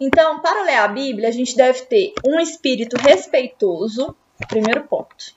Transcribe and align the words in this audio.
Então, 0.00 0.40
para 0.40 0.62
ler 0.62 0.76
a 0.76 0.88
Bíblia, 0.88 1.28
a 1.28 1.32
gente 1.32 1.56
deve 1.56 1.82
ter 1.82 2.12
um 2.24 2.38
espírito 2.38 2.96
respeitoso, 3.00 4.14
primeiro 4.46 4.84
ponto. 4.84 5.34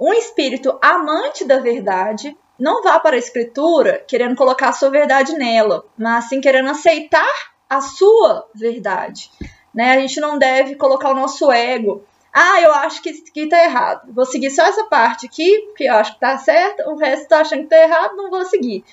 Um 0.00 0.12
espírito 0.12 0.76
amante 0.82 1.44
da 1.44 1.58
verdade, 1.58 2.36
não 2.58 2.82
vá 2.82 2.98
para 2.98 3.16
a 3.16 3.18
escritura 3.18 4.04
querendo 4.06 4.36
colocar 4.36 4.68
a 4.68 4.72
sua 4.72 4.90
verdade 4.90 5.34
nela, 5.34 5.84
mas 5.96 6.28
sim 6.28 6.40
querendo 6.40 6.70
aceitar 6.70 7.32
a 7.68 7.80
sua 7.80 8.48
verdade. 8.54 9.30
Né? 9.74 9.92
A 9.92 10.00
gente 10.00 10.20
não 10.20 10.38
deve 10.38 10.74
colocar 10.74 11.10
o 11.10 11.14
nosso 11.14 11.50
ego. 11.50 12.04
Ah, 12.32 12.60
eu 12.60 12.72
acho 12.72 13.02
que 13.02 13.10
isso 13.10 13.24
aqui 13.28 13.48
tá 13.48 13.62
errado. 13.64 14.12
Vou 14.12 14.26
seguir 14.26 14.50
só 14.50 14.64
essa 14.64 14.84
parte 14.84 15.26
aqui, 15.26 15.58
porque 15.66 15.84
eu 15.84 15.94
acho 15.94 16.14
que 16.14 16.20
tá 16.20 16.36
certo, 16.38 16.88
o 16.90 16.96
resto 16.96 17.28
tá 17.28 17.40
achando 17.40 17.62
que 17.62 17.68
tá 17.68 17.78
errado, 17.78 18.16
não 18.16 18.30
vou 18.30 18.44
seguir. 18.44 18.84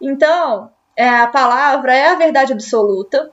Então, 0.00 0.70
é, 0.96 1.08
a 1.08 1.26
palavra 1.26 1.94
é 1.94 2.08
a 2.08 2.14
verdade 2.14 2.52
absoluta 2.52 3.32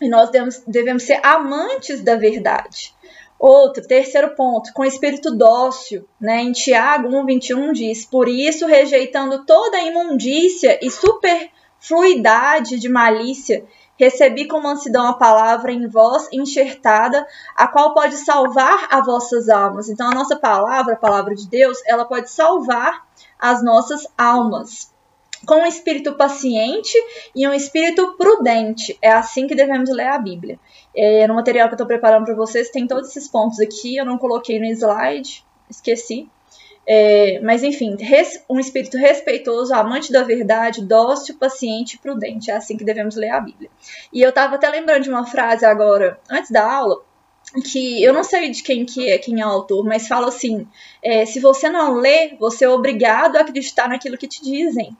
e 0.00 0.08
nós 0.08 0.30
devemos, 0.30 0.62
devemos 0.66 1.02
ser 1.02 1.20
amantes 1.22 2.02
da 2.02 2.16
verdade. 2.16 2.94
Outro, 3.38 3.86
terceiro 3.86 4.34
ponto, 4.34 4.72
com 4.74 4.84
espírito 4.84 5.34
dócil, 5.34 6.06
né? 6.20 6.42
Em 6.42 6.52
Tiago 6.52 7.08
1:21 7.08 7.72
diz: 7.72 8.04
"Por 8.04 8.28
isso, 8.28 8.66
rejeitando 8.66 9.46
toda 9.46 9.78
a 9.78 9.82
imundícia 9.82 10.78
e 10.82 10.90
superfluidade 10.90 12.78
de 12.78 12.88
malícia, 12.88 13.64
recebi 13.98 14.46
com 14.46 14.60
mansidão 14.60 15.06
a 15.06 15.14
palavra 15.14 15.72
em 15.72 15.88
vós 15.88 16.28
enxertada, 16.30 17.26
a 17.56 17.66
qual 17.66 17.94
pode 17.94 18.16
salvar 18.18 18.88
as 18.90 19.06
vossas 19.06 19.48
almas". 19.48 19.88
Então, 19.88 20.10
a 20.10 20.14
nossa 20.14 20.36
palavra, 20.36 20.92
a 20.92 20.98
palavra 20.98 21.34
de 21.34 21.48
Deus, 21.48 21.78
ela 21.86 22.04
pode 22.04 22.30
salvar 22.30 23.06
as 23.38 23.62
nossas 23.62 24.06
almas 24.18 24.89
com 25.46 25.56
um 25.56 25.66
espírito 25.66 26.14
paciente 26.14 26.96
e 27.34 27.46
um 27.46 27.52
espírito 27.52 28.16
prudente. 28.16 28.98
É 29.00 29.10
assim 29.10 29.46
que 29.46 29.54
devemos 29.54 29.90
ler 29.90 30.08
a 30.08 30.18
Bíblia. 30.18 30.58
É, 30.94 31.26
no 31.26 31.34
material 31.34 31.68
que 31.68 31.74
eu 31.74 31.76
estou 31.76 31.86
preparando 31.86 32.24
para 32.24 32.34
vocês 32.34 32.70
tem 32.70 32.86
todos 32.86 33.10
esses 33.10 33.28
pontos 33.28 33.60
aqui, 33.60 33.96
eu 33.96 34.04
não 34.04 34.18
coloquei 34.18 34.58
no 34.58 34.66
slide, 34.66 35.44
esqueci. 35.68 36.28
É, 36.86 37.40
mas 37.40 37.62
enfim, 37.62 37.96
res, 38.00 38.42
um 38.48 38.58
espírito 38.58 38.96
respeitoso, 38.96 39.72
amante 39.72 40.10
da 40.10 40.22
verdade, 40.22 40.84
dócil, 40.84 41.38
paciente 41.38 41.94
e 41.94 41.98
prudente. 41.98 42.50
É 42.50 42.56
assim 42.56 42.76
que 42.76 42.84
devemos 42.84 43.16
ler 43.16 43.30
a 43.30 43.40
Bíblia. 43.40 43.70
E 44.12 44.20
eu 44.20 44.30
estava 44.30 44.56
até 44.56 44.68
lembrando 44.68 45.04
de 45.04 45.10
uma 45.10 45.26
frase 45.26 45.64
agora, 45.64 46.18
antes 46.28 46.50
da 46.50 46.68
aula, 46.68 47.02
que 47.70 48.02
eu 48.02 48.12
não 48.12 48.22
sei 48.22 48.50
de 48.50 48.62
quem 48.62 48.84
que 48.84 49.08
é, 49.08 49.18
quem 49.18 49.40
é 49.40 49.46
o 49.46 49.50
autor, 49.50 49.84
mas 49.84 50.08
fala 50.08 50.28
assim: 50.28 50.66
é, 51.02 51.24
se 51.26 51.40
você 51.40 51.68
não 51.68 51.94
lê, 51.94 52.36
você 52.38 52.64
é 52.64 52.68
obrigado 52.68 53.36
a 53.36 53.40
acreditar 53.40 53.88
naquilo 53.88 54.18
que 54.18 54.28
te 54.28 54.42
dizem. 54.42 54.96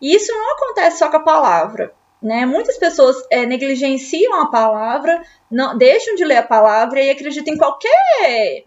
E 0.00 0.14
isso 0.14 0.32
não 0.32 0.52
acontece 0.54 0.98
só 0.98 1.10
com 1.10 1.16
a 1.16 1.22
palavra. 1.22 1.94
Né? 2.20 2.46
Muitas 2.46 2.78
pessoas 2.78 3.16
é, 3.30 3.46
negligenciam 3.46 4.40
a 4.40 4.50
palavra, 4.50 5.22
não, 5.50 5.76
deixam 5.76 6.14
de 6.14 6.24
ler 6.24 6.38
a 6.38 6.42
palavra 6.42 7.00
e 7.00 7.10
acreditam 7.10 7.54
em 7.54 7.58
qualquer. 7.58 8.64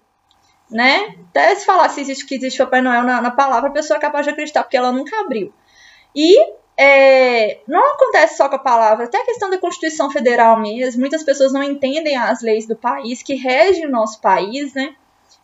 Né? 0.69 1.15
Até 1.29 1.55
se 1.55 1.65
falar 1.65 1.89
se 1.89 2.01
existe 2.01 2.25
que 2.25 2.35
existe 2.35 2.59
Papai 2.59 2.81
Noel 2.81 3.03
na, 3.03 3.21
na 3.21 3.31
palavra, 3.31 3.69
a 3.69 3.73
pessoa 3.73 3.97
é 3.97 3.99
capaz 4.01 4.25
de 4.25 4.31
acreditar, 4.31 4.63
porque 4.63 4.77
ela 4.77 4.91
nunca 4.91 5.19
abriu. 5.19 5.51
E 6.15 6.37
é, 6.77 7.59
não 7.67 7.95
acontece 7.95 8.37
só 8.37 8.47
com 8.47 8.55
a 8.55 8.59
palavra, 8.59 9.05
até 9.05 9.21
a 9.21 9.25
questão 9.25 9.49
da 9.49 9.57
Constituição 9.57 10.09
Federal 10.11 10.59
mesmo. 10.59 11.01
Muitas 11.01 11.23
pessoas 11.23 11.51
não 11.51 11.63
entendem 11.63 12.15
as 12.15 12.41
leis 12.41 12.67
do 12.67 12.75
país 12.75 13.21
que 13.23 13.33
regem 13.33 13.87
o 13.87 13.91
nosso 13.91 14.21
país, 14.21 14.73
né? 14.73 14.95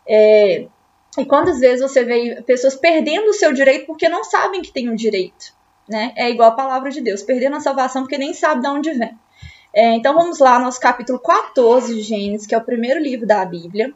É, 0.07 0.67
e 1.17 1.25
quantas 1.25 1.59
vezes 1.59 1.81
você 1.81 2.03
vê 2.03 2.41
pessoas 2.43 2.75
perdendo 2.75 3.29
o 3.29 3.33
seu 3.33 3.51
direito 3.51 3.87
porque 3.87 4.07
não 4.07 4.23
sabem 4.23 4.61
que 4.61 4.71
tem 4.71 4.89
um 4.89 4.95
direito 4.95 5.53
né? 5.87 6.13
É 6.15 6.29
igual 6.29 6.49
a 6.49 6.55
palavra 6.55 6.89
de 6.89 7.01
Deus, 7.01 7.21
perdendo 7.21 7.55
a 7.55 7.61
salvação 7.61 8.03
porque 8.03 8.17
nem 8.17 8.33
sabe 8.33 8.61
de 8.61 8.67
onde 8.67 8.91
vem. 8.91 9.17
É, 9.73 9.93
então 9.95 10.13
vamos 10.13 10.39
lá, 10.39 10.57
nosso 10.57 10.79
capítulo 10.79 11.19
14 11.19 11.95
de 11.95 12.01
Gênesis, 12.01 12.47
que 12.47 12.55
é 12.55 12.57
o 12.57 12.63
primeiro 12.63 12.99
livro 12.99 13.27
da 13.27 13.43
Bíblia. 13.43 13.93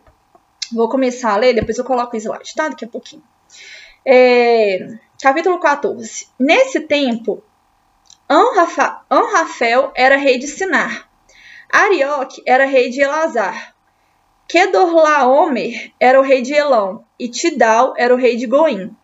Vou 0.73 0.89
começar 0.89 1.33
a 1.33 1.37
ler, 1.37 1.53
depois 1.53 1.77
eu 1.77 1.85
coloco 1.85 2.15
o 2.15 2.19
slide, 2.19 2.53
tá? 2.53 2.69
Daqui 2.69 2.85
a 2.85 2.87
pouquinho. 2.87 3.23
É, 4.05 4.97
capítulo 5.21 5.57
14. 5.59 6.27
Nesse 6.37 6.81
tempo, 6.81 7.41
Anrafel 9.09 9.91
era 9.95 10.17
rei 10.17 10.37
de 10.37 10.47
Sinar. 10.47 11.09
Arioque 11.71 12.41
era 12.45 12.65
rei 12.65 12.89
de 12.89 13.01
Elazar. 13.01 13.73
Kedorlaomer 14.47 15.91
era 15.99 16.19
o 16.19 16.23
rei 16.23 16.41
de 16.41 16.53
Elão. 16.53 17.05
E 17.19 17.29
Tidal 17.29 17.93
era 17.95 18.13
o 18.13 18.17
rei 18.17 18.35
de 18.35 18.47
Goim. 18.47 18.95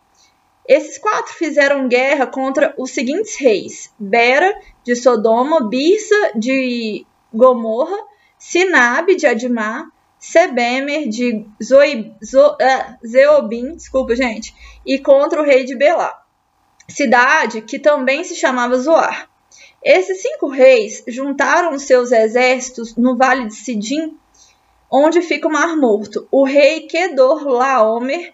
Esses 0.68 0.98
quatro 0.98 1.34
fizeram 1.34 1.88
guerra 1.88 2.26
contra 2.26 2.74
os 2.78 2.92
seguintes 2.92 3.36
reis: 3.40 3.94
Bera, 4.00 4.54
de 4.84 4.96
Sodoma, 4.96 5.70
Birsa, 5.70 6.32
de 6.36 7.06
Gomorra, 7.34 7.98
Sinabe, 8.38 9.16
de 9.16 9.28
Admar, 9.28 9.86
Sebemer, 10.20 11.08
de 11.08 11.46
Zoib, 11.64 12.16
Zo, 12.24 12.54
uh, 12.54 13.08
Zeobim, 13.08 13.76
desculpa, 13.76 14.16
gente, 14.16 14.56
e 14.86 14.98
contra 14.98 15.42
o 15.42 15.46
rei 15.46 15.66
de 15.66 15.76
Belá, 15.76 16.24
cidade 16.88 17.62
que 17.62 17.78
também 17.78 18.24
se 18.24 18.36
chamava 18.36 18.78
Zoar. 18.78 19.30
Esses 19.84 20.22
cinco 20.22 20.48
reis 20.48 21.04
juntaram 21.08 21.78
seus 21.78 22.12
exércitos 22.12 22.96
no 22.96 23.16
vale 23.16 23.46
de 23.46 23.56
Sidim, 23.56 24.18
onde 24.92 25.22
fica 25.22 25.48
o 25.48 25.52
Mar 25.52 25.78
Morto. 25.78 26.28
O 26.32 26.44
rei 26.44 26.88
Kedor 26.88 27.46
Laomer 27.46 28.34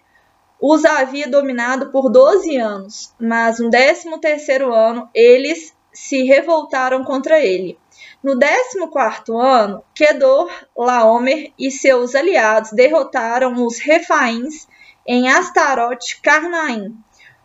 os 0.64 0.84
havia 0.84 1.28
dominado 1.28 1.90
por 1.90 2.08
12 2.08 2.56
anos, 2.56 3.12
mas 3.18 3.58
no 3.58 3.68
13º 3.68 4.72
ano 4.72 5.10
eles 5.12 5.74
se 5.92 6.22
revoltaram 6.22 7.02
contra 7.02 7.40
ele. 7.40 7.76
No 8.22 8.38
14º 8.38 9.36
ano, 9.36 9.82
Kedor 9.92 10.48
Laomer 10.76 11.52
e 11.58 11.68
seus 11.68 12.14
aliados 12.14 12.70
derrotaram 12.70 13.66
os 13.66 13.80
Refaíns 13.80 14.68
em 15.04 15.28
Astarote 15.28 16.20
Carnaim, 16.22 16.96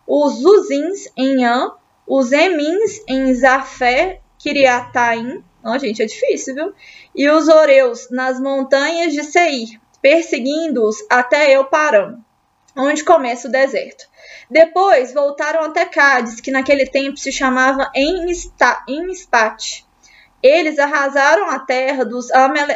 os 0.06 0.34
Zuzins 0.36 1.12
em 1.18 1.44
An, 1.44 1.72
os 2.06 2.32
Emins 2.32 3.02
em 3.08 3.34
Zafé 3.34 4.22
Kiriataim, 4.38 5.44
oh, 5.66 5.80
gente, 5.80 6.04
é 6.04 6.06
difícil, 6.06 6.54
viu? 6.54 6.72
E 7.16 7.28
os 7.28 7.48
Oreus 7.48 8.12
nas 8.12 8.40
montanhas 8.40 9.12
de 9.12 9.24
Seir, 9.24 9.82
perseguindo-os 10.04 11.04
até 11.10 11.56
Euparã 11.56 12.20
onde 12.78 13.04
começa 13.04 13.48
o 13.48 13.52
deserto. 13.52 14.08
Depois 14.50 15.14
voltaram 15.14 15.62
até 15.64 15.86
Cádiz, 15.86 16.40
que 16.40 16.52
naquele 16.52 16.86
tempo 16.86 17.18
se 17.18 17.32
chamava 17.32 17.92
Enmispat. 18.88 19.86
Eles 20.42 20.78
arrasaram 20.78 21.50
a 21.50 21.60
terra 21.60 22.06
dos 22.06 22.28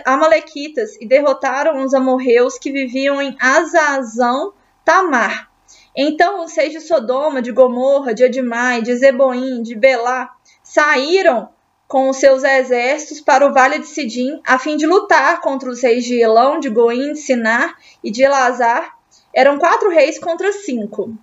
Amalequitas 0.06 0.95
e 1.00 1.07
derrotaram 1.07 1.84
os 1.84 1.94
amorreus 1.94 2.57
que 2.57 2.72
viviam 2.72 3.22
em 3.22 3.38
Azazão 3.39 4.53
Tamar. 4.84 5.50
Então 5.95 6.44
os 6.44 6.56
reis 6.56 6.72
de 6.72 6.81
Sodoma, 6.81 7.41
de 7.41 7.51
Gomorra, 7.51 8.13
de 8.13 8.23
Admai, 8.23 8.81
de 8.81 8.95
Zeboim, 8.95 9.62
de 9.62 9.75
Belá 9.75 10.31
saíram 10.63 11.50
com 11.88 12.09
os 12.09 12.18
seus 12.18 12.44
exércitos 12.44 13.19
para 13.19 13.45
o 13.45 13.53
vale 13.53 13.78
de 13.78 13.88
Sidim, 13.88 14.41
a 14.47 14.57
fim 14.57 14.78
de 14.78 14.88
lutar 14.88 15.41
contra 15.41 15.69
os 15.69 15.83
reis 15.83 16.06
de 16.06 16.19
Elão, 16.19 16.57
de 16.57 16.69
Goim, 16.69 17.12
de 17.12 17.19
Sinar 17.19 17.75
e 18.01 18.09
de 18.09 18.23
Elazar, 18.23 18.97
eram 19.34 19.58
quatro 19.58 19.90
reis 19.90 20.19
contra 20.19 20.52
cinco. 20.52 21.18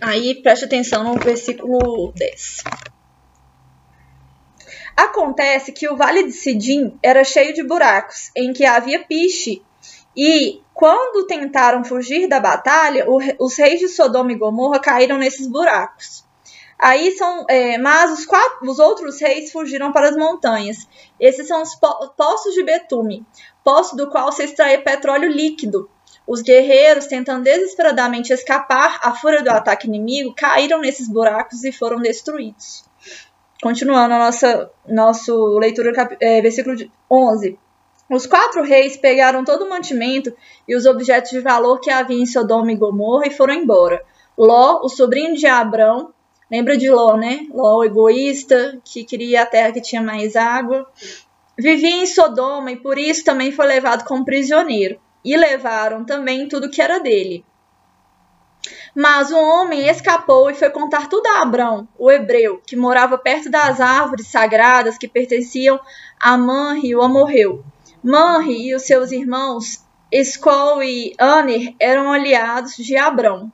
Aí 0.00 0.42
preste 0.42 0.64
atenção 0.64 1.04
no 1.04 1.14
versículo 1.14 2.12
10. 2.16 2.64
Acontece 4.96 5.72
que 5.72 5.88
o 5.88 5.96
vale 5.96 6.24
de 6.24 6.32
Sidim 6.32 6.98
era 7.02 7.24
cheio 7.24 7.54
de 7.54 7.62
buracos, 7.62 8.30
em 8.36 8.52
que 8.52 8.64
havia 8.64 9.04
piche, 9.04 9.62
e 10.16 10.60
quando 10.74 11.26
tentaram 11.26 11.84
fugir 11.84 12.28
da 12.28 12.40
batalha, 12.40 13.06
os 13.38 13.56
reis 13.56 13.80
de 13.80 13.88
Sodoma 13.88 14.32
e 14.32 14.36
Gomorra 14.36 14.80
caíram 14.80 15.18
nesses 15.18 15.46
buracos. 15.46 16.24
Aí 16.82 17.12
são, 17.12 17.46
é, 17.48 17.78
mas 17.78 18.10
os, 18.10 18.26
quatro, 18.26 18.68
os 18.68 18.80
outros 18.80 19.20
reis 19.20 19.52
fugiram 19.52 19.92
para 19.92 20.08
as 20.08 20.16
montanhas. 20.16 20.88
Esses 21.20 21.46
são 21.46 21.62
os 21.62 21.76
po 21.76 22.08
poços 22.16 22.54
de 22.54 22.64
betume, 22.64 23.24
poço 23.62 23.94
do 23.94 24.10
qual 24.10 24.32
se 24.32 24.42
extrai 24.42 24.76
petróleo 24.78 25.30
líquido. 25.30 25.88
Os 26.26 26.42
guerreiros, 26.42 27.06
tentando 27.06 27.44
desesperadamente 27.44 28.32
escapar 28.32 28.98
à 29.00 29.14
fúria 29.14 29.44
do 29.44 29.50
ataque 29.50 29.86
inimigo, 29.86 30.34
caíram 30.34 30.80
nesses 30.80 31.08
buracos 31.08 31.62
e 31.62 31.70
foram 31.70 32.00
destruídos. 32.00 32.84
Continuando 33.62 34.14
a 34.14 34.18
nossa 34.18 34.68
nosso 34.88 35.56
leitura, 35.58 35.92
é, 36.18 36.42
versículo 36.42 36.76
11. 37.08 37.60
Os 38.10 38.26
quatro 38.26 38.60
reis 38.60 38.96
pegaram 38.96 39.44
todo 39.44 39.66
o 39.66 39.70
mantimento 39.70 40.34
e 40.66 40.74
os 40.74 40.84
objetos 40.84 41.30
de 41.30 41.38
valor 41.38 41.78
que 41.78 41.90
havia 41.90 42.20
em 42.20 42.26
Sodoma 42.26 42.72
e 42.72 42.76
Gomorra 42.76 43.28
e 43.28 43.30
foram 43.30 43.54
embora. 43.54 44.04
Ló, 44.36 44.80
o 44.82 44.88
sobrinho 44.88 45.36
de 45.36 45.46
Abrão, 45.46 46.12
Lembra 46.52 46.76
de 46.76 46.90
Ló, 46.90 47.16
né? 47.16 47.46
Ló, 47.50 47.82
egoísta, 47.82 48.78
que 48.84 49.04
queria 49.04 49.40
a 49.40 49.46
terra 49.46 49.72
que 49.72 49.80
tinha 49.80 50.02
mais 50.02 50.36
água. 50.36 50.86
Vivia 51.58 52.02
em 52.02 52.04
Sodoma 52.04 52.70
e 52.70 52.76
por 52.76 52.98
isso 52.98 53.24
também 53.24 53.50
foi 53.50 53.66
levado 53.66 54.04
como 54.04 54.22
prisioneiro. 54.22 55.00
E 55.24 55.34
levaram 55.34 56.04
também 56.04 56.46
tudo 56.46 56.68
que 56.68 56.82
era 56.82 57.00
dele. 57.00 57.42
Mas 58.94 59.30
o 59.30 59.38
homem 59.38 59.88
escapou 59.88 60.50
e 60.50 60.54
foi 60.54 60.68
contar 60.68 61.08
tudo 61.08 61.26
a 61.26 61.40
Abrão, 61.40 61.88
o 61.98 62.10
hebreu, 62.10 62.60
que 62.66 62.76
morava 62.76 63.16
perto 63.16 63.48
das 63.48 63.80
árvores 63.80 64.26
sagradas 64.26 64.98
que 64.98 65.08
pertenciam 65.08 65.80
a 66.20 66.36
Manri, 66.36 66.94
o 66.94 67.00
amorreu. 67.00 67.64
Manri 68.04 68.68
e 68.68 68.74
os 68.74 68.82
seus 68.82 69.10
irmãos, 69.10 69.82
Escol 70.10 70.82
e 70.82 71.14
Aner, 71.16 71.74
eram 71.80 72.12
aliados 72.12 72.76
de 72.76 72.94
Abrão. 72.94 73.50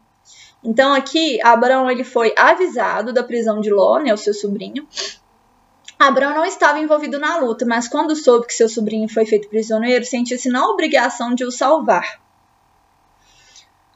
Então 0.62 0.92
aqui, 0.92 1.40
Abrão 1.42 1.90
ele 1.90 2.04
foi 2.04 2.34
avisado 2.36 3.12
da 3.12 3.22
prisão 3.22 3.60
de 3.60 3.70
Ló, 3.70 3.98
né, 3.98 4.12
o 4.12 4.16
seu 4.18 4.34
sobrinho. 4.34 4.86
Abrão 5.98 6.34
não 6.34 6.44
estava 6.44 6.78
envolvido 6.78 7.18
na 7.18 7.38
luta, 7.38 7.66
mas 7.66 7.88
quando 7.88 8.14
soube 8.14 8.46
que 8.46 8.54
seu 8.54 8.68
sobrinho 8.68 9.08
foi 9.08 9.26
feito 9.26 9.48
prisioneiro, 9.48 10.04
sentiu-se 10.04 10.48
na 10.48 10.64
obrigação 10.68 11.34
de 11.34 11.44
o 11.44 11.50
salvar. 11.50 12.20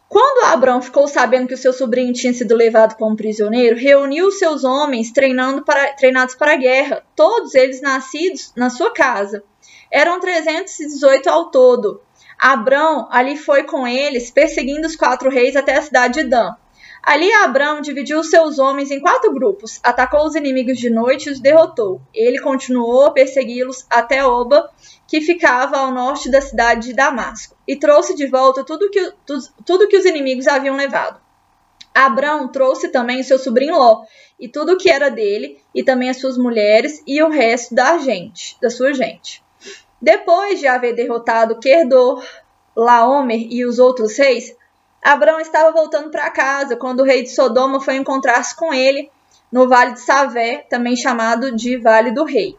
Quando 0.08 0.44
Abrão 0.44 0.82
ficou 0.82 1.08
sabendo 1.08 1.46
que 1.46 1.54
o 1.54 1.58
seu 1.58 1.72
sobrinho 1.72 2.12
tinha 2.12 2.34
sido 2.34 2.54
levado 2.54 2.96
como 2.96 3.16
prisioneiro, 3.16 3.78
reuniu 3.78 4.30
seus 4.30 4.62
homens 4.62 5.10
treinando 5.10 5.64
para, 5.64 5.94
treinados 5.94 6.34
para 6.34 6.52
a 6.52 6.56
guerra, 6.56 7.02
todos 7.16 7.54
eles 7.54 7.80
nascidos 7.80 8.52
na 8.54 8.68
sua 8.68 8.92
casa. 8.92 9.42
Eram 9.90 10.20
318 10.20 11.30
ao 11.30 11.50
todo. 11.50 12.02
Abrão 12.42 13.06
ali 13.08 13.36
foi 13.36 13.62
com 13.62 13.86
eles, 13.86 14.28
perseguindo 14.28 14.84
os 14.84 14.96
quatro 14.96 15.30
reis 15.30 15.54
até 15.54 15.76
a 15.76 15.82
cidade 15.82 16.14
de 16.14 16.28
Dan. 16.28 16.50
Ali 17.00 17.32
Abrão 17.34 17.80
dividiu 17.80 18.24
seus 18.24 18.58
homens 18.58 18.90
em 18.90 18.98
quatro 18.98 19.32
grupos, 19.32 19.78
atacou 19.80 20.26
os 20.26 20.34
inimigos 20.34 20.76
de 20.76 20.90
noite 20.90 21.28
e 21.28 21.32
os 21.32 21.38
derrotou. 21.38 22.00
Ele 22.12 22.40
continuou 22.40 23.04
a 23.04 23.10
persegui-los 23.12 23.86
até 23.88 24.26
Oba, 24.26 24.68
que 25.06 25.20
ficava 25.20 25.76
ao 25.76 25.92
norte 25.92 26.28
da 26.32 26.40
cidade 26.40 26.88
de 26.88 26.94
Damasco, 26.94 27.56
e 27.64 27.76
trouxe 27.76 28.12
de 28.16 28.26
volta 28.26 28.64
tudo 28.64 28.90
que, 28.90 29.12
tudo 29.64 29.86
que 29.86 29.96
os 29.96 30.04
inimigos 30.04 30.48
haviam 30.48 30.74
levado. 30.74 31.20
Abrão 31.94 32.48
trouxe 32.48 32.88
também 32.88 33.22
seu 33.22 33.38
sobrinho 33.38 33.78
Ló, 33.78 34.02
e 34.40 34.48
tudo 34.48 34.72
o 34.72 34.76
que 34.76 34.90
era 34.90 35.12
dele, 35.12 35.62
e 35.72 35.84
também 35.84 36.10
as 36.10 36.16
suas 36.16 36.36
mulheres 36.36 37.04
e 37.06 37.22
o 37.22 37.28
resto 37.28 37.72
da 37.72 37.98
gente, 37.98 38.56
da 38.60 38.68
sua 38.68 38.92
gente. 38.92 39.40
Depois 40.02 40.58
de 40.58 40.66
haver 40.66 40.96
derrotado 40.96 41.60
Querdor, 41.60 42.26
Laomer 42.74 43.46
e 43.48 43.64
os 43.64 43.78
outros 43.78 44.18
reis, 44.18 44.52
Abrão 45.00 45.38
estava 45.38 45.70
voltando 45.70 46.10
para 46.10 46.28
casa 46.28 46.76
quando 46.76 47.00
o 47.00 47.04
rei 47.04 47.22
de 47.22 47.28
Sodoma 47.28 47.80
foi 47.80 47.94
encontrar-se 47.94 48.56
com 48.56 48.74
ele 48.74 49.08
no 49.50 49.68
Vale 49.68 49.92
de 49.92 50.00
Savé, 50.00 50.66
também 50.68 50.96
chamado 50.96 51.54
de 51.54 51.76
Vale 51.76 52.10
do 52.10 52.24
Rei. 52.24 52.56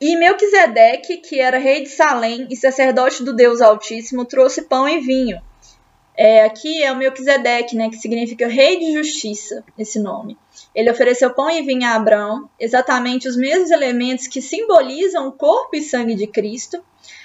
E 0.00 0.16
Melquisedeque, 0.16 1.16
que 1.16 1.40
era 1.40 1.58
rei 1.58 1.82
de 1.82 1.88
Salém 1.88 2.46
e 2.48 2.56
sacerdote 2.56 3.24
do 3.24 3.34
Deus 3.34 3.60
Altíssimo, 3.60 4.24
trouxe 4.24 4.62
pão 4.62 4.88
e 4.88 5.00
vinho. 5.00 5.40
É, 6.16 6.44
aqui 6.44 6.82
é 6.82 6.92
o 6.92 6.96
Melquisedeque, 6.96 7.74
né, 7.74 7.88
que 7.88 7.96
significa 7.96 8.46
rei 8.46 8.78
de 8.78 8.92
justiça, 8.92 9.64
esse 9.78 9.98
nome. 9.98 10.36
Ele 10.74 10.90
ofereceu 10.90 11.32
pão 11.32 11.50
e 11.50 11.62
vinho 11.62 11.86
a 11.86 11.94
Abraão, 11.94 12.48
exatamente 12.60 13.26
os 13.26 13.36
mesmos 13.36 13.70
elementos 13.70 14.26
que 14.26 14.42
simbolizam 14.42 15.28
o 15.28 15.32
corpo 15.32 15.74
e 15.74 15.82
sangue 15.82 16.14
de 16.14 16.26
Cristo. 16.26 16.82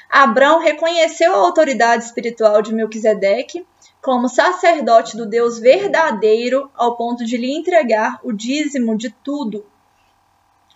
Abraão 0.09 0.59
reconheceu 0.59 1.33
a 1.33 1.39
autoridade 1.39 2.05
espiritual 2.05 2.61
de 2.61 2.73
Melquisedeque 2.73 3.65
como 4.01 4.29
sacerdote 4.29 5.17
do 5.17 5.25
Deus 5.25 5.59
verdadeiro, 5.59 6.71
ao 6.73 6.95
ponto 6.95 7.25
de 7.25 7.35
lhe 7.35 7.51
entregar 7.51 8.21
o 8.23 8.31
dízimo 8.31 8.97
de 8.97 9.09
tudo. 9.09 9.65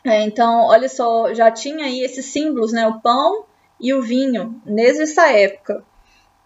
É, 0.04 0.22
então, 0.24 0.66
olha 0.66 0.90
só, 0.90 1.34
já 1.34 1.50
tinha 1.50 1.86
aí 1.86 2.02
esses 2.02 2.26
símbolos, 2.26 2.74
né? 2.74 2.86
O 2.88 3.00
pão 3.00 3.46
e 3.80 3.94
o 3.94 4.02
vinho, 4.02 4.62
desde 4.66 5.04
essa 5.04 5.32
época. 5.32 5.86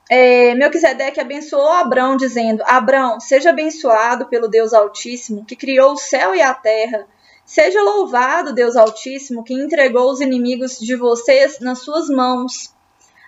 É, 0.09 0.53
Melquisedeque 0.55 1.19
abençoou 1.19 1.69
Abrão, 1.69 2.15
dizendo: 2.15 2.63
Abrão, 2.65 3.19
seja 3.19 3.49
abençoado 3.49 4.27
pelo 4.27 4.47
Deus 4.47 4.73
Altíssimo, 4.73 5.45
que 5.45 5.55
criou 5.55 5.93
o 5.93 5.97
céu 5.97 6.35
e 6.35 6.41
a 6.41 6.53
terra. 6.53 7.07
Seja 7.45 7.81
louvado, 7.81 8.53
Deus 8.53 8.75
Altíssimo, 8.75 9.43
que 9.43 9.53
entregou 9.53 10.11
os 10.11 10.21
inimigos 10.21 10.79
de 10.79 10.95
vocês 10.95 11.59
nas 11.59 11.79
suas 11.79 12.09
mãos. 12.09 12.73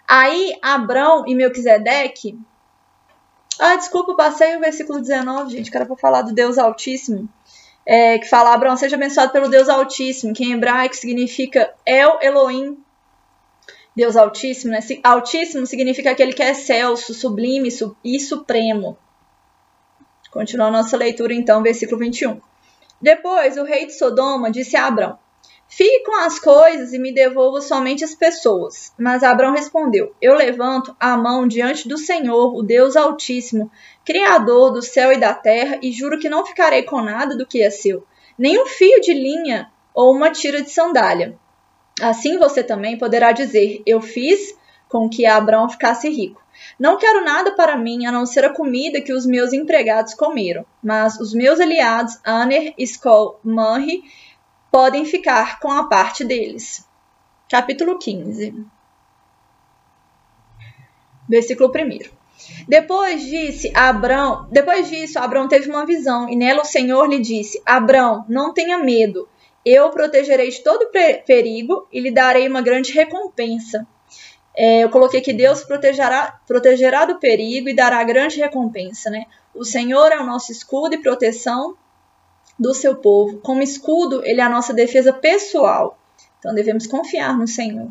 Aí, 0.07 0.57
Abrão 0.62 1.24
e 1.27 1.35
Melquisedeque 1.35 2.39
ah, 3.59 3.75
desculpa, 3.75 4.13
passei 4.13 4.56
o 4.56 4.59
versículo 4.59 5.01
19, 5.01 5.51
gente, 5.51 5.71
que 5.71 5.77
era 5.77 5.85
para 5.85 5.95
falar 5.95 6.21
do 6.21 6.33
Deus 6.33 6.57
Altíssimo. 6.57 7.27
É, 7.85 8.19
que 8.19 8.29
fala, 8.29 8.53
Abraão, 8.53 8.75
seja 8.75 8.95
abençoado 8.95 9.31
pelo 9.31 9.50
Deus 9.50 9.69
Altíssimo, 9.69 10.33
que 10.33 10.44
em 10.44 10.53
hebraico 10.53 10.95
significa 10.95 11.74
El 11.85 12.19
Elohim, 12.21 12.77
Deus 13.98 14.16
Altíssimo. 14.16 14.74
Né? 14.74 14.80
Altíssimo 15.04 15.66
significa 15.66 16.12
aquele 16.12 16.32
que 16.32 16.44
é 16.44 16.52
excelso, 16.52 17.16
sublime 17.16 17.70
e 18.04 18.20
supremo. 18.20 18.96
Continua 20.30 20.68
a 20.68 20.72
nossa 20.72 20.96
leitura, 20.96 21.34
então, 21.34 21.64
versículo 21.64 21.98
21. 21.98 22.40
Depois, 23.02 23.58
o 23.58 23.64
rei 23.64 23.88
de 23.88 23.94
Sodoma 23.94 24.52
disse 24.52 24.78
a 24.78 24.86
Abraão, 24.86 25.18
Fique 25.68 26.04
com 26.06 26.16
as 26.16 26.38
coisas 26.38 26.94
e 26.94 27.00
me 27.00 27.12
devolva 27.12 27.60
somente 27.60 28.04
as 28.04 28.14
pessoas. 28.14 28.94
Mas 29.00 29.24
Abraão 29.24 29.52
respondeu: 29.52 30.16
Eu 30.22 30.36
levanto 30.36 30.96
a 31.00 31.18
mão 31.18 31.48
diante 31.48 31.90
do 31.90 31.98
Senhor, 31.98 32.56
o 32.56 32.62
Deus 32.62 32.96
Altíssimo, 32.96 33.72
Criador 34.06 34.74
do 34.74 34.82
céu 34.84 35.12
e 35.12 35.20
da 35.20 35.34
terra, 35.34 35.80
e 35.82 35.92
juro 35.92 36.20
que 36.20 36.30
não 36.30 36.46
ficarei 36.46 36.84
com 36.84 37.02
nada 37.02 37.36
do 37.36 37.48
que 37.48 37.64
é 37.64 37.72
seu, 37.72 38.06
nem 38.38 38.62
um 38.62 38.68
fio 38.68 39.02
de 39.02 39.14
linha 39.14 39.72
ou 39.92 40.16
uma 40.16 40.30
tira 40.30 40.62
de 40.62 40.70
sandália. 40.70 41.38
Assim 42.02 42.38
você 42.38 42.64
também 42.64 42.98
poderá 42.98 43.32
dizer: 43.32 43.82
Eu 43.86 44.02
fiz 44.02 44.56
com 44.88 45.10
que 45.10 45.26
Abraão 45.26 45.70
ficasse 45.70 46.10
rico. 46.10 46.42
Não 46.80 46.98
quero 46.98 47.24
nada 47.24 47.52
para 47.52 47.78
mim 47.78 48.06
a 48.06 48.12
não 48.12 48.26
ser 48.26 48.46
a 48.46 48.54
comida 48.54 49.02
que 49.02 49.14
os 49.14 49.26
meus 49.26 49.54
empregados 49.54 50.14
comeram, 50.14 50.66
mas 50.82 51.20
os 51.20 51.34
meus 51.34 51.60
aliados, 51.60 52.20
Aner, 52.24 52.74
Skol, 52.78 53.40
Manri, 53.44 54.04
podem 54.72 55.06
ficar 55.06 55.60
com 55.60 55.72
a 55.72 55.88
parte 55.88 56.24
deles. 56.24 56.88
Capítulo 57.50 57.98
15. 57.98 58.66
Versículo 61.30 61.70
1. 61.70 62.18
Depois 62.68 63.24
disse 63.24 63.72
Abrão, 63.76 64.48
depois 64.52 64.90
disso, 64.90 65.18
Abrão 65.20 65.48
teve 65.48 65.70
uma 65.70 65.86
visão, 65.86 66.30
e 66.30 66.36
nela 66.36 66.62
o 66.62 66.66
Senhor 66.66 67.06
lhe 67.08 67.20
disse: 67.20 67.62
Abrão, 67.66 68.25
não 68.30 68.54
tenha 68.54 68.77
medo. 68.77 69.27
Eu 69.69 69.88
o 69.88 69.91
protegerei 69.91 70.50
de 70.50 70.63
todo 70.63 70.89
perigo 71.25 71.89
e 71.91 72.00
lhe 72.00 72.09
darei 72.09 72.47
uma 72.47 72.62
grande 72.62 72.93
recompensa. 72.93 73.86
É, 74.55 74.86
eu 74.86 74.89
coloquei 74.89 75.19
que 75.19 75.33
Deus 75.33 75.62
protegerá, 75.62 76.39
protegerá 76.47 77.03
do 77.03 77.19
perigo 77.19 77.67
e 77.67 77.75
dará 77.75 78.01
grande 78.05 78.39
recompensa, 78.39 79.09
né? 79.09 79.25
O 79.53 79.65
Senhor 79.65 80.09
é 80.13 80.21
o 80.21 80.25
nosso 80.25 80.53
escudo 80.53 80.95
e 80.95 81.01
proteção 81.01 81.75
do 82.57 82.74
seu 82.74 82.95
povo. 82.95 83.39
Como 83.39 83.62
escudo, 83.62 84.25
ele 84.25 84.39
é 84.39 84.43
a 84.45 84.50
nossa 84.50 84.74
defesa 84.74 85.12
pessoal. 85.12 86.00
Então 86.39 86.55
devemos 86.55 86.88
confiar 86.88 87.38
no 87.38 87.45
Senhor. 87.45 87.89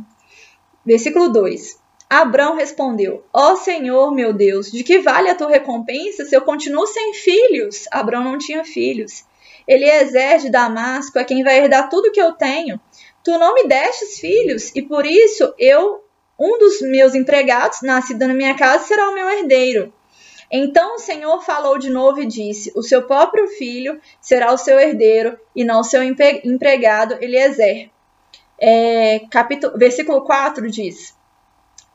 Versículo 0.83 1.29
2. 1.29 1.79
Abrão 2.09 2.57
respondeu: 2.57 3.23
Ó 3.35 3.53
oh 3.53 3.57
Senhor, 3.59 4.11
meu 4.15 4.33
Deus, 4.33 4.73
de 4.73 4.83
que 4.83 5.01
vale 5.01 5.29
a 5.29 5.35
tua 5.35 5.51
recompensa 5.51 6.25
se 6.25 6.35
eu 6.35 6.41
continuo 6.41 6.87
sem 6.87 7.13
filhos? 7.13 7.85
Abrão 7.93 8.25
não 8.25 8.39
tinha 8.39 8.65
filhos. 8.65 9.27
Eliezer 9.67 10.39
de 10.39 10.51
Damasco 10.51 11.19
é 11.19 11.25
quem 11.25 11.43
vai 11.43 11.59
herdar 11.59 11.89
tudo 11.89 12.13
que 12.13 12.21
eu 12.21 12.33
tenho. 12.33 12.81
Tu 13.25 13.37
não 13.39 13.55
me 13.55 13.67
destes 13.67 14.21
filhos, 14.21 14.71
e 14.75 14.83
por 14.83 15.05
isso 15.05 15.53
eu, 15.59 16.05
um 16.39 16.59
dos 16.59 16.81
meus 16.83 17.15
empregados, 17.15 17.83
nascido 17.83 18.27
na 18.27 18.35
minha 18.35 18.55
casa, 18.55 18.85
será 18.85 19.11
o 19.11 19.15
meu 19.15 19.29
herdeiro. 19.29 19.93
Então 20.51 20.95
o 20.95 20.99
Senhor 20.99 21.43
falou 21.43 21.79
de 21.79 21.91
novo 21.91 22.21
e 22.21 22.27
disse: 22.27 22.73
O 22.77 22.83
seu 22.83 23.03
próprio 23.03 23.49
filho 23.49 24.01
será 24.21 24.53
o 24.53 24.59
seu 24.59 24.79
herdeiro, 24.79 25.39
e 25.55 25.65
não 25.65 25.81
o 25.81 25.85
seu 25.85 26.03
empregado 26.03 27.17
Eliezer. 27.21 27.91
É, 28.59 29.21
capítulo, 29.31 29.77
versículo 29.77 30.23
4 30.25 30.71
diz: 30.71 31.17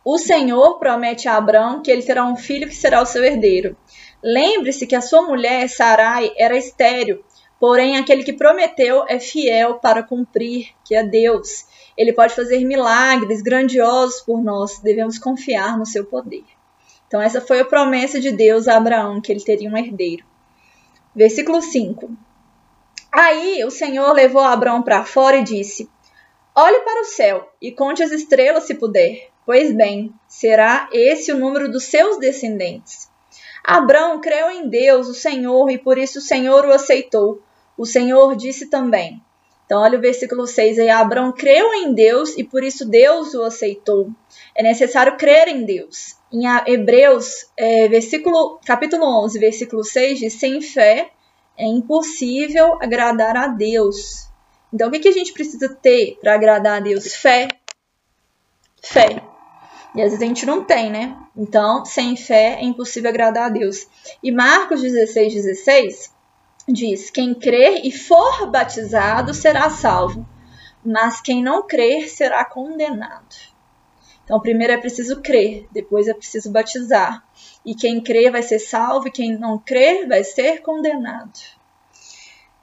O 0.04 0.18
Senhor 0.18 0.78
promete 0.80 1.30
a 1.30 1.38
Abraão 1.38 1.82
que 1.82 1.90
ele 1.90 2.04
terá 2.04 2.26
um 2.26 2.36
filho 2.36 2.68
que 2.68 2.76
será 2.76 3.02
o 3.02 3.06
seu 3.06 3.24
herdeiro. 3.24 3.78
Lembre-se 4.22 4.86
que 4.86 4.96
a 4.96 5.02
sua 5.02 5.22
mulher, 5.24 5.68
Sarai, 5.70 6.32
era 6.38 6.56
estéril, 6.56 7.24
porém 7.62 7.96
aquele 7.96 8.24
que 8.24 8.34
prometeu 8.34 9.06
é 9.08 9.20
fiel 9.20 9.76
para 9.76 10.02
cumprir, 10.02 10.70
que 10.84 10.96
é 10.96 11.04
Deus. 11.04 11.68
Ele 11.96 12.12
pode 12.12 12.34
fazer 12.34 12.66
milagres 12.66 13.40
grandiosos 13.40 14.20
por 14.22 14.42
nós, 14.44 14.80
devemos 14.80 15.20
confiar 15.20 15.78
no 15.78 15.86
seu 15.86 16.04
poder. 16.04 16.44
Então, 17.06 17.22
essa 17.22 17.40
foi 17.40 17.60
a 17.60 17.66
promessa 17.66 18.20
de 18.20 18.32
Deus 18.32 18.68
a 18.68 18.78
Abraão, 18.78 19.22
que 19.22 19.32
ele 19.32 19.44
teria 19.44 19.70
um 19.70 19.78
herdeiro. 19.78 20.26
Versículo 21.16 21.62
5. 21.62 22.10
Aí 23.12 23.64
o 23.64 23.70
Senhor 23.70 24.12
levou 24.12 24.42
Abraão 24.42 24.82
para 24.82 25.06
fora 25.06 25.38
e 25.38 25.44
disse: 25.44 25.88
Olhe 26.56 26.80
para 26.80 27.02
o 27.02 27.06
céu 27.06 27.48
e 27.62 27.72
conte 27.72 28.02
as 28.02 28.10
estrelas 28.10 28.64
se 28.64 28.74
puder. 28.74 29.30
Pois 29.46 29.72
bem, 29.72 30.12
será 30.28 30.90
esse 30.92 31.32
o 31.32 31.38
número 31.38 31.70
dos 31.70 31.84
seus 31.84 32.18
descendentes. 32.18 33.08
Abraão 33.64 34.20
creu 34.20 34.50
em 34.50 34.68
Deus, 34.68 35.08
o 35.08 35.14
Senhor, 35.14 35.70
e 35.70 35.78
por 35.78 36.00
isso 36.00 36.18
o 36.18 36.24
Senhor 36.24 36.66
o 36.66 36.74
aceitou. 36.74 37.40
O 37.82 37.86
Senhor 37.88 38.36
disse 38.36 38.68
também: 38.68 39.20
Então, 39.66 39.82
olha 39.82 39.98
o 39.98 40.02
versículo 40.02 40.46
6 40.46 40.78
aí. 40.78 40.90
Abraão 40.92 41.32
creu 41.32 41.74
em 41.74 41.96
Deus 41.96 42.38
e 42.38 42.44
por 42.44 42.64
isso 42.64 42.88
Deus 42.88 43.34
o 43.34 43.42
aceitou. 43.42 44.12
É 44.54 44.62
necessário 44.62 45.18
crer 45.18 45.48
em 45.48 45.66
Deus. 45.66 46.16
Em 46.32 46.44
Hebreus, 46.68 47.48
é, 47.58 47.88
versículo, 47.88 48.60
capítulo 48.64 49.04
11, 49.24 49.40
versículo 49.40 49.84
6 49.84 50.20
diz: 50.20 50.34
sem 50.34 50.62
fé 50.62 51.10
é 51.58 51.66
impossível 51.66 52.78
agradar 52.80 53.36
a 53.36 53.48
Deus. 53.48 54.28
Então, 54.72 54.88
o 54.88 54.92
que, 54.92 55.00
que 55.00 55.10
a 55.10 55.14
gente 55.14 55.34
precisa 55.34 55.68
ter 55.68 56.20
para 56.22 56.36
agradar 56.36 56.78
a 56.78 56.82
Deus? 56.82 57.16
Fé. 57.16 57.48
Fé. 58.80 59.24
E 59.96 60.02
às 60.04 60.12
vezes 60.12 60.22
a 60.22 60.26
gente 60.28 60.46
não 60.46 60.64
tem, 60.64 60.92
né? 60.92 61.18
Então, 61.36 61.84
sem 61.84 62.16
fé 62.16 62.60
é 62.60 62.64
impossível 62.64 63.10
agradar 63.10 63.48
a 63.48 63.50
Deus. 63.50 63.88
E 64.22 64.32
Marcos 64.32 64.84
16, 64.84 65.34
16 65.34 66.21
diz: 66.68 67.10
Quem 67.10 67.34
crer 67.34 67.86
e 67.86 67.92
for 67.92 68.48
batizado 68.48 69.34
será 69.34 69.70
salvo, 69.70 70.28
mas 70.84 71.22
quem 71.22 71.44
não 71.44 71.66
crer 71.68 72.10
será 72.10 72.44
condenado. 72.46 73.36
Então, 74.24 74.40
primeiro 74.40 74.74
é 74.74 74.78
preciso 74.78 75.22
crer, 75.22 75.68
depois 75.72 76.08
é 76.08 76.14
preciso 76.14 76.52
batizar. 76.52 77.24
E 77.66 77.76
quem 77.76 78.02
crer 78.02 78.32
vai 78.32 78.42
ser 78.42 78.60
salvo, 78.60 79.08
e 79.08 79.12
quem 79.12 79.38
não 79.38 79.58
crer 79.58 80.08
vai 80.08 80.24
ser 80.24 80.62
condenado. 80.62 81.38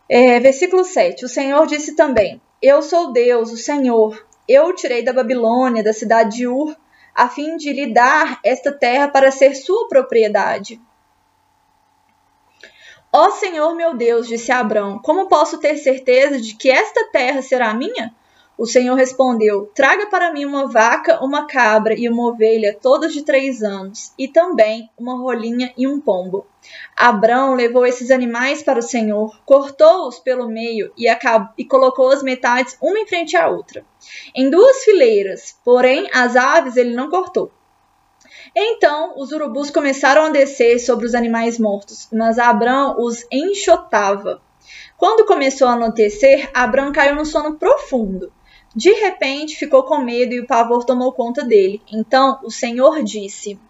É, 0.08 0.40
versículo 0.40 0.84
7: 0.84 1.24
O 1.24 1.28
Senhor 1.28 1.66
disse 1.66 1.94
também: 1.94 2.40
Eu 2.62 2.80
sou 2.80 3.12
Deus, 3.12 3.52
o 3.52 3.56
Senhor. 3.56 4.26
Eu 4.48 4.68
o 4.68 4.72
tirei 4.72 5.02
da 5.02 5.12
Babilônia, 5.12 5.82
da 5.82 5.92
cidade 5.92 6.38
de 6.38 6.46
Ur, 6.46 6.74
a 7.14 7.28
fim 7.28 7.58
de 7.58 7.70
lhe 7.70 7.92
dar 7.92 8.40
esta 8.42 8.72
terra 8.72 9.08
para 9.08 9.30
ser 9.30 9.54
sua 9.54 9.86
propriedade. 9.88 10.80
Ó 13.12 13.30
Senhor 13.30 13.74
meu 13.74 13.96
Deus, 13.96 14.28
disse 14.28 14.52
Abrão, 14.52 14.98
como 14.98 15.28
posso 15.28 15.58
ter 15.58 15.76
certeza 15.78 16.38
de 16.40 16.54
que 16.54 16.70
esta 16.70 17.10
terra 17.10 17.40
será 17.40 17.72
minha? 17.72 18.14
O 18.58 18.66
Senhor 18.66 18.96
respondeu: 18.96 19.70
Traga 19.72 20.06
para 20.06 20.32
mim 20.32 20.44
uma 20.44 20.66
vaca, 20.66 21.24
uma 21.24 21.46
cabra 21.46 21.94
e 21.94 22.08
uma 22.08 22.26
ovelha, 22.26 22.76
todas 22.78 23.12
de 23.14 23.22
três 23.22 23.62
anos, 23.62 24.12
e 24.18 24.26
também 24.26 24.90
uma 24.98 25.16
rolinha 25.16 25.72
e 25.78 25.86
um 25.86 26.00
pombo. 26.00 26.44
Abrão 26.96 27.54
levou 27.54 27.86
esses 27.86 28.10
animais 28.10 28.60
para 28.60 28.80
o 28.80 28.82
Senhor, 28.82 29.40
cortou-os 29.46 30.18
pelo 30.18 30.48
meio 30.48 30.92
e, 30.98 31.06
e 31.56 31.64
colocou 31.64 32.10
as 32.10 32.20
metades 32.20 32.76
uma 32.82 32.98
em 32.98 33.06
frente 33.06 33.36
à 33.36 33.48
outra, 33.48 33.86
em 34.34 34.50
duas 34.50 34.82
fileiras, 34.82 35.56
porém 35.64 36.10
as 36.12 36.34
aves 36.34 36.76
ele 36.76 36.96
não 36.96 37.08
cortou. 37.08 37.52
Então 38.60 39.14
os 39.16 39.30
urubus 39.30 39.70
começaram 39.70 40.24
a 40.24 40.30
descer 40.30 40.80
sobre 40.80 41.06
os 41.06 41.14
animais 41.14 41.60
mortos, 41.60 42.08
mas 42.12 42.40
Abrão 42.40 42.96
os 42.98 43.24
enxotava. 43.30 44.42
Quando 44.96 45.24
começou 45.26 45.68
a 45.68 45.74
anoitecer, 45.74 46.50
Abrão 46.52 46.90
caiu 46.90 47.14
no 47.14 47.24
sono 47.24 47.56
profundo. 47.56 48.32
De 48.74 48.90
repente 48.94 49.54
ficou 49.54 49.84
com 49.84 49.98
medo 49.98 50.34
e 50.34 50.40
o 50.40 50.46
pavor 50.48 50.84
tomou 50.84 51.12
conta 51.12 51.44
dele. 51.44 51.80
Então 51.92 52.40
o 52.42 52.50
Senhor 52.50 53.00
disse: 53.04 53.60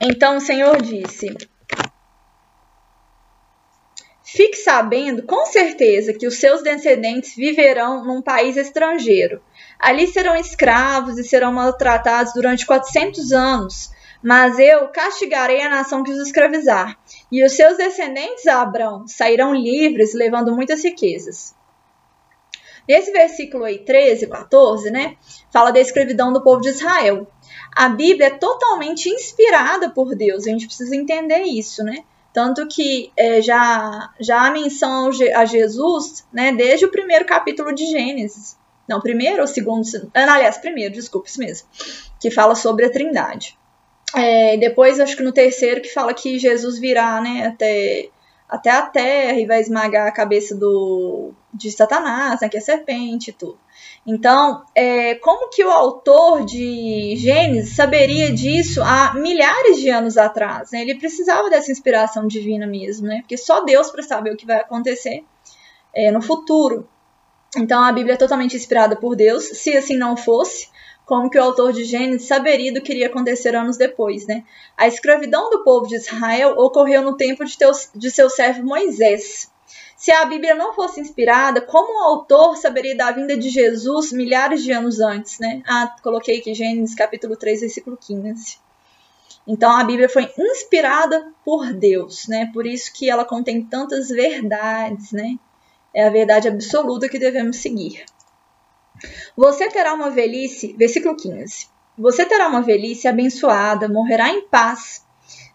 Então 0.00 0.36
o 0.36 0.40
Senhor 0.40 0.82
disse: 0.82 1.32
Fique 4.32 4.56
sabendo 4.56 5.24
com 5.24 5.44
certeza 5.46 6.12
que 6.12 6.24
os 6.24 6.36
seus 6.38 6.62
descendentes 6.62 7.34
viverão 7.34 8.04
num 8.04 8.22
país 8.22 8.56
estrangeiro. 8.56 9.42
Ali 9.76 10.06
serão 10.06 10.36
escravos 10.36 11.18
e 11.18 11.24
serão 11.24 11.52
maltratados 11.52 12.32
durante 12.32 12.64
400 12.64 13.32
anos. 13.32 13.90
Mas 14.22 14.56
eu 14.60 14.86
castigarei 14.88 15.62
a 15.62 15.68
nação 15.68 16.04
que 16.04 16.12
os 16.12 16.18
escravizar, 16.18 16.96
e 17.32 17.44
os 17.44 17.52
seus 17.52 17.76
descendentes, 17.76 18.46
Abrão, 18.46 19.08
sairão 19.08 19.52
livres, 19.52 20.14
levando 20.14 20.54
muitas 20.54 20.84
riquezas. 20.84 21.52
Nesse 22.88 23.10
versículo 23.10 23.64
aí, 23.64 23.78
13 23.80 24.26
e 24.26 24.28
14, 24.28 24.90
né, 24.90 25.16
fala 25.52 25.72
da 25.72 25.80
escravidão 25.80 26.32
do 26.32 26.42
povo 26.42 26.60
de 26.60 26.68
Israel. 26.68 27.26
A 27.74 27.88
Bíblia 27.88 28.28
é 28.28 28.30
totalmente 28.30 29.08
inspirada 29.08 29.90
por 29.90 30.14
Deus, 30.14 30.46
a 30.46 30.50
gente 30.50 30.66
precisa 30.66 30.94
entender 30.94 31.42
isso, 31.42 31.82
né? 31.82 32.04
Tanto 32.32 32.66
que 32.68 33.12
é, 33.16 33.42
já, 33.42 34.10
já 34.20 34.46
a 34.46 34.50
menção 34.50 35.10
a 35.34 35.44
Jesus, 35.44 36.26
né, 36.32 36.52
desde 36.52 36.86
o 36.86 36.90
primeiro 36.90 37.24
capítulo 37.24 37.74
de 37.74 37.86
Gênesis. 37.86 38.56
Não, 38.88 39.00
primeiro 39.00 39.40
ou 39.40 39.46
segundo? 39.46 39.84
Aliás, 40.14 40.58
primeiro, 40.58 40.94
desculpa, 40.94 41.28
isso 41.28 41.38
mesmo. 41.38 41.68
Que 42.20 42.30
fala 42.30 42.54
sobre 42.54 42.86
a 42.86 42.90
trindade. 42.90 43.58
É, 44.14 44.56
depois, 44.56 44.98
acho 44.98 45.16
que 45.16 45.22
no 45.22 45.32
terceiro, 45.32 45.80
que 45.80 45.92
fala 45.92 46.12
que 46.12 46.38
Jesus 46.38 46.78
virá 46.78 47.20
né, 47.20 47.46
até, 47.46 48.08
até 48.48 48.70
a 48.70 48.82
terra 48.82 49.38
e 49.38 49.46
vai 49.46 49.60
esmagar 49.60 50.08
a 50.08 50.12
cabeça 50.12 50.56
do, 50.56 51.32
de 51.54 51.70
Satanás, 51.70 52.40
né, 52.40 52.48
que 52.48 52.56
é 52.56 52.60
serpente 52.60 53.30
e 53.30 53.32
tudo. 53.32 53.58
Então, 54.06 54.64
é, 54.74 55.14
como 55.16 55.50
que 55.50 55.62
o 55.62 55.70
autor 55.70 56.44
de 56.44 57.16
Gênesis 57.16 57.76
saberia 57.76 58.32
disso 58.32 58.82
há 58.82 59.12
milhares 59.14 59.78
de 59.78 59.90
anos 59.90 60.16
atrás? 60.16 60.70
Né? 60.70 60.82
Ele 60.82 60.94
precisava 60.94 61.50
dessa 61.50 61.70
inspiração 61.70 62.26
divina 62.26 62.66
mesmo, 62.66 63.06
né? 63.06 63.20
porque 63.20 63.36
só 63.36 63.62
Deus 63.62 63.90
para 63.90 64.02
saber 64.02 64.32
o 64.32 64.36
que 64.36 64.46
vai 64.46 64.58
acontecer 64.58 65.22
é, 65.94 66.10
no 66.10 66.22
futuro. 66.22 66.88
Então, 67.56 67.82
a 67.82 67.92
Bíblia 67.92 68.14
é 68.14 68.18
totalmente 68.18 68.56
inspirada 68.56 68.96
por 68.96 69.14
Deus. 69.16 69.44
Se 69.44 69.76
assim 69.76 69.96
não 69.96 70.16
fosse, 70.16 70.68
como 71.04 71.28
que 71.28 71.38
o 71.38 71.42
autor 71.42 71.72
de 71.72 71.84
Gênesis 71.84 72.28
saberia 72.28 72.72
do 72.72 72.80
que 72.80 72.92
iria 72.92 73.08
acontecer 73.08 73.56
anos 73.56 73.76
depois, 73.76 74.26
né? 74.28 74.44
A 74.76 74.86
escravidão 74.86 75.50
do 75.50 75.64
povo 75.64 75.88
de 75.88 75.96
Israel 75.96 76.54
ocorreu 76.56 77.02
no 77.02 77.16
tempo 77.16 77.44
de, 77.44 77.58
teus, 77.58 77.90
de 77.92 78.10
seu 78.12 78.30
servo 78.30 78.62
Moisés. 78.62 79.50
Se 80.00 80.10
a 80.10 80.24
Bíblia 80.24 80.54
não 80.54 80.72
fosse 80.72 80.98
inspirada, 80.98 81.60
como 81.60 81.92
o 81.92 82.02
autor 82.02 82.56
saberia 82.56 82.96
da 82.96 83.12
vinda 83.12 83.36
de 83.36 83.50
Jesus 83.50 84.12
milhares 84.12 84.62
de 84.62 84.72
anos 84.72 84.98
antes, 84.98 85.38
né? 85.38 85.62
Ah, 85.66 85.94
coloquei 86.02 86.38
aqui 86.38 86.54
Gênesis 86.54 86.94
capítulo 86.94 87.36
3, 87.36 87.60
versículo 87.60 87.98
15. 87.98 88.56
Então 89.46 89.70
a 89.70 89.84
Bíblia 89.84 90.08
foi 90.08 90.32
inspirada 90.38 91.30
por 91.44 91.74
Deus, 91.74 92.26
né? 92.28 92.50
Por 92.50 92.66
isso 92.66 92.90
que 92.94 93.10
ela 93.10 93.26
contém 93.26 93.62
tantas 93.62 94.08
verdades, 94.08 95.12
né? 95.12 95.38
É 95.92 96.06
a 96.06 96.10
verdade 96.10 96.48
absoluta 96.48 97.06
que 97.06 97.18
devemos 97.18 97.58
seguir. 97.58 98.02
Você 99.36 99.68
terá 99.68 99.92
uma 99.92 100.08
velhice, 100.08 100.74
versículo 100.78 101.14
15. 101.14 101.68
Você 101.98 102.24
terá 102.24 102.48
uma 102.48 102.62
velhice 102.62 103.06
abençoada, 103.06 103.86
morrerá 103.86 104.30
em 104.30 104.48
paz, 104.48 105.04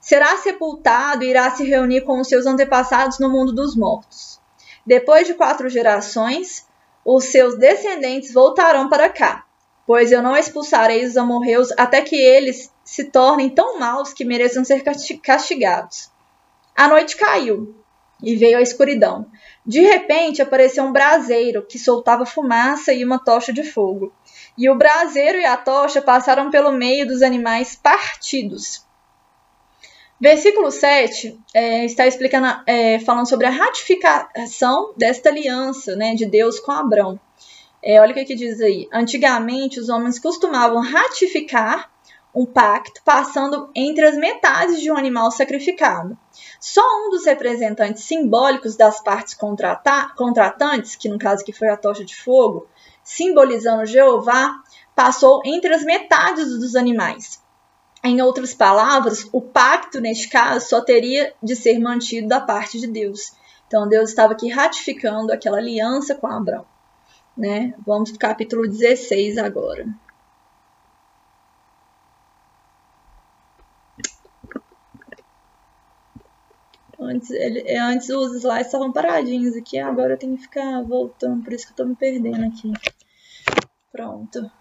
será 0.06 0.38
sepultado 0.38 1.24
e 1.24 1.30
irá 1.32 1.50
se 1.50 1.64
reunir 1.64 2.02
com 2.02 2.20
os 2.20 2.28
seus 2.28 2.46
antepassados 2.46 3.18
no 3.18 3.28
mundo 3.28 3.52
dos 3.52 3.76
mortos. 3.76 4.40
Depois 4.86 5.26
de 5.26 5.34
quatro 5.34 5.68
gerações, 5.68 6.68
os 7.04 7.24
seus 7.24 7.58
descendentes 7.58 8.32
voltarão 8.32 8.88
para 8.88 9.10
cá, 9.10 9.46
pois 9.84 10.12
eu 10.12 10.22
não 10.22 10.38
expulsarei 10.38 11.04
os 11.04 11.18
amorreus 11.18 11.70
até 11.76 12.04
que 12.04 12.16
eles 12.16 12.72
se 12.84 13.06
tornem 13.06 13.50
tão 13.50 13.80
maus 13.80 14.14
que 14.14 14.24
mereçam 14.24 14.64
ser 14.64 14.84
castigados. 15.24 16.12
A 16.78 16.88
noite 16.88 17.18
caiu 17.18 17.76
e 18.22 18.36
veio 18.36 18.60
a 18.60 18.62
escuridão. 18.62 19.26
De 19.66 19.82
repente 19.82 20.40
apareceu 20.40 20.84
um 20.84 20.94
braseiro 20.94 21.66
que 21.66 21.80
soltava 21.80 22.28
fumaça 22.28 22.94
e 22.94 23.04
uma 23.04 23.18
tocha 23.18 23.52
de 23.52 23.64
fogo. 23.64 24.14
E 24.56 24.70
o 24.70 24.78
braseiro 24.78 25.40
e 25.40 25.46
a 25.46 25.58
tocha 25.58 26.00
passaram 26.00 26.52
pelo 26.52 26.72
meio 26.72 27.08
dos 27.08 27.24
animais 27.24 27.76
partidos. 27.76 28.85
Versículo 30.26 30.72
7 30.72 31.40
é, 31.54 31.86
está 31.86 32.08
explicando, 32.08 32.48
é, 32.66 32.98
falando 32.98 33.30
sobre 33.30 33.46
a 33.46 33.52
ratificação 33.52 34.92
desta 34.98 35.30
aliança 35.30 35.96
né, 35.96 36.16
de 36.16 36.26
Deus 36.26 36.60
com 36.60 36.72
Abraão. 36.72 37.20
É, 37.80 38.02
olha 38.02 38.10
o 38.10 38.16
que, 38.16 38.26
que 38.26 38.34
diz 38.34 38.60
aí. 38.60 38.90
Antigamente, 38.92 39.80
os 39.80 39.88
homens 39.88 40.18
costumavam 40.18 40.82
ratificar 40.82 41.92
um 42.34 42.44
pacto 42.44 43.04
passando 43.06 43.70
entre 43.76 44.04
as 44.04 44.18
metades 44.18 44.82
de 44.82 44.92
um 44.92 44.98
animal 44.98 45.30
sacrificado. 45.30 46.18
Só 46.60 46.82
um 46.82 47.12
dos 47.12 47.28
representantes 47.28 48.06
simbólicos 48.06 48.76
das 48.76 49.04
partes 49.04 49.38
contratantes, 50.16 50.96
que 50.96 51.08
no 51.08 51.20
caso 51.20 51.46
que 51.46 51.54
foi 51.54 51.70
a 51.70 51.78
tocha 51.78 52.04
de 52.04 52.16
fogo, 52.16 52.68
simbolizando 53.04 53.86
Jeová, 53.86 54.56
passou 54.96 55.44
entre 55.46 55.72
as 55.72 55.84
metades 55.84 56.50
dos 56.58 56.76
animais. 56.76 57.45
Em 58.06 58.22
outras 58.22 58.54
palavras, 58.54 59.28
o 59.34 59.42
pacto, 59.42 60.00
neste 60.00 60.30
caso, 60.30 60.70
só 60.70 60.80
teria 60.80 61.34
de 61.42 61.56
ser 61.56 61.80
mantido 61.80 62.28
da 62.28 62.40
parte 62.40 62.80
de 62.80 62.86
Deus. 62.86 63.34
Então, 63.66 63.90
Deus 63.90 64.12
estava 64.12 64.34
aqui 64.34 64.48
ratificando 64.48 65.34
aquela 65.34 65.58
aliança 65.58 66.14
com 66.14 66.28
Abraão. 66.28 66.68
Né? 67.36 67.74
Vamos 67.84 68.12
para 68.12 68.18
o 68.18 68.20
capítulo 68.20 68.68
16 68.68 69.40
agora. 69.40 69.88
Antes, 77.00 77.32
ele, 77.32 77.64
é, 77.66 77.80
antes 77.80 78.08
os 78.10 78.36
slides 78.36 78.68
estavam 78.68 78.94
paradinhos 78.94 79.56
aqui, 79.56 79.80
agora 79.80 80.14
eu 80.14 80.18
tenho 80.18 80.36
que 80.38 80.44
ficar 80.44 80.84
voltando, 80.84 81.44
por 81.44 81.54
isso 81.54 81.66
que 81.66 81.72
eu 81.72 81.78
tô 81.78 81.86
me 81.86 81.96
perdendo 81.96 82.46
aqui. 82.46 82.72
Pronto. 83.92 84.52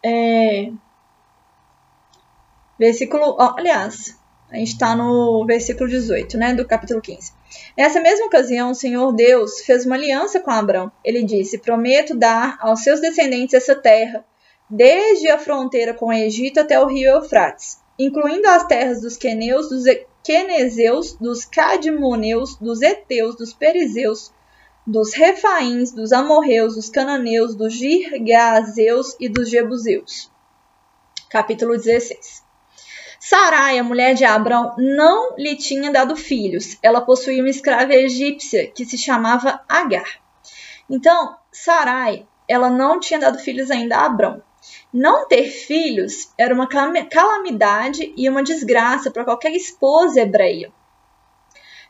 É... 0.00 0.72
Versículo, 2.84 3.34
aliás, 3.40 4.14
a 4.50 4.56
gente 4.56 4.72
está 4.72 4.94
no 4.94 5.46
versículo 5.46 5.88
18, 5.88 6.36
né, 6.36 6.52
do 6.52 6.66
capítulo 6.66 7.00
15. 7.00 7.32
Nessa 7.78 7.98
mesma 7.98 8.26
ocasião, 8.26 8.72
o 8.72 8.74
Senhor 8.74 9.10
Deus 9.14 9.60
fez 9.60 9.86
uma 9.86 9.94
aliança 9.94 10.38
com 10.38 10.50
Abraão. 10.50 10.92
Ele 11.02 11.22
disse: 11.22 11.56
Prometo 11.56 12.14
dar 12.14 12.58
aos 12.60 12.82
seus 12.82 13.00
descendentes 13.00 13.54
essa 13.54 13.74
terra, 13.74 14.22
desde 14.68 15.30
a 15.30 15.38
fronteira 15.38 15.94
com 15.94 16.08
o 16.08 16.12
Egito 16.12 16.60
até 16.60 16.78
o 16.78 16.86
rio 16.86 17.08
Eufrates, 17.08 17.78
incluindo 17.98 18.46
as 18.48 18.66
terras 18.66 19.00
dos 19.00 19.16
queneus, 19.16 19.70
dos 19.70 19.84
quenezeus, 20.22 21.14
dos 21.14 21.46
cadmoneus, 21.46 22.58
dos 22.58 22.82
heteus, 22.82 23.34
dos 23.34 23.54
perizeus, 23.54 24.30
dos 24.86 25.14
refaíns, 25.14 25.90
dos 25.90 26.12
amorreus, 26.12 26.74
dos 26.74 26.90
cananeus, 26.90 27.54
dos 27.54 27.72
girgazeus 27.72 29.16
e 29.18 29.26
dos 29.26 29.48
jebuseus. 29.48 30.30
Capítulo 31.30 31.78
16. 31.78 32.43
Sarai, 33.26 33.78
a 33.78 33.82
mulher 33.82 34.14
de 34.14 34.22
Abrão, 34.22 34.74
não 34.76 35.34
lhe 35.38 35.56
tinha 35.56 35.90
dado 35.90 36.14
filhos. 36.14 36.76
Ela 36.82 37.00
possuía 37.00 37.40
uma 37.42 37.48
escrava 37.48 37.94
egípcia 37.94 38.70
que 38.70 38.84
se 38.84 38.98
chamava 38.98 39.62
Agar. 39.66 40.20
Então, 40.90 41.34
Sarai, 41.50 42.28
ela 42.46 42.68
não 42.68 43.00
tinha 43.00 43.18
dado 43.18 43.38
filhos 43.38 43.70
ainda 43.70 43.96
a 43.96 44.04
Abrão. 44.04 44.42
Não 44.92 45.26
ter 45.26 45.44
filhos 45.44 46.34
era 46.36 46.54
uma 46.54 46.68
calamidade 46.68 48.12
e 48.14 48.28
uma 48.28 48.42
desgraça 48.42 49.10
para 49.10 49.24
qualquer 49.24 49.52
esposa 49.52 50.20
hebreia. 50.20 50.70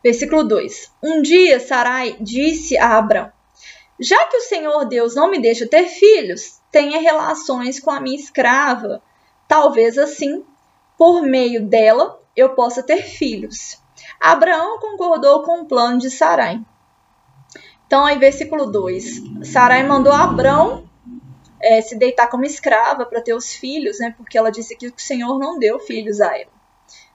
Versículo 0.05 0.45
2: 0.45 0.93
Um 1.03 1.21
dia 1.21 1.59
Sarai 1.59 2.17
disse 2.21 2.79
a 2.79 2.97
Abrão: 2.97 3.33
Já 3.99 4.25
que 4.29 4.37
o 4.37 4.43
Senhor 4.43 4.85
Deus 4.85 5.17
não 5.17 5.29
me 5.29 5.41
deixa 5.41 5.67
ter 5.67 5.87
filhos, 5.87 6.61
tenha 6.71 7.01
relações 7.01 7.81
com 7.81 7.91
a 7.91 7.99
minha 7.99 8.21
escrava. 8.21 9.03
Talvez 9.49 9.99
assim, 9.99 10.45
por 10.97 11.23
meio 11.23 11.67
dela, 11.67 12.21
eu 12.37 12.51
possa 12.51 12.83
ter 12.83 13.03
filhos. 13.03 13.79
Abraão 14.21 14.79
concordou 14.79 15.43
com 15.43 15.63
o 15.63 15.67
plano 15.67 15.99
de 15.99 16.11
Sarai. 16.11 16.61
Então, 17.87 18.05
aí, 18.05 18.19
versículo 18.19 18.67
2: 18.67 19.23
Sarai 19.45 19.87
mandou 19.87 20.13
Abrão 20.13 20.89
é, 21.61 21.81
se 21.81 21.97
deitar 21.97 22.29
como 22.29 22.45
escrava 22.45 23.07
para 23.07 23.21
ter 23.21 23.35
os 23.35 23.53
filhos, 23.55 23.99
né? 23.99 24.15
Porque 24.17 24.37
ela 24.37 24.51
disse 24.51 24.77
que 24.77 24.89
o 24.89 24.93
Senhor 24.97 25.39
não 25.39 25.59
deu 25.59 25.79
filhos 25.79 26.21
a 26.21 26.37
ela. 26.37 26.53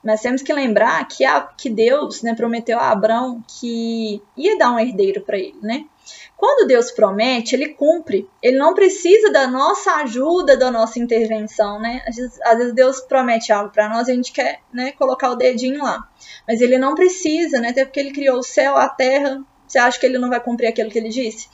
Mas 0.04 0.22
temos 0.22 0.42
que 0.42 0.54
lembrar 0.54 1.06
que, 1.08 1.26
a, 1.26 1.42
que 1.42 1.70
Deus 1.70 2.22
né, 2.22 2.34
prometeu 2.34 2.80
a 2.80 2.92
Abraão 2.92 3.44
que 3.60 4.22
ia 4.36 4.58
dar 4.58 4.72
um 4.72 4.80
herdeiro 4.80 5.22
para 5.22 5.38
ele, 5.38 5.58
né? 5.62 5.86
Quando 6.36 6.68
Deus 6.68 6.92
promete, 6.92 7.56
ele 7.56 7.70
cumpre. 7.70 8.30
Ele 8.42 8.58
não 8.58 8.74
precisa 8.74 9.32
da 9.32 9.48
nossa 9.48 9.96
ajuda, 9.96 10.56
da 10.56 10.72
nossa 10.72 11.00
intervenção, 11.00 11.80
né? 11.80 12.02
Às 12.08 12.16
vezes, 12.16 12.42
às 12.42 12.58
vezes 12.58 12.74
Deus 12.74 13.02
promete 13.02 13.52
algo 13.52 13.72
para 13.72 13.90
nós 13.90 14.08
e 14.08 14.12
a 14.12 14.16
gente 14.16 14.32
quer 14.32 14.62
né, 14.74 14.92
colocar 14.94 15.32
o 15.32 15.36
dedinho 15.36 15.84
lá. 15.84 16.08
Mas 16.48 16.62
ele 16.62 16.78
não 16.78 16.96
precisa, 16.96 17.60
né? 17.60 17.70
Até 17.70 17.86
porque 17.86 18.00
ele 18.00 18.12
criou 18.12 18.40
o 18.40 18.44
céu, 18.44 18.78
a 18.78 18.88
terra. 18.88 19.44
Você 19.68 19.78
acha 19.78 20.00
que 20.00 20.06
ele 20.06 20.18
não 20.18 20.30
vai 20.30 20.40
cumprir 20.40 20.68
aquilo 20.68 20.90
que 20.90 20.98
ele 20.98 21.10
disse? 21.10 21.48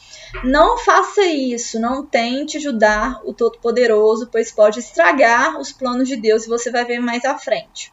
Não 0.43 0.77
faça 0.77 1.25
isso, 1.25 1.79
não 1.79 2.05
tente 2.05 2.57
ajudar 2.57 3.19
o 3.25 3.33
Todo-Poderoso, 3.33 4.29
pois 4.31 4.53
pode 4.53 4.79
estragar 4.79 5.59
os 5.59 5.73
planos 5.73 6.07
de 6.07 6.15
Deus 6.15 6.45
e 6.45 6.49
você 6.49 6.71
vai 6.71 6.85
ver 6.85 6.99
mais 6.99 7.25
à 7.25 7.37
frente. 7.37 7.91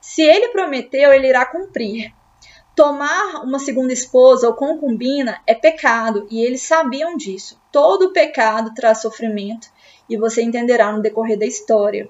Se 0.00 0.22
ele 0.22 0.48
prometeu, 0.48 1.12
ele 1.12 1.28
irá 1.28 1.46
cumprir. 1.46 2.12
Tomar 2.74 3.42
uma 3.44 3.58
segunda 3.58 3.92
esposa 3.92 4.46
ou 4.46 4.54
concubina 4.54 5.40
é 5.46 5.54
pecado 5.54 6.26
e 6.30 6.42
eles 6.42 6.62
sabiam 6.62 7.16
disso. 7.16 7.60
Todo 7.70 8.12
pecado 8.12 8.72
traz 8.74 9.02
sofrimento 9.02 9.68
e 10.08 10.16
você 10.16 10.42
entenderá 10.42 10.92
no 10.92 11.02
decorrer 11.02 11.38
da 11.38 11.46
história. 11.46 12.08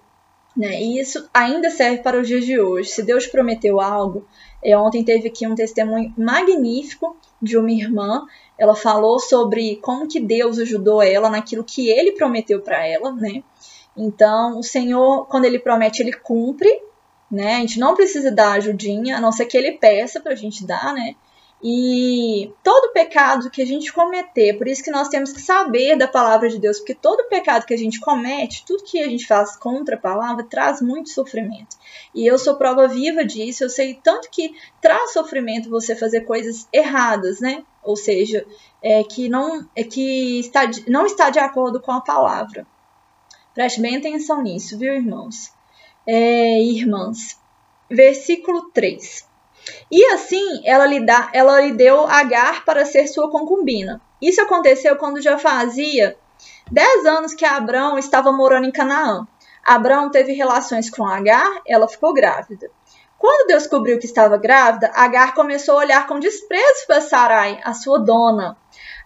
Né? 0.56 0.82
E 0.82 1.00
isso 1.00 1.28
ainda 1.32 1.70
serve 1.70 1.98
para 2.02 2.20
os 2.20 2.26
dias 2.26 2.44
de 2.44 2.60
hoje. 2.60 2.90
Se 2.90 3.02
Deus 3.02 3.26
prometeu 3.26 3.80
algo, 3.80 4.26
é, 4.62 4.76
ontem 4.76 5.04
teve 5.04 5.28
aqui 5.28 5.46
um 5.46 5.54
testemunho 5.54 6.12
magnífico 6.16 7.16
de 7.40 7.56
uma 7.56 7.70
irmã. 7.70 8.26
Ela 8.58 8.74
falou 8.74 9.18
sobre 9.18 9.76
como 9.76 10.08
que 10.08 10.20
Deus 10.20 10.58
ajudou 10.58 11.02
ela 11.02 11.30
naquilo 11.30 11.64
que 11.64 11.88
Ele 11.88 12.12
prometeu 12.12 12.60
para 12.60 12.84
ela, 12.86 13.12
né? 13.12 13.42
Então, 13.96 14.58
o 14.58 14.62
Senhor, 14.62 15.26
quando 15.26 15.44
Ele 15.44 15.58
promete, 15.58 16.02
Ele 16.02 16.12
cumpre 16.12 16.70
né? 17.30 17.56
A 17.56 17.60
gente 17.60 17.78
não 17.78 17.94
precisa 17.94 18.30
dar 18.30 18.52
ajudinha, 18.52 19.16
a 19.16 19.20
não 19.20 19.32
ser 19.32 19.46
que 19.46 19.56
ele 19.56 19.72
peça 19.72 20.20
para 20.20 20.32
a 20.32 20.36
gente 20.36 20.66
dar, 20.66 20.92
né? 20.92 21.14
E 21.62 22.50
todo 22.64 22.92
pecado 22.92 23.50
que 23.50 23.60
a 23.60 23.66
gente 23.66 23.92
cometer, 23.92 24.56
por 24.56 24.66
isso 24.66 24.82
que 24.82 24.90
nós 24.90 25.08
temos 25.08 25.30
que 25.30 25.42
saber 25.42 25.94
da 25.94 26.08
palavra 26.08 26.48
de 26.48 26.58
Deus, 26.58 26.78
porque 26.78 26.94
todo 26.94 27.28
pecado 27.28 27.66
que 27.66 27.74
a 27.74 27.78
gente 27.78 28.00
comete, 28.00 28.64
tudo 28.66 28.82
que 28.82 28.98
a 28.98 29.08
gente 29.08 29.26
faz 29.26 29.56
contra 29.56 29.94
a 29.94 29.98
palavra, 29.98 30.42
traz 30.42 30.80
muito 30.80 31.10
sofrimento. 31.10 31.76
E 32.14 32.26
eu 32.26 32.38
sou 32.38 32.56
prova 32.56 32.88
viva 32.88 33.26
disso, 33.26 33.62
eu 33.62 33.68
sei 33.68 34.00
tanto 34.02 34.30
que 34.30 34.54
traz 34.80 35.12
sofrimento 35.12 35.68
você 35.68 35.94
fazer 35.94 36.22
coisas 36.22 36.66
erradas, 36.72 37.40
né? 37.40 37.62
Ou 37.82 37.94
seja, 37.94 38.46
é 38.82 39.04
que 39.04 39.28
não 39.28 39.68
é 39.76 39.84
que 39.84 40.40
está, 40.40 40.62
não 40.88 41.04
está 41.04 41.28
de 41.28 41.38
acordo 41.38 41.78
com 41.78 41.92
a 41.92 42.00
palavra. 42.00 42.66
Preste 43.52 43.82
bem 43.82 43.96
atenção 43.96 44.42
nisso, 44.42 44.78
viu, 44.78 44.94
irmãos? 44.94 45.52
É, 46.06 46.60
irmãs. 46.60 47.38
Versículo 47.90 48.70
3. 48.70 49.28
E 49.90 50.04
assim 50.06 50.62
ela 50.64 50.86
lhe, 50.86 51.04
dá, 51.04 51.28
ela 51.32 51.60
lhe 51.60 51.72
deu 51.72 52.06
Agar 52.06 52.64
para 52.64 52.84
ser 52.84 53.06
sua 53.06 53.30
concubina. 53.30 54.00
Isso 54.20 54.40
aconteceu 54.40 54.96
quando 54.96 55.20
já 55.20 55.38
fazia 55.38 56.16
10 56.70 57.06
anos 57.06 57.34
que 57.34 57.44
Abraão 57.44 57.98
estava 57.98 58.32
morando 58.32 58.66
em 58.66 58.72
Canaã. 58.72 59.26
Abraão 59.64 60.10
teve 60.10 60.32
relações 60.32 60.88
com 60.88 61.04
Agar, 61.04 61.60
ela 61.66 61.88
ficou 61.88 62.14
grávida. 62.14 62.70
Quando 63.18 63.48
descobriu 63.48 63.98
que 63.98 64.06
estava 64.06 64.38
grávida, 64.38 64.90
Agar 64.94 65.34
começou 65.34 65.74
a 65.74 65.80
olhar 65.80 66.06
com 66.06 66.18
desprezo 66.18 66.86
para 66.86 67.02
Sarai, 67.02 67.60
a 67.62 67.74
sua 67.74 67.98
dona. 67.98 68.56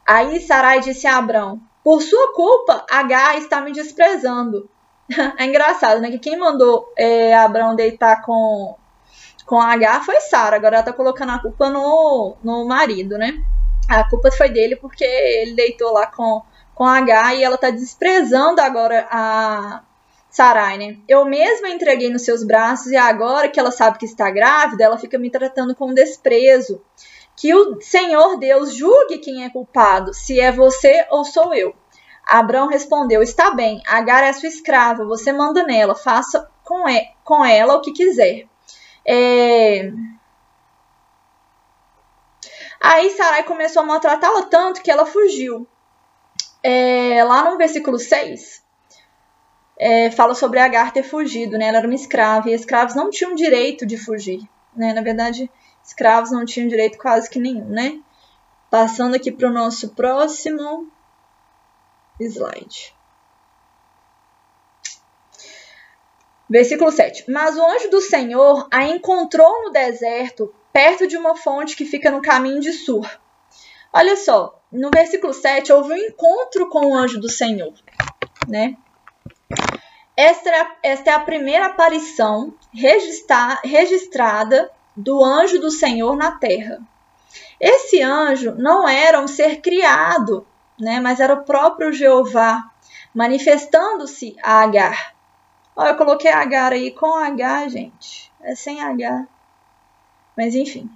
Aí 0.06 0.40
Sarai 0.40 0.80
disse 0.80 1.06
a 1.06 1.16
Abraão: 1.16 1.60
Por 1.82 2.00
sua 2.00 2.32
culpa, 2.32 2.86
Agar 2.90 3.36
está 3.38 3.60
me 3.60 3.72
desprezando. 3.72 4.70
É 5.38 5.44
engraçado, 5.44 6.00
né? 6.00 6.10
Que 6.10 6.18
quem 6.18 6.38
mandou 6.38 6.92
é, 6.96 7.34
Abraão 7.34 7.74
deitar 7.74 8.22
com, 8.22 8.76
com 9.46 9.60
H 9.60 10.02
foi 10.02 10.20
Sara. 10.20 10.56
Agora 10.56 10.76
ela 10.76 10.84
tá 10.84 10.92
colocando 10.92 11.32
a 11.32 11.38
culpa 11.38 11.70
no, 11.70 12.36
no 12.42 12.66
marido, 12.66 13.18
né? 13.18 13.34
A 13.88 14.08
culpa 14.08 14.30
foi 14.30 14.48
dele 14.48 14.76
porque 14.76 15.04
ele 15.04 15.54
deitou 15.54 15.92
lá 15.92 16.06
com, 16.06 16.42
com 16.74 16.84
H 16.84 17.34
e 17.34 17.44
ela 17.44 17.58
tá 17.58 17.70
desprezando 17.70 18.60
agora 18.60 19.06
a 19.10 19.82
Sarai, 20.30 20.78
né? 20.78 20.96
Eu 21.06 21.24
mesma 21.24 21.68
entreguei 21.68 22.10
nos 22.10 22.22
seus 22.22 22.42
braços 22.42 22.90
e 22.90 22.96
agora 22.96 23.48
que 23.48 23.60
ela 23.60 23.70
sabe 23.70 23.98
que 23.98 24.06
está 24.06 24.30
grávida, 24.30 24.82
ela 24.82 24.98
fica 24.98 25.18
me 25.18 25.30
tratando 25.30 25.76
com 25.76 25.94
desprezo. 25.94 26.80
Que 27.36 27.54
o 27.54 27.80
Senhor 27.80 28.38
Deus 28.38 28.74
julgue 28.74 29.18
quem 29.18 29.44
é 29.44 29.50
culpado, 29.50 30.14
se 30.14 30.40
é 30.40 30.50
você 30.50 31.06
ou 31.10 31.24
sou 31.24 31.52
eu. 31.54 31.74
Abraão 32.26 32.68
respondeu: 32.68 33.22
Está 33.22 33.50
bem, 33.50 33.82
Agar 33.86 34.24
é 34.24 34.32
sua 34.32 34.48
escrava, 34.48 35.04
você 35.04 35.32
manda 35.32 35.62
nela, 35.62 35.94
faça 35.94 36.48
com, 36.62 36.88
e, 36.88 37.12
com 37.22 37.44
ela 37.44 37.76
o 37.76 37.80
que 37.80 37.92
quiser. 37.92 38.46
É... 39.06 39.92
Aí 42.80 43.10
Sarai 43.10 43.44
começou 43.44 43.82
a 43.82 43.86
maltratá-la 43.86 44.42
tanto 44.42 44.82
que 44.82 44.90
ela 44.90 45.06
fugiu. 45.06 45.66
É, 46.62 47.22
lá 47.24 47.50
no 47.50 47.58
versículo 47.58 47.98
6, 47.98 48.62
é, 49.78 50.10
fala 50.10 50.34
sobre 50.34 50.58
Agar 50.60 50.92
ter 50.92 51.02
fugido, 51.02 51.58
né? 51.58 51.66
Ela 51.66 51.78
era 51.78 51.86
uma 51.86 51.94
escrava 51.94 52.48
e 52.48 52.54
escravos 52.54 52.94
não 52.94 53.10
tinham 53.10 53.34
direito 53.34 53.84
de 53.84 53.98
fugir, 53.98 54.40
né? 54.74 54.92
Na 54.94 55.02
verdade, 55.02 55.50
escravos 55.84 56.30
não 56.30 56.44
tinham 56.44 56.68
direito 56.68 56.96
quase 56.98 57.28
que 57.28 57.38
nenhum, 57.38 57.68
né? 57.68 58.00
Passando 58.70 59.14
aqui 59.14 59.30
para 59.30 59.48
o 59.48 59.52
nosso 59.52 59.90
próximo 59.90 60.90
slide. 62.20 62.94
Versículo 66.48 66.90
7. 66.90 67.30
Mas 67.30 67.56
o 67.56 67.64
anjo 67.64 67.90
do 67.90 68.00
Senhor 68.00 68.68
a 68.70 68.84
encontrou 68.84 69.64
no 69.64 69.70
deserto, 69.70 70.54
perto 70.72 71.06
de 71.06 71.16
uma 71.16 71.34
fonte 71.34 71.76
que 71.76 71.84
fica 71.84 72.10
no 72.10 72.22
caminho 72.22 72.60
de 72.60 72.72
Sur. 72.72 73.08
Olha 73.92 74.16
só, 74.16 74.60
no 74.70 74.90
versículo 74.90 75.32
7 75.32 75.72
houve 75.72 75.92
um 75.92 75.96
encontro 75.96 76.68
com 76.68 76.86
o 76.86 76.94
anjo 76.94 77.20
do 77.20 77.30
Senhor, 77.30 77.72
né? 78.48 78.76
Esta 80.16 80.50
é, 80.50 80.60
a, 80.60 80.76
esta 80.82 81.10
é 81.10 81.14
a 81.14 81.20
primeira 81.20 81.66
aparição 81.66 82.54
registra, 82.72 83.60
registrada 83.64 84.70
do 84.96 85.24
anjo 85.24 85.60
do 85.60 85.70
Senhor 85.70 86.16
na 86.16 86.32
terra. 86.32 86.80
Esse 87.60 88.00
anjo 88.02 88.54
não 88.56 88.88
era 88.88 89.20
um 89.20 89.26
ser 89.26 89.60
criado, 89.60 90.46
né? 90.78 91.00
Mas 91.00 91.20
era 91.20 91.34
o 91.34 91.44
próprio 91.44 91.92
Jeová 91.92 92.70
manifestando-se 93.14 94.36
a 94.42 94.62
Agar. 94.62 95.14
Olha, 95.76 95.90
eu 95.90 95.96
coloquei 95.96 96.30
Agar 96.30 96.72
aí 96.72 96.90
com 96.90 97.14
H, 97.14 97.68
gente. 97.68 98.32
É 98.40 98.54
sem 98.54 98.80
H. 98.80 99.26
Mas 100.36 100.54
enfim. 100.54 100.90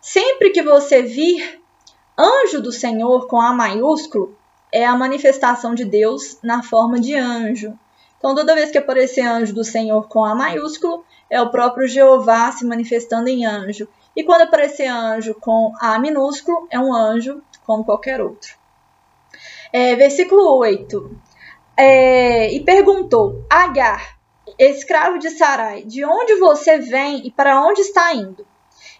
Sempre 0.00 0.50
que 0.50 0.62
você 0.62 1.02
vir 1.02 1.60
anjo 2.18 2.60
do 2.60 2.72
Senhor 2.72 3.26
com 3.26 3.40
A 3.40 3.52
maiúsculo, 3.52 4.36
é 4.72 4.84
a 4.86 4.96
manifestação 4.96 5.74
de 5.74 5.84
Deus 5.84 6.38
na 6.42 6.62
forma 6.62 7.00
de 7.00 7.14
anjo. 7.14 7.78
Então, 8.18 8.34
toda 8.34 8.54
vez 8.54 8.70
que 8.70 8.78
aparecer 8.78 9.22
anjo 9.26 9.54
do 9.54 9.64
Senhor 9.64 10.08
com 10.08 10.24
A 10.24 10.34
maiúsculo, 10.34 11.04
é 11.28 11.40
o 11.40 11.50
próprio 11.50 11.88
Jeová 11.88 12.50
se 12.52 12.64
manifestando 12.64 13.28
em 13.28 13.44
anjo. 13.44 13.88
E 14.14 14.24
quando 14.24 14.42
aparecer 14.42 14.86
anjo 14.86 15.34
com 15.34 15.72
A 15.80 15.98
minúsculo, 15.98 16.66
é 16.70 16.78
um 16.78 16.94
anjo 16.94 17.42
como 17.64 17.84
qualquer 17.84 18.20
outro. 18.20 18.56
É, 19.78 19.94
versículo 19.94 20.56
8. 20.56 21.20
É, 21.76 22.50
e 22.50 22.64
perguntou: 22.64 23.44
Agar, 23.50 24.16
escravo 24.58 25.18
de 25.18 25.28
Sarai, 25.28 25.82
de 25.82 26.02
onde 26.02 26.36
você 26.36 26.78
vem 26.78 27.26
e 27.26 27.30
para 27.30 27.60
onde 27.62 27.82
está 27.82 28.14
indo? 28.14 28.46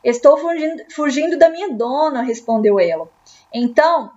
Estou 0.04 0.36
fugindo, 0.36 0.84
fugindo 0.94 1.38
da 1.38 1.48
minha 1.48 1.72
dona, 1.72 2.20
respondeu 2.20 2.78
ela. 2.78 3.08
Então 3.50 4.10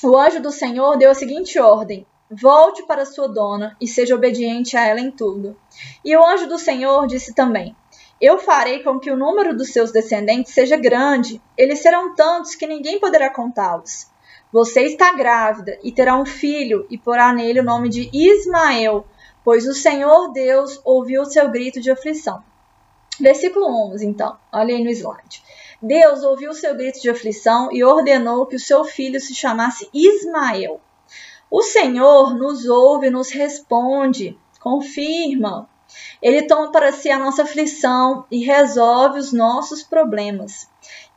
o 0.00 0.16
anjo 0.16 0.40
do 0.40 0.52
Senhor 0.52 0.96
deu 0.96 1.10
a 1.10 1.14
seguinte 1.14 1.58
ordem: 1.58 2.06
Volte 2.30 2.84
para 2.84 3.04
sua 3.04 3.26
dona 3.26 3.76
e 3.80 3.88
seja 3.88 4.14
obediente 4.14 4.76
a 4.76 4.86
ela 4.86 5.00
em 5.00 5.10
tudo. 5.10 5.58
E 6.04 6.16
o 6.16 6.24
anjo 6.24 6.46
do 6.46 6.56
Senhor 6.56 7.04
disse 7.08 7.34
também: 7.34 7.74
Eu 8.20 8.38
farei 8.38 8.80
com 8.84 9.00
que 9.00 9.10
o 9.10 9.16
número 9.16 9.56
dos 9.56 9.72
seus 9.72 9.90
descendentes 9.90 10.54
seja 10.54 10.76
grande, 10.76 11.42
eles 11.58 11.80
serão 11.80 12.14
tantos 12.14 12.54
que 12.54 12.64
ninguém 12.64 13.00
poderá 13.00 13.28
contá-los. 13.28 14.14
Você 14.52 14.82
está 14.82 15.12
grávida 15.12 15.78
e 15.82 15.90
terá 15.90 16.16
um 16.16 16.24
filho, 16.24 16.86
e 16.88 16.96
porá 16.96 17.32
nele 17.32 17.60
o 17.60 17.64
nome 17.64 17.88
de 17.88 18.08
Ismael, 18.12 19.06
pois 19.44 19.66
o 19.66 19.74
Senhor 19.74 20.32
Deus 20.32 20.80
ouviu 20.84 21.22
o 21.22 21.26
seu 21.26 21.50
grito 21.50 21.80
de 21.80 21.90
aflição. 21.90 22.42
Versículo 23.18 23.66
11, 23.92 24.06
então, 24.06 24.36
olha 24.52 24.74
aí 24.74 24.84
no 24.84 24.90
slide. 24.90 25.42
Deus 25.82 26.22
ouviu 26.22 26.50
o 26.50 26.54
seu 26.54 26.74
grito 26.74 27.00
de 27.00 27.10
aflição 27.10 27.70
e 27.72 27.82
ordenou 27.82 28.46
que 28.46 28.56
o 28.56 28.60
seu 28.60 28.84
filho 28.84 29.20
se 29.20 29.34
chamasse 29.34 29.88
Ismael. 29.92 30.80
O 31.50 31.62
Senhor 31.62 32.34
nos 32.34 32.66
ouve, 32.66 33.10
nos 33.10 33.30
responde, 33.30 34.38
confirma. 34.60 35.68
Ele 36.20 36.42
toma 36.42 36.72
para 36.72 36.92
si 36.92 37.10
a 37.10 37.18
nossa 37.18 37.42
aflição 37.42 38.26
e 38.30 38.44
resolve 38.44 39.18
os 39.18 39.32
nossos 39.32 39.82
problemas. 39.82 40.68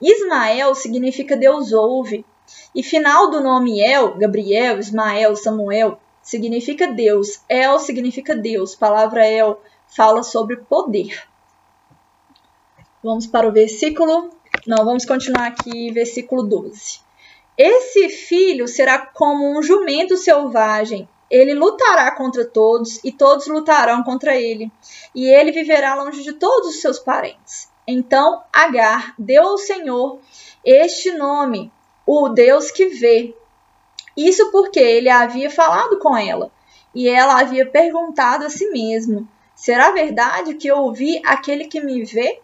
Ismael 0.02 0.76
significa 0.76 1.36
Deus 1.36 1.74
ouve, 1.74 2.26
e 2.74 2.84
final 2.84 3.30
do 3.30 3.42
nome 3.42 3.82
El, 3.82 4.16
Gabriel, 4.16 4.80
Ismael, 4.80 5.36
Samuel, 5.36 6.00
significa 6.22 6.88
Deus. 6.88 7.42
El 7.50 7.80
significa 7.80 8.36
Deus. 8.36 8.76
Palavra 8.76 9.28
El 9.28 9.58
fala 9.88 10.24
sobre 10.24 10.58
poder. 10.58 11.28
Vamos 13.04 13.26
para 13.26 13.48
o 13.48 13.52
versículo. 13.52 14.30
Não, 14.68 14.86
vamos 14.86 15.06
continuar 15.06 15.48
aqui, 15.48 15.92
versículo 15.92 16.44
12. 16.44 17.00
Esse 17.58 18.10
filho 18.10 18.68
será 18.68 19.00
como 19.00 19.58
um 19.58 19.64
jumento 19.64 20.16
selvagem. 20.16 21.08
Ele 21.30 21.54
lutará 21.54 22.12
contra 22.16 22.46
todos 22.46 23.00
e 23.04 23.12
todos 23.12 23.48
lutarão 23.48 24.04
contra 24.04 24.36
ele. 24.36 24.72
E 25.14 25.28
ele 25.28 25.52
viverá 25.52 25.96
longe 25.96 26.24
de 26.24 26.34
todos 26.34 26.70
os 26.70 26.82
seus 26.82 27.00
parentes. 27.00 27.70
Então 27.88 28.44
Agar 28.54 29.14
deu 29.18 29.44
ao 29.44 29.58
Senhor 29.58 30.20
este 30.64 31.12
nome, 31.12 31.72
o 32.12 32.28
Deus 32.30 32.72
que 32.72 32.88
vê. 32.88 33.36
Isso 34.18 34.50
porque 34.50 34.80
ele 34.80 35.10
havia 35.10 35.48
falado 35.48 36.00
com 36.00 36.18
ela 36.18 36.52
e 36.94 37.08
ela 37.08 37.40
havia 37.40 37.68
perguntado 37.68 38.46
a 38.46 38.50
si 38.50 38.68
mesma: 38.72 39.28
Será 39.54 39.92
verdade 39.92 40.56
que 40.56 40.68
eu 40.68 40.78
ouvi 40.78 41.22
aquele 41.24 41.66
que 41.66 41.80
me 41.80 42.04
vê? 42.04 42.42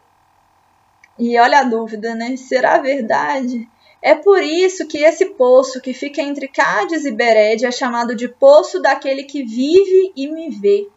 E 1.18 1.40
olha 1.40 1.62
a 1.62 1.64
dúvida, 1.64 2.14
né? 2.14 2.38
Será 2.38 2.78
verdade? 2.78 3.68
É 4.04 4.14
por 4.14 4.44
isso 4.44 4.88
que 4.88 5.00
esse 5.00 5.26
poço 5.32 5.82
que 5.82 5.96
fica 5.96 6.22
entre 6.22 6.48
Cádiz 6.48 7.04
e 7.04 7.12
Bered 7.12 7.66
é 7.66 7.72
chamado 7.72 8.16
de 8.16 8.28
poço 8.28 8.80
daquele 8.80 9.24
que 9.24 9.44
vive 9.44 10.14
e 10.16 10.28
me 10.28 10.52
vê. 10.52 10.88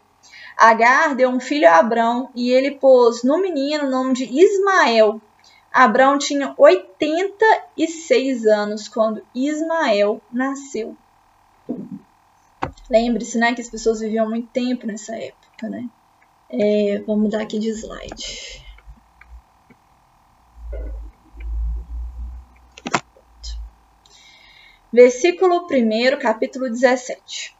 Agar 0.55 1.15
deu 1.15 1.29
um 1.29 1.39
filho 1.39 1.67
a 1.67 1.77
Abrão 1.77 2.29
e 2.35 2.51
ele 2.51 2.71
pôs 2.71 3.23
no 3.23 3.39
menino 3.41 3.85
o 3.85 3.89
nome 3.89 4.13
de 4.13 4.25
Ismael, 4.25 5.19
Abraão 5.71 6.17
tinha 6.17 6.53
86 6.57 8.45
anos 8.47 8.87
quando 8.87 9.25
Ismael 9.33 10.21
nasceu. 10.31 10.97
Lembre-se, 12.89 13.37
né, 13.37 13.53
que 13.53 13.61
as 13.61 13.69
pessoas 13.69 13.99
viviam 13.99 14.27
muito 14.27 14.49
tempo 14.49 14.87
nessa 14.87 15.15
época, 15.15 15.69
né? 15.69 15.87
É, 16.49 17.03
vamos 17.05 17.23
mudar 17.23 17.41
aqui 17.41 17.59
de 17.59 17.69
slide. 17.69 18.65
Versículo 24.91 25.67
1, 25.67 26.17
capítulo 26.19 26.67
17. 26.67 27.55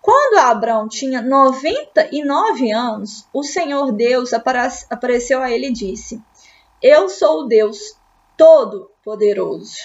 Quando 0.00 0.38
Abraão 0.38 0.88
tinha 0.88 1.20
99 1.20 2.70
anos, 2.70 3.28
o 3.32 3.42
Senhor 3.42 3.90
Deus 3.90 4.32
apareceu 4.32 5.42
a 5.42 5.50
ele 5.50 5.66
e 5.66 5.72
disse: 5.72 6.22
eu 6.82 7.08
sou 7.08 7.40
o 7.40 7.46
Deus 7.46 7.78
Todo-Poderoso. 8.36 9.76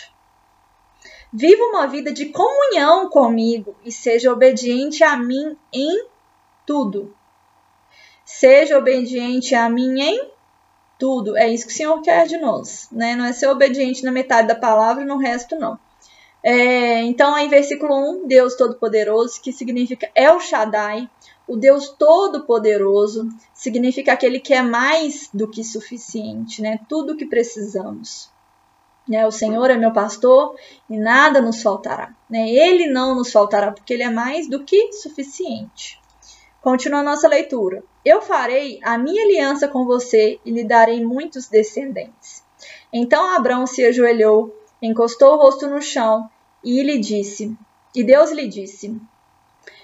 Viva 1.31 1.63
uma 1.63 1.87
vida 1.87 2.13
de 2.13 2.27
comunhão 2.27 3.09
comigo 3.09 3.75
e 3.83 3.91
seja 3.91 4.31
obediente 4.31 5.03
a 5.03 5.17
mim 5.17 5.57
em 5.73 6.07
tudo. 6.65 7.13
Seja 8.23 8.77
obediente 8.77 9.53
a 9.53 9.69
mim 9.69 9.99
em 9.99 10.31
tudo. 10.97 11.35
É 11.37 11.49
isso 11.49 11.67
que 11.67 11.73
o 11.73 11.75
Senhor 11.75 12.01
quer 12.01 12.25
de 12.25 12.37
nós, 12.37 12.87
né? 12.91 13.15
Não 13.15 13.25
é 13.25 13.33
ser 13.33 13.47
obediente 13.47 14.03
na 14.03 14.11
metade 14.11 14.47
da 14.47 14.55
palavra 14.55 15.03
e 15.03 15.07
no 15.07 15.17
resto 15.17 15.57
não. 15.57 15.77
É, 16.41 17.01
então, 17.01 17.37
em 17.37 17.49
versículo 17.49 17.93
1, 18.23 18.27
Deus 18.27 18.55
Todo-Poderoso, 18.55 19.41
que 19.41 19.51
significa 19.51 20.09
El 20.15 20.39
Shaddai, 20.39 21.09
o 21.47 21.55
Deus 21.55 21.89
Todo-Poderoso 21.89 23.29
significa 23.53 24.13
aquele 24.13 24.39
que 24.39 24.53
é 24.53 24.61
mais 24.61 25.29
do 25.33 25.47
que 25.47 25.63
suficiente, 25.63 26.61
né? 26.61 26.79
Tudo 26.89 27.13
o 27.13 27.17
que 27.17 27.25
precisamos. 27.25 28.29
Né? 29.07 29.25
O 29.27 29.31
Senhor 29.31 29.69
é 29.69 29.77
meu 29.77 29.93
pastor 29.93 30.55
e 30.89 30.97
nada 30.97 31.41
nos 31.41 31.61
faltará. 31.61 32.13
Né? 32.29 32.49
Ele 32.49 32.87
não 32.87 33.15
nos 33.15 33.31
faltará, 33.31 33.71
porque 33.71 33.93
ele 33.93 34.03
é 34.03 34.09
mais 34.09 34.49
do 34.49 34.63
que 34.63 34.91
suficiente. 34.93 36.01
Continua 36.61 37.01
a 37.01 37.03
nossa 37.03 37.27
leitura. 37.27 37.83
Eu 38.03 38.21
farei 38.21 38.79
a 38.83 38.97
minha 38.97 39.23
aliança 39.23 39.67
com 39.67 39.85
você 39.85 40.39
e 40.43 40.49
lhe 40.49 40.63
darei 40.63 41.05
muitos 41.05 41.47
descendentes. 41.47 42.43
Então 42.91 43.35
Abraão 43.35 43.67
se 43.67 43.85
ajoelhou, 43.85 44.55
encostou 44.81 45.33
o 45.33 45.37
rosto 45.37 45.67
no 45.67 45.81
chão 45.81 46.27
e 46.63 46.81
lhe 46.81 46.97
disse: 46.97 47.55
E 47.93 48.03
Deus 48.03 48.31
lhe 48.31 48.47
disse: 48.47 48.99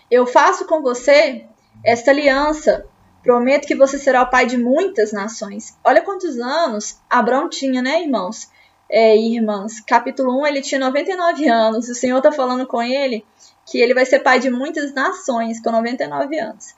Eu 0.09 0.25
faço 0.25 0.65
com 0.65 0.81
você 0.81 1.45
esta 1.83 2.11
aliança. 2.11 2.85
Prometo 3.23 3.67
que 3.67 3.75
você 3.75 3.99
será 3.99 4.23
o 4.23 4.29
pai 4.29 4.45
de 4.47 4.57
muitas 4.57 5.11
nações. 5.11 5.77
Olha 5.83 6.01
quantos 6.01 6.39
anos 6.39 6.99
Abraão 7.09 7.49
tinha, 7.49 7.81
né, 7.81 8.01
irmãos? 8.01 8.49
É, 8.89 9.15
irmãs, 9.15 9.79
capítulo 9.79 10.41
1, 10.41 10.47
ele 10.47 10.61
tinha 10.61 10.79
99 10.79 11.47
anos. 11.47 11.87
O 11.87 11.95
Senhor 11.95 12.17
está 12.17 12.31
falando 12.31 12.65
com 12.65 12.81
ele 12.81 13.25
que 13.65 13.79
ele 13.79 13.93
vai 13.93 14.05
ser 14.05 14.19
pai 14.19 14.39
de 14.39 14.49
muitas 14.49 14.93
nações 14.93 15.61
com 15.61 15.71
99 15.71 16.37
anos. 16.39 16.75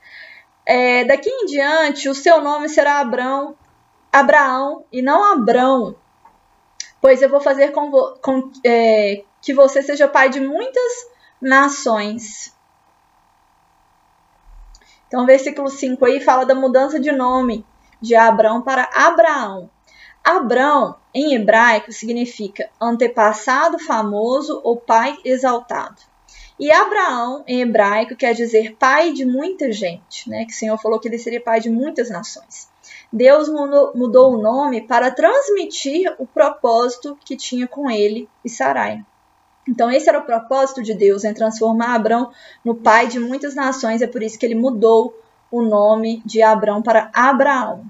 É, 0.66 1.04
daqui 1.04 1.28
em 1.28 1.46
diante, 1.46 2.08
o 2.08 2.14
seu 2.14 2.40
nome 2.40 2.68
será 2.68 3.00
Abraão, 3.00 3.56
Abraão 4.12 4.84
e 4.92 5.02
não 5.02 5.32
Abrão, 5.32 5.96
pois 7.00 7.20
eu 7.20 7.28
vou 7.28 7.40
fazer 7.40 7.72
com, 7.72 7.90
com 8.22 8.50
é, 8.64 9.24
que 9.42 9.52
você 9.52 9.82
seja 9.82 10.08
pai 10.08 10.30
de 10.30 10.40
muitas 10.40 11.06
nações. 11.40 12.53
Então, 15.14 15.26
versículo 15.26 15.70
5 15.70 16.04
aí 16.04 16.18
fala 16.18 16.44
da 16.44 16.56
mudança 16.56 16.98
de 16.98 17.12
nome 17.12 17.64
de 18.00 18.16
Abraão 18.16 18.62
para 18.62 18.90
Abraão. 18.92 19.70
Abraão, 20.24 20.96
em 21.14 21.36
hebraico, 21.36 21.92
significa 21.92 22.68
antepassado 22.80 23.78
famoso 23.78 24.60
ou 24.64 24.76
pai 24.76 25.16
exaltado. 25.24 26.02
E 26.58 26.72
Abraão, 26.72 27.44
em 27.46 27.60
hebraico, 27.60 28.16
quer 28.16 28.34
dizer 28.34 28.74
pai 28.74 29.12
de 29.12 29.24
muita 29.24 29.70
gente, 29.70 30.28
né? 30.28 30.44
Que 30.46 30.52
o 30.52 30.56
Senhor 30.56 30.76
falou 30.78 30.98
que 30.98 31.06
ele 31.06 31.18
seria 31.20 31.40
pai 31.40 31.60
de 31.60 31.70
muitas 31.70 32.10
nações. 32.10 32.68
Deus 33.12 33.48
mudou, 33.48 33.92
mudou 33.94 34.34
o 34.34 34.42
nome 34.42 34.80
para 34.80 35.12
transmitir 35.12 36.12
o 36.18 36.26
propósito 36.26 37.16
que 37.24 37.36
tinha 37.36 37.68
com 37.68 37.88
ele 37.88 38.28
e 38.44 38.50
Sarai. 38.50 39.04
Então, 39.68 39.90
esse 39.90 40.08
era 40.08 40.18
o 40.18 40.24
propósito 40.24 40.82
de 40.82 40.94
Deus, 40.94 41.24
em 41.24 41.32
transformar 41.32 41.94
Abrão 41.94 42.30
no 42.64 42.74
pai 42.74 43.06
de 43.06 43.18
muitas 43.18 43.54
nações. 43.54 44.02
É 44.02 44.06
por 44.06 44.22
isso 44.22 44.38
que 44.38 44.44
ele 44.44 44.54
mudou 44.54 45.18
o 45.50 45.62
nome 45.62 46.22
de 46.24 46.42
Abrão 46.42 46.82
para 46.82 47.10
Abraão. 47.14 47.84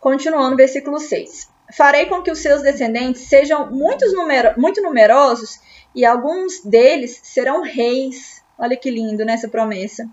Continuando, 0.00 0.56
versículo 0.56 0.98
6. 0.98 1.48
Farei 1.72 2.06
com 2.06 2.22
que 2.22 2.30
os 2.30 2.38
seus 2.38 2.62
descendentes 2.62 3.22
sejam 3.22 3.70
numero 3.70 4.60
muito 4.60 4.82
numerosos 4.82 5.58
e 5.94 6.04
alguns 6.04 6.60
deles 6.60 7.18
serão 7.22 7.62
reis. 7.62 8.42
Olha 8.58 8.76
que 8.76 8.90
lindo 8.90 9.24
nessa 9.24 9.46
né, 9.46 9.50
promessa. 9.50 10.08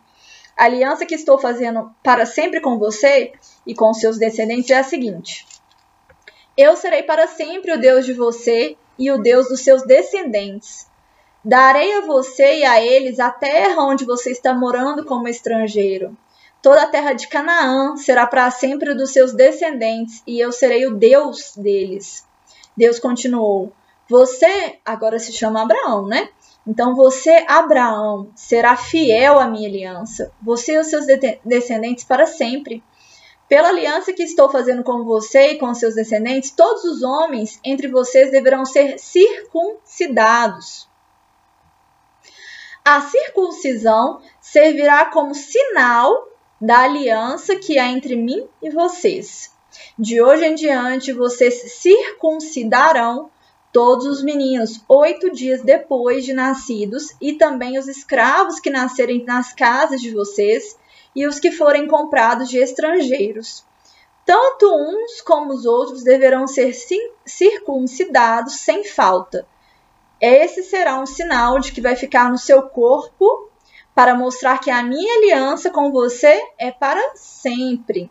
A 0.56 0.66
aliança 0.66 1.06
que 1.06 1.16
estou 1.16 1.38
fazendo 1.38 1.92
para 2.04 2.26
sempre 2.26 2.62
com 2.62 2.78
você 2.78 3.34
e 3.66 3.74
com 3.74 3.94
seus 3.94 4.18
descendentes 4.18 4.70
é 4.70 4.78
a 4.78 4.84
seguinte: 4.84 5.46
Eu 6.56 6.76
serei 6.76 7.04
para 7.04 7.28
sempre 7.28 7.74
o 7.74 7.80
Deus 7.80 8.06
de 8.06 8.14
você 8.14 8.78
e 8.98 9.12
o 9.12 9.18
Deus 9.18 9.48
dos 9.48 9.62
seus 9.62 9.84
descendentes. 9.84 10.88
Darei 11.46 11.96
a 11.96 12.02
você 12.02 12.60
e 12.60 12.64
a 12.64 12.82
eles 12.82 13.20
a 13.20 13.30
terra 13.30 13.84
onde 13.84 14.06
você 14.06 14.32
está 14.32 14.54
morando 14.54 15.04
como 15.04 15.28
estrangeiro. 15.28 16.16
Toda 16.62 16.84
a 16.84 16.88
terra 16.88 17.12
de 17.12 17.28
Canaã 17.28 17.98
será 17.98 18.26
para 18.26 18.50
sempre 18.50 18.94
dos 18.94 19.12
seus 19.12 19.34
descendentes, 19.34 20.24
e 20.26 20.40
eu 20.40 20.54
serei 20.54 20.86
o 20.86 20.96
Deus 20.96 21.54
deles. 21.58 22.26
Deus 22.78 22.98
continuou: 22.98 23.74
Você 24.08 24.80
agora 24.86 25.20
se 25.20 25.34
chama 25.34 25.62
Abraão, 25.62 26.08
né? 26.08 26.30
Então 26.66 26.96
você, 26.96 27.44
Abraão, 27.46 28.32
será 28.34 28.78
fiel 28.78 29.38
à 29.38 29.46
minha 29.46 29.68
aliança, 29.68 30.32
você 30.42 30.76
e 30.76 30.80
os 30.80 30.88
seus 30.88 31.06
descendentes 31.44 32.06
para 32.06 32.26
sempre. 32.26 32.82
Pela 33.50 33.68
aliança 33.68 34.14
que 34.14 34.24
estou 34.24 34.50
fazendo 34.50 34.82
com 34.82 35.04
você 35.04 35.52
e 35.52 35.58
com 35.60 35.74
seus 35.74 35.94
descendentes, 35.94 36.52
todos 36.52 36.86
os 36.86 37.04
homens 37.04 37.60
entre 37.66 37.90
vocês 37.90 38.32
deverão 38.32 38.64
ser 38.64 38.98
circuncidados. 38.98 40.88
A 42.86 43.00
circuncisão 43.00 44.22
servirá 44.42 45.06
como 45.06 45.34
sinal 45.34 46.28
da 46.60 46.80
aliança 46.80 47.56
que 47.56 47.80
há 47.80 47.88
entre 47.88 48.14
mim 48.14 48.46
e 48.62 48.70
vocês. 48.70 49.54
De 49.98 50.22
hoje 50.22 50.44
em 50.44 50.54
diante, 50.54 51.14
vocês 51.14 51.72
circuncidarão 51.72 53.32
todos 53.72 54.06
os 54.06 54.22
meninos 54.22 54.84
oito 54.90 55.32
dias 55.32 55.62
depois 55.62 56.26
de 56.26 56.34
nascidos, 56.34 57.16
e 57.22 57.34
também 57.34 57.80
os 57.80 57.88
escravos 57.88 58.60
que 58.60 58.70
nascerem 58.70 59.24
nas 59.24 59.54
casas 59.54 60.02
de 60.02 60.12
vocês, 60.12 60.78
e 61.16 61.26
os 61.26 61.40
que 61.40 61.52
forem 61.52 61.88
comprados 61.88 62.50
de 62.50 62.58
estrangeiros. 62.58 63.64
Tanto 64.26 64.70
uns 64.76 65.22
como 65.22 65.54
os 65.54 65.66
outros 65.66 66.04
deverão 66.04 66.48
ser 66.48 66.76
circuncidados 67.26 68.56
sem 68.56 68.84
falta. 68.84 69.48
Esse 70.26 70.64
será 70.64 70.98
um 71.02 71.06
sinal 71.06 71.60
de 71.60 71.74
que 71.74 71.82
vai 71.82 71.98
ficar 71.98 72.32
no 72.32 72.38
seu 72.38 72.62
corpo 72.62 73.50
para 73.94 74.16
mostrar 74.16 74.58
que 74.58 74.72
a 74.72 74.82
minha 74.82 75.18
aliança 75.18 75.70
com 75.70 75.92
você 75.92 76.42
é 76.58 76.72
para 76.72 77.12
sempre. 77.14 78.10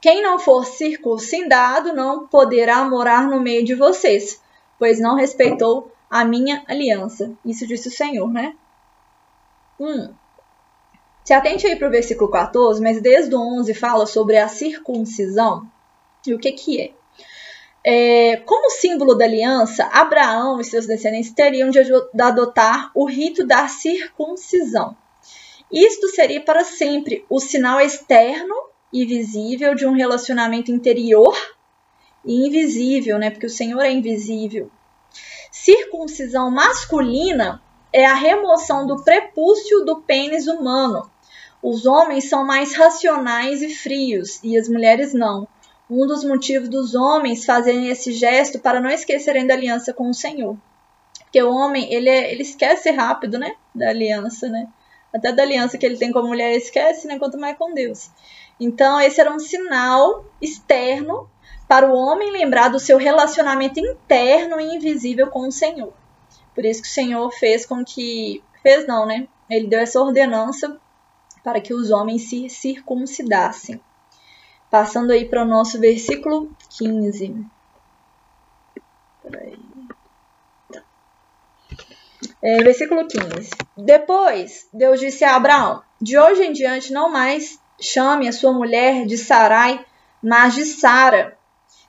Quem 0.00 0.22
não 0.22 0.38
for 0.38 0.64
circuncidado 0.64 1.92
não 1.92 2.28
poderá 2.28 2.84
morar 2.84 3.26
no 3.26 3.40
meio 3.40 3.64
de 3.64 3.74
vocês, 3.74 4.40
pois 4.78 5.00
não 5.00 5.16
respeitou 5.16 5.90
a 6.08 6.24
minha 6.24 6.62
aliança. 6.68 7.32
Isso 7.44 7.66
disse 7.66 7.88
o 7.88 7.90
Senhor, 7.92 8.32
né? 8.32 8.54
Hum. 9.80 10.14
Se 11.24 11.34
atente 11.34 11.66
aí 11.66 11.74
para 11.74 11.88
o 11.88 11.90
versículo 11.90 12.30
14, 12.30 12.80
mas 12.80 13.02
desde 13.02 13.34
o 13.34 13.40
11 13.40 13.74
fala 13.74 14.06
sobre 14.06 14.36
a 14.36 14.46
circuncisão. 14.46 15.68
E 16.24 16.32
o 16.32 16.38
que, 16.38 16.52
que 16.52 16.80
é? 16.80 16.92
É? 17.90 18.36
Como 18.44 18.68
símbolo 18.68 19.14
da 19.14 19.24
aliança, 19.24 19.84
Abraão 19.84 20.60
e 20.60 20.64
seus 20.64 20.86
descendentes 20.86 21.32
teriam 21.32 21.70
de 21.70 21.80
adotar 22.20 22.90
o 22.94 23.06
rito 23.06 23.46
da 23.46 23.66
circuncisão. 23.66 24.94
Isto 25.72 26.08
seria 26.08 26.42
para 26.42 26.64
sempre 26.64 27.24
o 27.30 27.40
sinal 27.40 27.80
externo 27.80 28.54
e 28.92 29.06
visível 29.06 29.74
de 29.74 29.86
um 29.86 29.92
relacionamento 29.92 30.70
interior 30.70 31.34
e 32.24 32.46
invisível, 32.46 33.18
né? 33.18 33.30
Porque 33.30 33.46
o 33.46 33.50
Senhor 33.50 33.80
é 33.80 33.90
invisível. 33.90 34.70
Circuncisão 35.50 36.50
masculina 36.50 37.62
é 37.90 38.04
a 38.04 38.14
remoção 38.14 38.86
do 38.86 39.02
prepúcio 39.02 39.82
do 39.86 40.02
pênis 40.02 40.46
humano. 40.46 41.10
Os 41.62 41.86
homens 41.86 42.28
são 42.28 42.44
mais 42.44 42.74
racionais 42.74 43.62
e 43.62 43.70
frios 43.70 44.40
e 44.44 44.58
as 44.58 44.68
mulheres 44.68 45.14
não. 45.14 45.48
Um 45.90 46.06
dos 46.06 46.22
motivos 46.24 46.68
dos 46.68 46.94
homens 46.94 47.44
fazerem 47.44 47.88
esse 47.88 48.12
gesto 48.12 48.58
para 48.58 48.80
não 48.80 48.90
esquecerem 48.90 49.46
da 49.46 49.54
aliança 49.54 49.92
com 49.92 50.10
o 50.10 50.14
Senhor. 50.14 50.56
Porque 51.20 51.42
o 51.42 51.52
homem, 51.52 51.92
ele, 51.92 52.08
é, 52.08 52.32
ele 52.32 52.42
esquece 52.42 52.90
rápido, 52.90 53.38
né? 53.38 53.54
Da 53.74 53.88
aliança, 53.88 54.48
né? 54.48 54.68
Até 55.12 55.32
da 55.32 55.42
aliança 55.42 55.78
que 55.78 55.86
ele 55.86 55.96
tem 55.96 56.12
com 56.12 56.18
a 56.18 56.26
mulher, 56.26 56.50
ele 56.50 56.62
esquece, 56.62 57.06
né? 57.06 57.18
Quanto 57.18 57.38
mais 57.38 57.56
com 57.56 57.72
Deus. 57.72 58.10
Então, 58.60 59.00
esse 59.00 59.20
era 59.20 59.32
um 59.32 59.38
sinal 59.38 60.24
externo 60.40 61.28
para 61.68 61.86
o 61.86 61.94
homem 61.94 62.30
lembrar 62.30 62.68
do 62.68 62.80
seu 62.80 62.96
relacionamento 62.96 63.78
interno 63.78 64.58
e 64.58 64.74
invisível 64.74 65.28
com 65.28 65.46
o 65.46 65.52
Senhor. 65.52 65.92
Por 66.54 66.64
isso 66.64 66.82
que 66.82 66.88
o 66.88 66.92
Senhor 66.92 67.30
fez 67.30 67.64
com 67.64 67.84
que. 67.84 68.42
Fez 68.62 68.86
não, 68.86 69.06
né? 69.06 69.28
Ele 69.48 69.66
deu 69.68 69.80
essa 69.80 70.00
ordenança 70.00 70.80
para 71.44 71.60
que 71.60 71.72
os 71.72 71.90
homens 71.90 72.28
se 72.28 72.48
circuncidassem. 72.48 73.80
Passando 74.70 75.12
aí 75.12 75.24
para 75.24 75.42
o 75.42 75.46
nosso 75.46 75.80
versículo 75.80 76.50
15. 76.70 77.44
Peraí. 79.22 79.58
É, 82.42 82.62
versículo 82.62 83.06
15. 83.06 83.50
Depois, 83.76 84.68
Deus 84.72 85.00
disse 85.00 85.24
a 85.24 85.36
Abraão: 85.36 85.82
De 86.00 86.18
hoje 86.18 86.44
em 86.44 86.52
diante 86.52 86.92
não 86.92 87.10
mais 87.10 87.58
chame 87.80 88.28
a 88.28 88.32
sua 88.32 88.52
mulher 88.52 89.06
de 89.06 89.16
Sarai, 89.16 89.84
mas 90.22 90.54
de 90.54 90.64
Sara, 90.64 91.38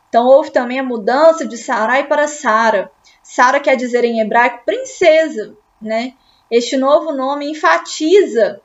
então 0.09 0.25
houve 0.25 0.51
também 0.51 0.79
a 0.79 0.83
mudança 0.83 1.45
de 1.45 1.55
Sarai 1.55 2.07
para 2.07 2.27
Sara. 2.27 2.91
Sara 3.21 3.59
quer 3.59 3.75
dizer 3.75 4.03
em 4.03 4.19
hebraico 4.19 4.65
princesa, 4.65 5.55
né? 5.79 6.15
Este 6.49 6.75
novo 6.75 7.11
nome 7.11 7.49
enfatiza 7.49 8.59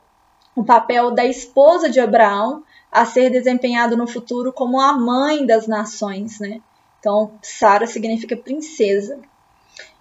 o 0.55 0.63
papel 0.63 1.11
da 1.11 1.23
esposa 1.23 1.87
de 1.87 1.99
Abraão 1.99 2.63
a 2.95 3.05
ser 3.05 3.29
desempenhado 3.29 3.97
no 3.97 4.07
futuro 4.07 4.53
como 4.53 4.79
a 4.79 4.93
mãe 4.93 5.45
das 5.45 5.67
nações, 5.67 6.39
né? 6.39 6.61
Então, 6.97 7.37
Sara 7.43 7.85
significa 7.85 8.37
princesa. 8.37 9.19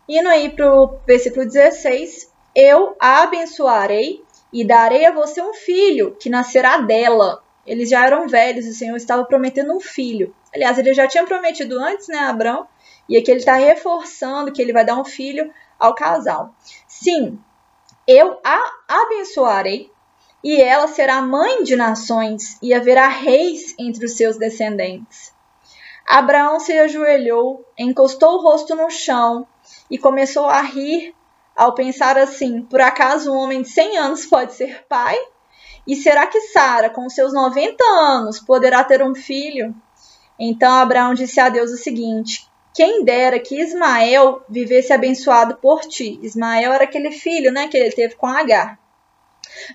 Indo 0.08 0.28
aí 0.28 0.48
para 0.48 0.72
o 0.72 1.00
versículo 1.04 1.44
16: 1.44 2.30
Eu 2.54 2.94
a 3.00 3.24
abençoarei 3.24 4.22
e 4.52 4.64
darei 4.64 5.04
a 5.06 5.10
você 5.10 5.42
um 5.42 5.52
filho 5.52 6.16
que 6.20 6.30
nascerá 6.30 6.78
dela. 6.78 7.42
Eles 7.66 7.90
já 7.90 8.06
eram 8.06 8.28
velhos, 8.28 8.64
o 8.64 8.72
Senhor 8.72 8.94
estava 8.96 9.24
prometendo 9.24 9.74
um 9.74 9.80
filho. 9.80 10.32
Aliás, 10.54 10.78
ele 10.78 10.94
já 10.94 11.08
tinha 11.08 11.24
prometido 11.24 11.76
antes, 11.80 12.06
né, 12.06 12.18
Abraão? 12.18 12.68
E 13.08 13.16
aqui 13.16 13.28
ele 13.28 13.40
está 13.40 13.56
reforçando 13.56 14.52
que 14.52 14.62
ele 14.62 14.72
vai 14.72 14.84
dar 14.84 15.00
um 15.00 15.04
filho 15.04 15.52
ao 15.80 15.96
casal. 15.96 16.54
Sim, 16.86 17.40
eu 18.06 18.38
a 18.44 18.62
abençoarei 18.86 19.90
e 20.44 20.60
ela 20.60 20.86
será 20.86 21.22
mãe 21.22 21.62
de 21.62 21.74
nações 21.74 22.58
e 22.60 22.74
haverá 22.74 23.08
reis 23.08 23.74
entre 23.78 24.04
os 24.04 24.14
seus 24.14 24.36
descendentes. 24.36 25.32
Abraão 26.06 26.60
se 26.60 26.78
ajoelhou, 26.78 27.64
encostou 27.78 28.34
o 28.34 28.42
rosto 28.42 28.76
no 28.76 28.90
chão 28.90 29.46
e 29.90 29.96
começou 29.96 30.44
a 30.44 30.60
rir 30.60 31.14
ao 31.56 31.74
pensar 31.74 32.18
assim: 32.18 32.60
por 32.60 32.82
acaso 32.82 33.32
um 33.32 33.36
homem 33.36 33.62
de 33.62 33.70
100 33.70 33.96
anos 33.96 34.26
pode 34.26 34.52
ser 34.52 34.84
pai? 34.86 35.16
E 35.86 35.96
será 35.96 36.26
que 36.26 36.40
Sara, 36.40 36.90
com 36.90 37.08
seus 37.08 37.32
90 37.32 37.82
anos, 37.82 38.38
poderá 38.38 38.84
ter 38.84 39.02
um 39.02 39.14
filho? 39.14 39.74
Então 40.38 40.74
Abraão 40.74 41.14
disse 41.14 41.40
a 41.40 41.48
Deus 41.48 41.70
o 41.70 41.78
seguinte: 41.78 42.46
Quem 42.74 43.02
dera 43.02 43.38
que 43.38 43.58
Ismael 43.58 44.42
vivesse 44.46 44.92
abençoado 44.92 45.56
por 45.56 45.80
ti. 45.82 46.18
Ismael 46.22 46.70
era 46.70 46.84
aquele 46.84 47.12
filho, 47.12 47.50
né, 47.50 47.66
que 47.68 47.78
ele 47.78 47.92
teve 47.92 48.14
com 48.14 48.26
Agar. 48.26 48.83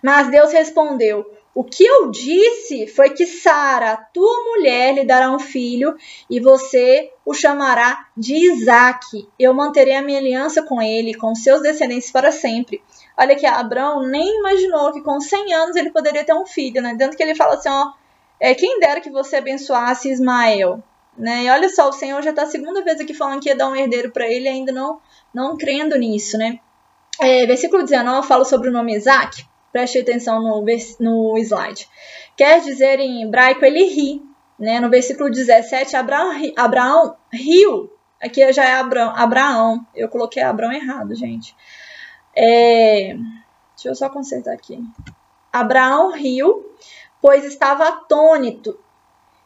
Mas 0.03 0.29
Deus 0.29 0.51
respondeu: 0.51 1.25
O 1.53 1.63
que 1.63 1.83
eu 1.83 2.11
disse 2.11 2.87
foi 2.87 3.11
que 3.11 3.25
Sara, 3.25 3.97
tua 4.13 4.43
mulher, 4.43 4.93
lhe 4.93 5.05
dará 5.05 5.31
um 5.31 5.39
filho 5.39 5.95
e 6.29 6.39
você 6.39 7.11
o 7.25 7.33
chamará 7.33 8.07
de 8.15 8.35
Isaque. 8.35 9.27
Eu 9.37 9.53
manterei 9.53 9.95
a 9.95 10.01
minha 10.01 10.19
aliança 10.19 10.63
com 10.63 10.81
ele, 10.81 11.13
com 11.13 11.35
seus 11.35 11.61
descendentes 11.61 12.11
para 12.11 12.31
sempre. 12.31 12.81
Olha 13.17 13.35
que 13.35 13.45
Abraão 13.45 14.07
nem 14.07 14.39
imaginou 14.39 14.93
que 14.93 15.01
com 15.01 15.19
100 15.19 15.53
anos 15.53 15.75
ele 15.75 15.91
poderia 15.91 16.23
ter 16.23 16.33
um 16.33 16.45
filho, 16.45 16.81
né? 16.81 16.95
Tanto 16.97 17.17
que 17.17 17.23
ele 17.23 17.35
fala 17.35 17.55
assim, 17.55 17.69
ó, 17.69 17.91
é, 18.39 18.55
quem 18.55 18.79
dera 18.79 19.01
que 19.01 19.09
você 19.09 19.35
abençoasse 19.35 20.09
Ismael. 20.09 20.81
Né? 21.17 21.43
E 21.43 21.49
olha 21.49 21.67
só, 21.67 21.89
o 21.89 21.93
Senhor 21.93 22.21
já 22.21 22.29
está 22.29 22.43
a 22.43 22.47
segunda 22.47 22.81
vez 22.81 23.01
aqui 23.01 23.13
falando 23.13 23.41
que 23.41 23.49
ia 23.49 23.55
dar 23.55 23.67
um 23.67 23.75
herdeiro 23.75 24.09
para 24.11 24.25
ele, 24.27 24.47
ainda 24.47 24.71
não, 24.71 25.01
não 25.33 25.57
crendo 25.57 25.97
nisso. 25.97 26.37
Né? 26.37 26.59
É, 27.19 27.45
versículo 27.45 27.83
19 27.83 28.25
fala 28.25 28.45
sobre 28.45 28.69
o 28.69 28.71
nome 28.71 28.95
Isaac. 28.95 29.45
Preste 29.71 29.99
atenção 29.99 30.41
no, 30.41 30.65
no 30.99 31.37
slide. 31.37 31.87
Quer 32.35 32.61
dizer 32.61 32.99
em 32.99 33.23
hebraico, 33.23 33.63
ele 33.63 33.83
ri. 33.85 34.21
Né? 34.57 34.79
No 34.79 34.89
versículo 34.89 35.29
17, 35.29 35.95
Abraão, 35.95 36.31
Abraão 36.57 37.15
riu. 37.31 37.91
Aqui 38.21 38.51
já 38.51 38.65
é 38.65 38.73
Abraão, 38.73 39.13
Abraão. 39.15 39.87
Eu 39.95 40.09
coloquei 40.09 40.43
Abraão 40.43 40.73
errado, 40.73 41.15
gente. 41.15 41.55
É, 42.35 43.15
deixa 43.75 43.87
eu 43.87 43.95
só 43.95 44.09
consertar 44.09 44.53
aqui. 44.53 44.77
Abraão 45.51 46.11
riu 46.11 46.69
pois 47.21 47.43
estava 47.43 47.87
atônito, 47.87 48.77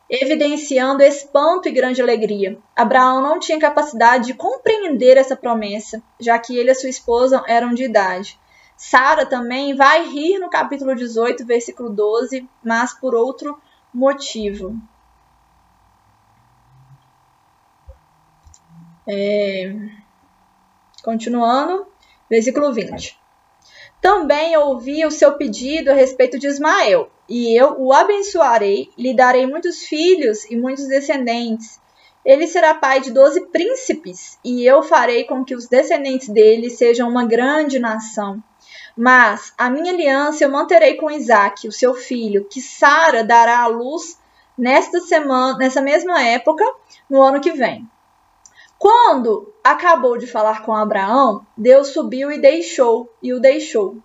evidenciando 0.09 1.01
espanto 1.01 1.67
e 1.67 1.71
grande 1.71 2.01
alegria. 2.01 2.57
Abraão 2.75 3.21
não 3.21 3.39
tinha 3.39 3.59
capacidade 3.59 4.27
de 4.27 4.33
compreender 4.33 5.17
essa 5.17 5.35
promessa, 5.35 6.01
já 6.19 6.37
que 6.37 6.55
ele 6.55 6.71
e 6.71 6.75
sua 6.75 6.89
esposa 6.89 7.43
eram 7.47 7.73
de 7.73 7.83
idade. 7.83 8.39
Sara 8.85 9.25
também 9.25 9.73
vai 9.73 10.09
rir 10.09 10.39
no 10.39 10.49
capítulo 10.49 10.93
18, 10.93 11.45
versículo 11.45 11.89
12, 11.89 12.47
mas 12.61 12.93
por 12.93 13.15
outro 13.15 13.57
motivo. 13.93 14.77
É... 19.07 19.73
Continuando, 21.01 21.87
versículo 22.29 22.73
20. 22.73 23.17
Também 24.01 24.57
ouvi 24.57 25.05
o 25.05 25.11
seu 25.11 25.37
pedido 25.37 25.89
a 25.89 25.93
respeito 25.93 26.37
de 26.37 26.47
Ismael, 26.47 27.09
e 27.29 27.57
eu 27.57 27.79
o 27.79 27.93
abençoarei, 27.93 28.91
lhe 28.97 29.15
darei 29.15 29.47
muitos 29.47 29.83
filhos 29.83 30.43
e 30.51 30.57
muitos 30.57 30.89
descendentes. 30.89 31.79
Ele 32.25 32.47
será 32.47 32.75
pai 32.75 32.99
de 32.99 33.11
doze 33.11 33.47
príncipes, 33.47 34.37
e 34.43 34.65
eu 34.65 34.83
farei 34.83 35.23
com 35.23 35.45
que 35.45 35.55
os 35.55 35.69
descendentes 35.69 36.27
dele 36.27 36.69
sejam 36.69 37.09
uma 37.09 37.25
grande 37.25 37.79
nação. 37.79 38.43
Mas 38.95 39.53
a 39.57 39.69
minha 39.69 39.91
aliança 39.91 40.43
eu 40.43 40.51
manterei 40.51 40.95
com 40.95 41.09
Isaac, 41.09 41.67
o 41.67 41.71
seu 41.71 41.95
filho, 41.95 42.45
que 42.45 42.61
Sara 42.61 43.23
dará 43.23 43.59
à 43.59 43.67
luz 43.67 44.19
nesta 44.57 44.99
semana, 44.99 45.57
nessa 45.57 45.81
mesma 45.81 46.21
época, 46.21 46.63
no 47.09 47.21
ano 47.21 47.41
que 47.41 47.51
vem. 47.51 47.89
Quando 48.77 49.53
acabou 49.63 50.17
de 50.17 50.27
falar 50.27 50.61
com 50.63 50.75
Abraão, 50.75 51.45
Deus 51.57 51.87
subiu 51.87 52.31
e 52.31 52.37
deixou, 52.37 53.11
e 53.21 53.33
o 53.33 53.39
deixou. 53.39 53.97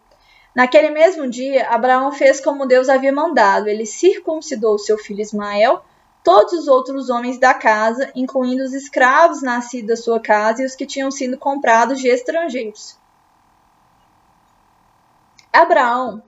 Naquele 0.54 0.90
mesmo 0.90 1.28
dia, 1.28 1.68
Abraão 1.68 2.10
fez 2.12 2.40
como 2.40 2.66
Deus 2.66 2.88
havia 2.88 3.12
mandado. 3.12 3.68
Ele 3.68 3.84
circuncidou 3.84 4.78
seu 4.78 4.96
filho 4.96 5.20
Ismael, 5.20 5.82
todos 6.24 6.52
os 6.52 6.68
outros 6.68 7.10
homens 7.10 7.38
da 7.38 7.54
casa, 7.54 8.10
incluindo 8.14 8.62
os 8.62 8.72
escravos 8.72 9.42
nascidos 9.42 9.88
da 9.88 9.96
sua 9.96 10.20
casa 10.20 10.62
e 10.62 10.64
os 10.64 10.74
que 10.74 10.86
tinham 10.86 11.10
sido 11.10 11.36
comprados 11.36 12.00
de 12.00 12.08
estrangeiros. 12.08 12.98
Abraão 15.52 16.22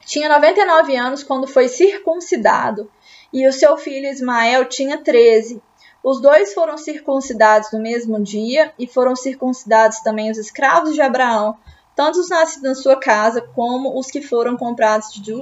tinha 0.00 0.28
99 0.28 0.96
anos 0.96 1.22
quando 1.22 1.46
foi 1.46 1.68
circuncidado, 1.68 2.90
e 3.32 3.46
o 3.46 3.52
seu 3.52 3.76
filho 3.76 4.06
Ismael 4.06 4.64
tinha 4.64 4.98
13. 4.98 5.62
Os 6.02 6.20
dois 6.20 6.54
foram 6.54 6.78
circuncidados 6.78 7.70
no 7.72 7.80
mesmo 7.80 8.22
dia 8.22 8.72
e 8.78 8.86
foram 8.86 9.14
circuncidados 9.14 10.00
também 10.00 10.30
os 10.30 10.38
escravos 10.38 10.94
de 10.94 11.02
Abraão, 11.02 11.58
tanto 11.94 12.20
os 12.20 12.30
nascidos 12.30 12.62
na 12.62 12.74
sua 12.74 12.98
casa 12.98 13.42
como 13.54 13.98
os 13.98 14.06
que 14.06 14.22
foram 14.22 14.56
comprados 14.56 15.12
de, 15.12 15.34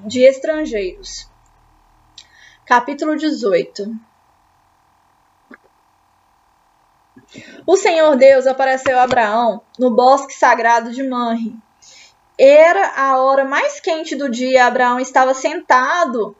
de 0.00 0.20
estrangeiros. 0.22 1.28
Capítulo 2.66 3.16
18 3.16 3.96
O 7.66 7.76
Senhor 7.76 8.14
Deus 8.16 8.46
apareceu 8.46 8.98
a 8.98 9.02
Abraão 9.02 9.62
no 9.78 9.90
bosque 9.90 10.34
sagrado 10.34 10.92
de 10.92 11.02
Manre. 11.02 11.56
Era 12.44 12.94
a 12.96 13.22
hora 13.22 13.44
mais 13.44 13.78
quente 13.78 14.16
do 14.16 14.28
dia. 14.28 14.66
Abraão 14.66 14.98
estava 14.98 15.32
sentado 15.32 16.34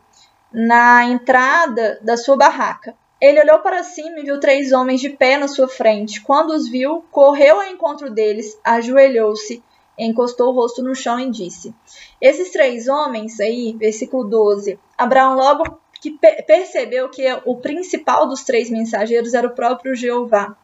na 0.53 1.05
entrada 1.05 2.01
da 2.03 2.17
sua 2.17 2.37
barraca. 2.37 2.97
Ele 3.21 3.41
olhou 3.41 3.61
para 3.61 3.85
cima 3.85 4.19
e 4.19 4.25
viu 4.25 4.41
três 4.41 4.73
homens 4.73 5.01
de 5.01 5.11
pé 5.11 5.37
na 5.37 5.47
sua 5.47 5.69
frente. 5.69 6.21
Quando 6.21 6.51
os 6.51 6.69
viu, 6.69 7.05
correu 7.13 7.61
ao 7.61 7.69
encontro 7.69 8.11
deles, 8.11 8.59
ajoelhou-se, 8.65 9.63
encostou 9.97 10.49
o 10.49 10.53
rosto 10.57 10.83
no 10.83 10.93
chão 10.93 11.21
e 11.21 11.31
disse: 11.31 11.73
Esses 12.21 12.51
três 12.51 12.89
homens 12.89 13.39
aí, 13.39 13.73
versículo 13.79 14.25
12, 14.25 14.81
Abraão 14.99 15.37
logo 15.37 15.79
que 16.01 16.19
percebeu 16.45 17.11
que 17.11 17.25
o 17.45 17.59
principal 17.59 18.27
dos 18.27 18.43
três 18.43 18.69
mensageiros 18.69 19.35
era 19.35 19.47
o 19.47 19.55
próprio 19.55 19.95
Jeová. 19.95 20.57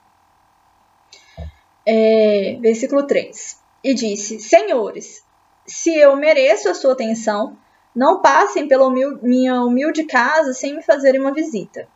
É, 1.86 2.58
versículo 2.60 3.06
3. 3.06 3.56
E 3.84 3.94
disse: 3.94 4.40
Senhores, 4.40 5.27
se 5.68 5.94
eu 5.94 6.16
mereço 6.16 6.68
a 6.68 6.74
sua 6.74 6.94
atenção, 6.94 7.56
não 7.94 8.20
passem 8.20 8.66
pela 8.66 8.90
minha 8.90 9.62
humilde 9.62 10.04
casa 10.04 10.52
sem 10.52 10.74
me 10.74 10.82
fazerem 10.82 11.20
uma 11.20 11.32
visita. 11.32 11.86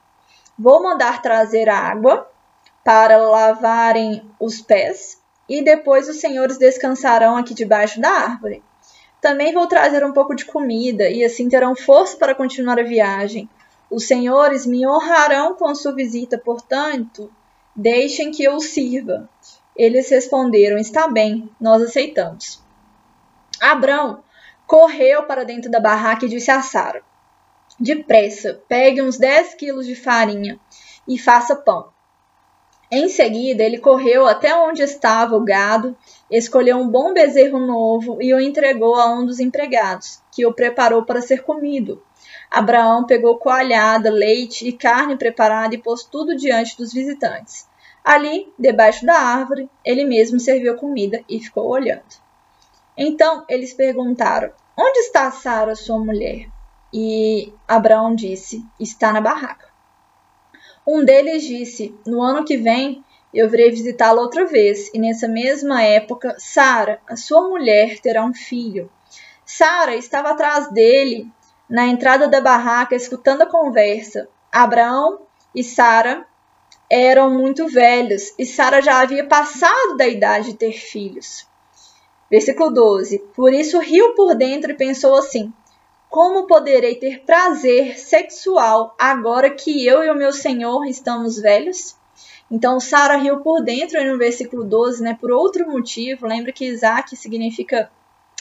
Vou 0.58 0.82
mandar 0.82 1.22
trazer 1.22 1.68
água 1.68 2.30
para 2.85 3.16
lavarem 3.16 4.22
os 4.38 4.61
pés 4.61 5.18
e 5.48 5.62
depois 5.62 6.08
os 6.08 6.20
senhores 6.20 6.58
descansarão 6.58 7.37
aqui 7.37 7.54
debaixo 7.54 8.00
da 8.00 8.11
árvore. 8.11 8.62
Também 9.20 9.52
vou 9.54 9.66
trazer 9.66 10.04
um 10.04 10.12
pouco 10.12 10.35
de 10.35 10.44
comida 10.44 11.08
e 11.08 11.24
assim 11.24 11.48
terão 11.48 11.74
força 11.74 12.16
para 12.16 12.35
continuar 12.35 12.78
a 12.78 12.85
viagem. 12.85 13.48
Os 13.90 14.06
senhores 14.06 14.66
me 14.66 14.87
honrarão 14.87 15.54
com 15.54 15.66
a 15.68 15.74
sua 15.74 15.94
visita, 15.94 16.37
portanto, 16.37 17.32
deixem 17.74 18.30
que 18.30 18.42
eu 18.42 18.58
sirva. 18.61 19.28
Eles 19.76 20.11
responderam: 20.11 20.76
Está 20.76 21.08
bem, 21.08 21.48
nós 21.61 21.80
aceitamos. 21.82 22.62
Abrão 23.62 24.25
correu 24.66 25.22
para 25.22 25.44
dentro 25.44 25.70
da 25.70 25.79
barraca 25.79 26.27
e 26.27 26.29
disse 26.29 26.51
a 26.51 26.61
Sara: 26.61 27.01
Depressa, 27.79 28.61
pegue 28.66 29.01
uns 29.01 29.16
10 29.16 29.55
quilos 29.55 29.87
de 29.87 29.94
farinha 29.94 30.59
e 31.07 31.16
faça 31.16 31.55
pão. 31.55 31.92
Em 32.90 33.09
seguida, 33.09 33.62
ele 33.62 33.79
correu 33.79 34.27
até 34.27 34.53
onde 34.53 34.83
estava 34.83 35.37
o 35.37 35.44
gado, 35.44 35.96
escolheu 36.29 36.77
um 36.77 36.88
bom 36.88 37.14
bezerro 37.14 37.61
novo 37.61 38.20
e 38.20 38.35
o 38.35 38.40
entregou 38.40 38.96
a 38.96 39.09
um 39.09 39.25
dos 39.25 39.38
empregados, 39.38 40.20
que 40.33 40.44
o 40.44 40.53
preparou 40.53 41.05
para 41.05 41.22
ser 41.22 41.44
comido. 41.44 42.03
Abraão 42.51 43.07
pegou 43.07 43.38
coalhada, 43.38 44.11
leite 44.11 44.66
e 44.66 44.72
carne 44.72 45.16
preparada 45.16 45.77
e 45.77 45.79
pôs 45.79 46.03
tudo 46.03 46.37
diante 46.37 46.77
dos 46.77 46.92
visitantes. 46.92 47.68
Ali, 48.03 48.53
debaixo 48.59 49.07
da 49.07 49.14
árvore, 49.14 49.70
ele 49.85 50.05
mesmo 50.05 50.40
serviu 50.40 50.75
comida 50.75 51.22
e 51.29 51.38
ficou 51.38 51.68
olhando. 51.68 52.21
Então 52.96 53.44
eles 53.48 53.72
perguntaram: 53.72 54.52
Onde 54.76 54.98
está 55.00 55.31
Sara, 55.31 55.74
sua 55.74 55.98
mulher? 55.98 56.48
E 56.92 57.52
Abraão 57.66 58.14
disse: 58.14 58.64
Está 58.78 59.12
na 59.12 59.20
barraca. 59.20 59.68
Um 60.87 61.05
deles 61.05 61.42
disse: 61.42 61.94
No 62.07 62.20
ano 62.22 62.44
que 62.44 62.57
vem 62.57 63.05
eu 63.33 63.48
virei 63.48 63.70
visitá-la 63.70 64.20
outra 64.20 64.44
vez, 64.44 64.90
e 64.92 64.98
nessa 64.98 65.26
mesma 65.26 65.83
época, 65.83 66.37
Sara, 66.38 67.00
a 67.09 67.16
sua 67.16 67.48
mulher, 67.48 67.98
terá 68.00 68.22
um 68.24 68.35
filho. 68.35 68.90
Sara 69.46 69.96
estava 69.96 70.31
atrás 70.31 70.70
dele, 70.70 71.33
na 71.68 71.87
entrada 71.87 72.28
da 72.28 72.42
barraca, 72.42 72.94
escutando 72.94 73.42
a 73.42 73.46
conversa. 73.46 74.28
Abraão 74.52 75.26
e 75.55 75.64
Sara 75.64 76.26
eram 76.90 77.31
muito 77.31 77.66
velhos, 77.68 78.35
e 78.38 78.44
Sara 78.44 78.83
já 78.83 79.00
havia 79.00 79.26
passado 79.26 79.96
da 79.96 80.07
idade 80.07 80.52
de 80.52 80.59
ter 80.59 80.72
filhos. 80.72 81.46
Versículo 82.32 82.70
12. 82.70 83.18
Por 83.36 83.52
isso 83.52 83.78
riu 83.78 84.14
por 84.14 84.34
dentro 84.34 84.70
e 84.70 84.74
pensou 84.74 85.14
assim: 85.16 85.52
como 86.08 86.46
poderei 86.46 86.94
ter 86.94 87.24
prazer 87.26 87.98
sexual 87.98 88.96
agora 88.98 89.50
que 89.50 89.86
eu 89.86 90.02
e 90.02 90.08
o 90.08 90.14
meu 90.14 90.32
Senhor 90.32 90.86
estamos 90.86 91.38
velhos? 91.38 91.94
Então, 92.50 92.80
Sara 92.80 93.18
riu 93.18 93.40
por 93.40 93.62
dentro, 93.62 93.98
aí 93.98 94.10
no 94.10 94.16
versículo 94.16 94.64
12, 94.64 95.02
né, 95.02 95.16
por 95.20 95.30
outro 95.30 95.70
motivo. 95.70 96.26
Lembra 96.26 96.52
que 96.52 96.64
Isaac 96.64 97.14
significa 97.16 97.90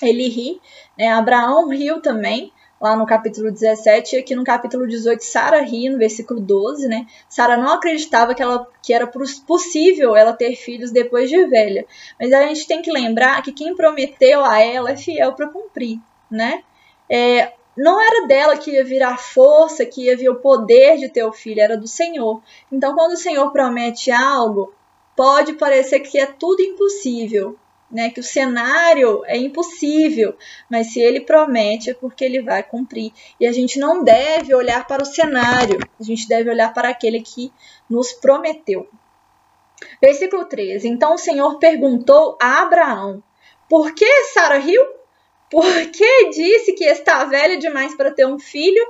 ele 0.01 0.29
ri, 0.29 0.61
né? 0.97 1.09
Abraão 1.09 1.67
riu 1.67 2.01
também, 2.01 2.53
lá 2.81 2.95
no 2.95 3.05
capítulo 3.05 3.51
17, 3.51 4.15
e 4.15 4.19
aqui 4.19 4.35
no 4.35 4.43
capítulo 4.43 4.87
18, 4.87 5.23
Sara 5.23 5.61
ri, 5.61 5.87
no 5.87 5.99
versículo 5.99 6.41
12, 6.41 6.87
né? 6.87 7.05
Sara 7.29 7.55
não 7.55 7.73
acreditava 7.73 8.33
que, 8.33 8.41
ela, 8.41 8.67
que 8.81 8.91
era 8.91 9.05
possível 9.45 10.15
ela 10.15 10.33
ter 10.33 10.55
filhos 10.55 10.89
depois 10.89 11.29
de 11.29 11.45
velha. 11.45 11.85
Mas 12.19 12.33
a 12.33 12.47
gente 12.47 12.67
tem 12.67 12.81
que 12.81 12.91
lembrar 12.91 13.41
que 13.43 13.53
quem 13.53 13.75
prometeu 13.75 14.43
a 14.43 14.59
ela 14.59 14.91
é 14.91 14.97
fiel 14.97 15.33
para 15.33 15.47
cumprir, 15.47 15.99
né? 16.29 16.63
É, 17.07 17.53
não 17.77 18.01
era 18.01 18.25
dela 18.25 18.57
que 18.57 18.71
ia 18.71 18.83
vir 18.83 19.03
a 19.03 19.15
força, 19.15 19.85
que 19.85 20.05
ia 20.05 20.17
vir 20.17 20.29
o 20.29 20.39
poder 20.39 20.97
de 20.97 21.07
ter 21.07 21.23
o 21.23 21.31
filho, 21.31 21.61
era 21.61 21.77
do 21.77 21.87
Senhor. 21.87 22.41
Então, 22.71 22.95
quando 22.95 23.11
o 23.11 23.17
Senhor 23.17 23.51
promete 23.51 24.09
algo, 24.09 24.73
pode 25.15 25.53
parecer 25.53 25.99
que 25.99 26.17
é 26.17 26.25
tudo 26.25 26.63
impossível, 26.63 27.59
né? 27.91 28.09
Que 28.09 28.19
o 28.19 28.23
cenário 28.23 29.23
é 29.25 29.37
impossível, 29.37 30.35
mas 30.69 30.93
se 30.93 30.99
ele 30.99 31.21
promete 31.21 31.89
é 31.89 31.93
porque 31.93 32.23
ele 32.23 32.41
vai 32.41 32.63
cumprir. 32.63 33.11
E 33.39 33.45
a 33.45 33.51
gente 33.51 33.79
não 33.79 34.03
deve 34.03 34.53
olhar 34.53 34.87
para 34.87 35.03
o 35.03 35.05
cenário, 35.05 35.79
a 35.99 36.03
gente 36.03 36.27
deve 36.27 36.49
olhar 36.49 36.73
para 36.73 36.89
aquele 36.89 37.21
que 37.21 37.51
nos 37.89 38.13
prometeu. 38.13 38.87
Versículo 40.01 40.45
13. 40.45 40.87
Então 40.87 41.15
o 41.15 41.17
Senhor 41.17 41.57
perguntou 41.59 42.37
a 42.41 42.61
Abraão: 42.61 43.23
Por 43.67 43.93
que 43.93 44.23
Sara 44.33 44.57
riu? 44.57 45.01
porque 45.51 46.29
disse 46.29 46.71
que 46.71 46.85
está 46.85 47.25
velha 47.25 47.57
demais 47.57 47.93
para 47.93 48.09
ter 48.09 48.25
um 48.25 48.39
filho? 48.39 48.81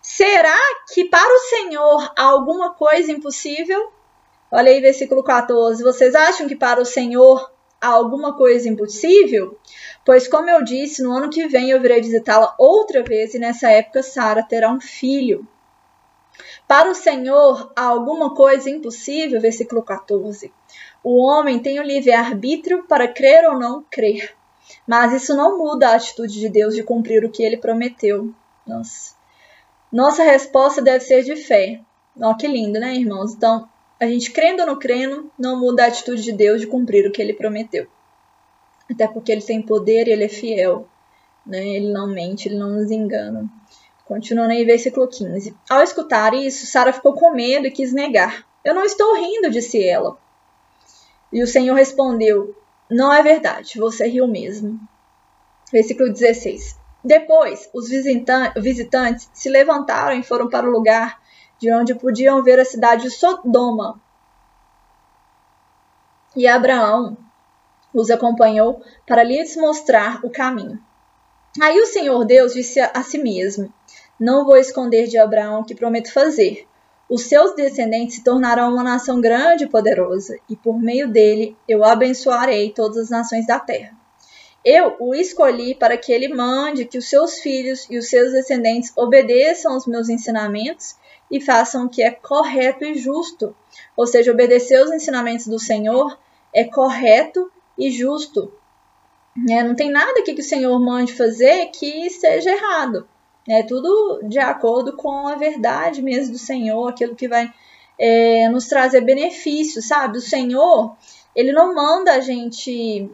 Será 0.00 0.56
que 0.94 1.04
para 1.04 1.34
o 1.34 1.38
Senhor 1.40 2.12
há 2.16 2.22
alguma 2.22 2.72
coisa 2.72 3.10
impossível? 3.10 3.92
Olha 4.52 4.70
aí, 4.70 4.80
versículo 4.80 5.22
14. 5.22 5.82
Vocês 5.82 6.14
acham 6.14 6.46
que 6.46 6.54
para 6.54 6.80
o 6.80 6.86
Senhor 6.86 7.50
há 7.80 7.88
alguma 7.88 8.36
coisa 8.36 8.68
impossível? 8.68 9.58
Pois, 10.04 10.28
como 10.28 10.50
eu 10.50 10.62
disse, 10.62 11.02
no 11.02 11.12
ano 11.12 11.30
que 11.30 11.48
vem 11.48 11.70
eu 11.70 11.80
virei 11.80 12.00
visitá-la 12.00 12.54
outra 12.58 13.02
vez 13.02 13.34
e 13.34 13.38
nessa 13.38 13.70
época 13.70 14.02
Sara 14.02 14.42
terá 14.42 14.70
um 14.70 14.80
filho. 14.80 15.46
Para 16.66 16.90
o 16.90 16.94
Senhor 16.94 17.72
há 17.74 17.84
alguma 17.84 18.34
coisa 18.34 18.70
impossível? 18.70 19.40
Versículo 19.40 19.82
14. 19.82 20.52
O 21.02 21.16
homem 21.24 21.58
tem 21.58 21.80
o 21.80 21.82
livre-arbítrio 21.82 22.84
para 22.84 23.08
crer 23.08 23.44
ou 23.48 23.58
não 23.58 23.84
crer. 23.90 24.34
Mas 24.86 25.12
isso 25.12 25.34
não 25.36 25.58
muda 25.58 25.88
a 25.88 25.96
atitude 25.96 26.38
de 26.38 26.48
Deus 26.48 26.74
de 26.74 26.82
cumprir 26.82 27.24
o 27.24 27.30
que 27.30 27.42
ele 27.42 27.56
prometeu. 27.56 28.32
Nossa. 28.66 29.14
Nossa 29.92 30.22
resposta 30.22 30.80
deve 30.80 31.04
ser 31.04 31.24
de 31.24 31.34
fé. 31.36 31.80
Ó, 32.20 32.34
que 32.34 32.46
lindo, 32.46 32.78
né, 32.78 32.94
irmãos? 32.94 33.34
Então, 33.34 33.68
a 34.00 34.06
gente 34.06 34.30
crendo 34.32 34.62
ou 34.62 34.66
não 34.66 34.78
crendo, 34.78 35.30
não 35.38 35.60
muda 35.60 35.84
a 35.84 35.88
atitude 35.88 36.22
de 36.22 36.32
Deus 36.32 36.62
de 36.62 36.66
cumprir 36.66 37.06
o 37.06 37.12
que 37.12 37.20
ele 37.20 37.34
prometeu. 37.34 37.86
até 38.90 39.06
porque 39.06 39.30
ele 39.30 39.42
tem 39.42 39.62
poder 39.62 40.08
e 40.08 40.10
ele 40.10 40.24
é 40.24 40.28
fiel. 40.28 40.88
Né? 41.46 41.64
Ele 41.68 41.92
não 41.92 42.08
mente, 42.08 42.48
ele 42.48 42.58
não 42.58 42.70
nos 42.70 42.90
engana. 42.90 43.48
Continuando 44.04 44.52
aí, 44.52 44.64
versículo 44.64 45.06
15. 45.06 45.54
Ao 45.68 45.82
escutar 45.82 46.34
isso, 46.34 46.66
Sara 46.66 46.92
ficou 46.92 47.12
com 47.12 47.32
medo 47.32 47.66
e 47.66 47.70
quis 47.70 47.92
negar. 47.92 48.44
Eu 48.64 48.74
não 48.74 48.84
estou 48.84 49.14
rindo, 49.14 49.50
disse 49.50 49.86
ela. 49.86 50.18
E 51.32 51.42
o 51.42 51.46
Senhor 51.46 51.74
respondeu: 51.74 52.56
Não 52.90 53.12
é 53.12 53.22
verdade, 53.22 53.78
você 53.78 54.08
riu 54.08 54.26
mesmo. 54.26 54.80
Versículo 55.72 56.12
16. 56.12 56.76
Depois, 57.04 57.70
os 57.72 57.88
visitantes 57.88 59.30
se 59.32 59.48
levantaram 59.48 60.18
e 60.18 60.22
foram 60.22 60.48
para 60.48 60.68
o 60.68 60.72
lugar 60.72 61.19
de 61.60 61.70
onde 61.72 61.94
podiam 61.94 62.42
ver 62.42 62.58
a 62.58 62.64
cidade 62.64 63.02
de 63.02 63.10
Sodoma. 63.10 64.00
E 66.34 66.48
Abraão 66.48 67.16
os 67.92 68.10
acompanhou 68.10 68.82
para 69.06 69.22
lhes 69.22 69.56
mostrar 69.56 70.24
o 70.24 70.30
caminho. 70.30 70.80
Aí 71.60 71.78
o 71.80 71.86
Senhor 71.86 72.24
Deus 72.24 72.54
disse 72.54 72.80
a 72.80 73.02
si 73.02 73.18
mesmo: 73.18 73.72
Não 74.18 74.44
vou 74.44 74.56
esconder 74.56 75.06
de 75.06 75.18
Abraão 75.18 75.60
o 75.60 75.64
que 75.64 75.74
prometo 75.74 76.12
fazer. 76.12 76.66
Os 77.08 77.24
seus 77.24 77.54
descendentes 77.56 78.16
se 78.16 78.24
tornarão 78.24 78.72
uma 78.72 78.84
nação 78.84 79.20
grande 79.20 79.64
e 79.64 79.68
poderosa, 79.68 80.38
e 80.48 80.56
por 80.56 80.80
meio 80.80 81.08
dele 81.08 81.56
eu 81.68 81.84
abençoarei 81.84 82.72
todas 82.72 82.98
as 82.98 83.10
nações 83.10 83.46
da 83.46 83.58
terra. 83.58 83.98
Eu 84.64 84.94
o 85.00 85.14
escolhi 85.14 85.74
para 85.74 85.98
que 85.98 86.12
ele 86.12 86.28
mande 86.28 86.84
que 86.84 86.98
os 86.98 87.08
seus 87.08 87.40
filhos 87.40 87.86
e 87.90 87.98
os 87.98 88.08
seus 88.08 88.32
descendentes 88.32 88.92
obedeçam 88.96 89.72
aos 89.72 89.86
meus 89.86 90.08
ensinamentos 90.08 90.94
e 91.30 91.40
façam 91.40 91.86
o 91.86 91.88
que 91.88 92.02
é 92.02 92.10
correto 92.10 92.84
e 92.84 92.94
justo. 92.94 93.54
Ou 93.96 94.06
seja, 94.06 94.32
obedecer 94.32 94.82
os 94.82 94.90
ensinamentos 94.90 95.46
do 95.46 95.58
Senhor 95.58 96.18
é 96.52 96.64
correto 96.64 97.50
e 97.78 97.90
justo. 97.90 98.52
É, 99.48 99.62
não 99.62 99.74
tem 99.74 99.90
nada 99.90 100.22
que 100.22 100.32
o 100.32 100.42
Senhor 100.42 100.78
mande 100.80 101.12
fazer 101.12 101.66
que 101.66 102.10
seja 102.10 102.50
errado. 102.50 103.08
É 103.48 103.62
tudo 103.62 104.20
de 104.24 104.38
acordo 104.38 104.96
com 104.96 105.28
a 105.28 105.36
verdade 105.36 106.02
mesmo 106.02 106.32
do 106.32 106.38
Senhor, 106.38 106.88
aquilo 106.88 107.14
que 107.14 107.28
vai 107.28 107.52
é, 107.98 108.48
nos 108.48 108.66
trazer 108.66 109.00
benefícios, 109.02 109.86
sabe? 109.86 110.18
O 110.18 110.22
Senhor, 110.22 110.96
ele 111.34 111.52
não 111.52 111.74
manda 111.74 112.12
a 112.12 112.20
gente 112.20 113.10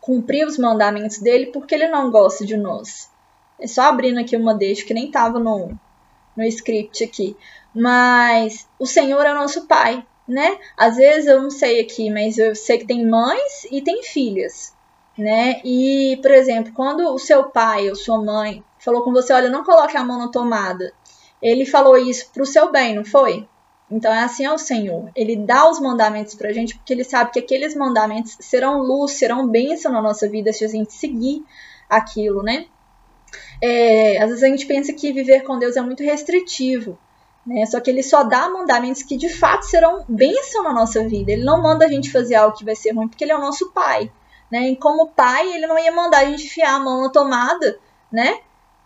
cumprir 0.00 0.46
os 0.46 0.58
mandamentos 0.58 1.18
dele 1.18 1.46
porque 1.46 1.74
ele 1.74 1.88
não 1.88 2.10
gosta 2.10 2.44
de 2.44 2.56
nós. 2.56 3.10
É 3.58 3.66
só 3.66 3.82
abrindo 3.82 4.20
aqui 4.20 4.36
uma 4.36 4.54
deixa 4.54 4.84
que 4.84 4.94
nem 4.94 5.06
estava 5.06 5.38
no, 5.38 5.78
no 6.36 6.44
script 6.44 7.02
aqui. 7.04 7.36
Mas 7.74 8.68
o 8.78 8.86
Senhor 8.86 9.24
é 9.24 9.32
o 9.32 9.36
nosso 9.36 9.66
Pai, 9.66 10.04
né? 10.26 10.58
Às 10.76 10.96
vezes 10.96 11.26
eu 11.26 11.42
não 11.42 11.50
sei 11.50 11.80
aqui, 11.80 12.10
mas 12.10 12.38
eu 12.38 12.54
sei 12.54 12.78
que 12.78 12.86
tem 12.86 13.06
mães 13.06 13.64
e 13.70 13.80
tem 13.80 14.02
filhas, 14.02 14.74
né? 15.16 15.60
E, 15.64 16.18
por 16.20 16.30
exemplo, 16.30 16.72
quando 16.74 17.00
o 17.12 17.18
seu 17.18 17.44
pai 17.44 17.88
ou 17.88 17.94
sua 17.94 18.22
mãe 18.22 18.62
falou 18.78 19.02
com 19.02 19.12
você, 19.12 19.32
olha, 19.32 19.48
não 19.48 19.64
coloque 19.64 19.96
a 19.96 20.04
mão 20.04 20.18
na 20.18 20.28
tomada, 20.28 20.92
ele 21.40 21.64
falou 21.64 21.96
isso 21.96 22.30
para 22.32 22.42
o 22.42 22.46
seu 22.46 22.72
bem, 22.72 22.94
não 22.94 23.04
foi? 23.04 23.46
Então 23.90 24.12
é 24.12 24.22
assim 24.22 24.44
ao 24.44 24.58
Senhor. 24.58 25.10
Ele 25.14 25.36
dá 25.36 25.68
os 25.70 25.78
mandamentos 25.80 26.34
para 26.34 26.48
a 26.48 26.52
gente 26.52 26.76
porque 26.76 26.92
ele 26.92 27.04
sabe 27.04 27.30
que 27.30 27.38
aqueles 27.38 27.76
mandamentos 27.76 28.36
serão 28.40 28.80
luz, 28.80 29.12
serão 29.12 29.46
bênção 29.46 29.92
na 29.92 30.02
nossa 30.02 30.28
vida 30.28 30.52
se 30.52 30.64
a 30.64 30.68
gente 30.68 30.92
seguir 30.92 31.44
aquilo, 31.88 32.42
né? 32.42 32.66
É, 33.62 34.18
às 34.18 34.28
vezes 34.28 34.42
a 34.42 34.48
gente 34.48 34.66
pensa 34.66 34.92
que 34.92 35.12
viver 35.12 35.42
com 35.42 35.58
Deus 35.58 35.76
é 35.76 35.80
muito 35.80 36.02
restritivo, 36.02 36.98
né? 37.46 37.64
Só 37.66 37.80
que 37.80 37.90
ele 37.90 38.02
só 38.02 38.24
dá 38.24 38.48
mandamentos 38.48 39.02
que 39.02 39.16
de 39.16 39.28
fato 39.28 39.64
serão 39.66 40.04
bênção 40.08 40.62
na 40.62 40.72
nossa 40.72 41.06
vida. 41.08 41.32
Ele 41.32 41.44
não 41.44 41.62
manda 41.62 41.84
a 41.84 41.88
gente 41.88 42.10
fazer 42.10 42.34
algo 42.34 42.56
que 42.56 42.64
vai 42.64 42.74
ser 42.74 42.92
ruim, 42.92 43.08
porque 43.08 43.24
ele 43.24 43.32
é 43.32 43.36
o 43.36 43.40
nosso 43.40 43.70
pai. 43.72 44.10
Né? 44.50 44.70
E 44.70 44.76
como 44.76 45.08
pai, 45.08 45.54
ele 45.54 45.66
não 45.66 45.78
ia 45.78 45.92
mandar 45.92 46.18
a 46.18 46.24
gente 46.24 46.46
enfiar 46.46 46.74
a 46.74 46.80
mão 46.80 47.02
na 47.02 47.08
tomada, 47.08 47.78
né? 48.12 48.38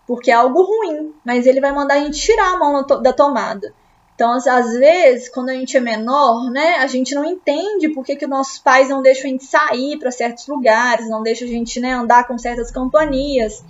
Porque 0.07 0.31
é 0.31 0.35
algo 0.35 0.63
ruim. 0.63 1.15
Mas 1.25 1.47
ele 1.47 1.61
vai 1.61 1.73
mandar 1.73 1.95
a 1.95 2.01
gente 2.01 2.19
tirar 2.19 2.55
a 2.55 2.59
mão 2.59 2.85
da 3.03 3.13
tomada. 3.13 3.75
Então, 4.21 4.33
às 4.33 4.73
vezes, 4.75 5.31
quando 5.31 5.49
a 5.49 5.55
gente 5.55 5.75
é 5.75 5.81
menor, 5.81 6.51
né, 6.51 6.75
a 6.75 6.87
gente 6.87 7.15
não 7.15 7.25
entende 7.25 7.89
por 7.89 8.05
que, 8.05 8.17
que 8.17 8.27
nossos 8.27 8.59
pais 8.59 8.91
não 8.91 9.01
deixam 9.01 9.25
a 9.25 9.29
gente 9.29 9.47
sair 9.47 9.99
para 9.99 10.11
certos 10.11 10.47
lugares, 10.47 11.09
não 11.09 11.23
deixam 11.23 11.49
a 11.49 11.51
gente 11.51 11.81
né, 11.81 11.93
andar 11.93 12.27
com 12.27 12.37
certas 12.37 12.71
companhias. 12.71 13.65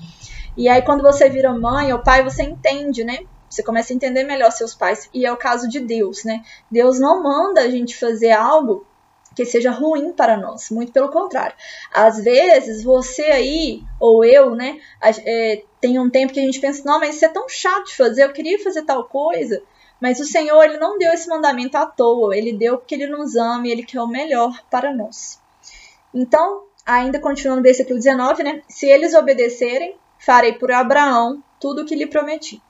E 0.60 0.68
aí, 0.68 0.82
quando 0.82 1.00
você 1.00 1.26
vira 1.30 1.54
mãe 1.54 1.90
ou 1.90 2.00
pai, 2.00 2.22
você 2.22 2.42
entende, 2.42 3.02
né? 3.02 3.20
Você 3.48 3.62
começa 3.62 3.94
a 3.94 3.96
entender 3.96 4.24
melhor 4.24 4.52
seus 4.52 4.74
pais. 4.74 5.08
E 5.14 5.24
é 5.24 5.32
o 5.32 5.36
caso 5.38 5.66
de 5.66 5.80
Deus, 5.80 6.22
né? 6.22 6.44
Deus 6.70 7.00
não 7.00 7.22
manda 7.22 7.62
a 7.62 7.70
gente 7.70 7.96
fazer 7.96 8.32
algo 8.32 8.86
que 9.34 9.46
seja 9.46 9.70
ruim 9.70 10.12
para 10.12 10.36
nós, 10.36 10.68
muito 10.68 10.92
pelo 10.92 11.08
contrário. 11.08 11.56
Às 11.90 12.22
vezes, 12.22 12.84
você 12.84 13.22
aí, 13.22 13.82
ou 13.98 14.22
eu, 14.22 14.54
né, 14.54 14.78
é, 15.24 15.62
tem 15.80 15.98
um 15.98 16.10
tempo 16.10 16.34
que 16.34 16.40
a 16.40 16.42
gente 16.42 16.60
pensa, 16.60 16.82
não, 16.84 17.00
mas 17.00 17.16
isso 17.16 17.24
é 17.24 17.28
tão 17.28 17.48
chato 17.48 17.86
de 17.86 17.96
fazer, 17.96 18.24
eu 18.24 18.32
queria 18.34 18.62
fazer 18.62 18.82
tal 18.82 19.04
coisa. 19.04 19.62
Mas 19.98 20.20
o 20.20 20.26
Senhor, 20.26 20.62
ele 20.62 20.76
não 20.76 20.98
deu 20.98 21.10
esse 21.14 21.26
mandamento 21.26 21.78
à 21.78 21.86
toa, 21.86 22.36
ele 22.36 22.52
deu 22.52 22.76
porque 22.76 22.96
ele 22.96 23.06
nos 23.06 23.34
ama 23.34 23.66
e 23.66 23.70
ele 23.70 23.82
quer 23.82 24.02
o 24.02 24.06
melhor 24.06 24.62
para 24.70 24.92
nós. 24.92 25.40
Então, 26.12 26.64
ainda 26.84 27.18
continuando 27.18 27.62
versículo 27.62 27.96
19, 27.96 28.42
né? 28.42 28.62
Se 28.68 28.84
eles 28.84 29.14
obedecerem, 29.14 29.96
farei 30.20 30.52
por 30.52 30.70
Abraão 30.70 31.42
tudo 31.58 31.82
o 31.82 31.84
que 31.84 31.96
lhe 31.96 32.06
prometi. 32.06 32.62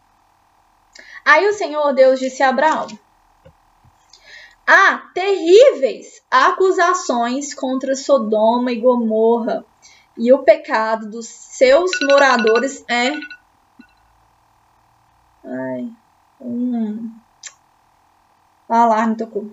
Aí 1.24 1.46
o 1.48 1.53
Senhor 1.53 1.92
Deus 1.92 2.18
disse 2.18 2.42
a 2.42 2.48
Abraão: 2.48 2.86
Há 4.66 4.98
terríveis 5.12 6.22
acusações 6.30 7.53
contra 7.53 7.94
Sodoma 7.94 8.72
e 8.72 8.80
Gomorra, 8.80 9.64
e 10.16 10.32
o 10.32 10.42
pecado 10.42 11.11
dos 11.11 11.26
seus 11.26 11.90
moradores 12.03 12.84
é. 12.88 13.12
Ai, 15.44 15.90
um 16.40 17.11
alarme 18.68 19.16
tocou. 19.16 19.51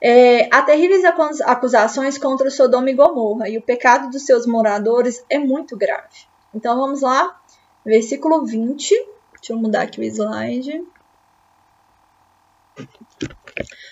É, 0.00 0.48
há 0.54 0.62
terríveis 0.62 1.02
acusações 1.44 2.18
contra 2.18 2.50
Sodoma 2.50 2.90
e 2.90 2.94
Gomorra, 2.94 3.48
e 3.48 3.58
o 3.58 3.62
pecado 3.62 4.10
dos 4.10 4.24
seus 4.24 4.46
moradores 4.46 5.24
é 5.28 5.38
muito 5.38 5.76
grave. 5.76 6.26
Então 6.56 6.76
vamos 6.76 7.02
lá, 7.02 7.40
versículo 7.84 8.44
20. 8.44 8.94
Deixa 9.34 9.52
eu 9.52 9.58
mudar 9.58 9.82
aqui 9.82 10.00
o 10.00 10.04
slide 10.04 10.84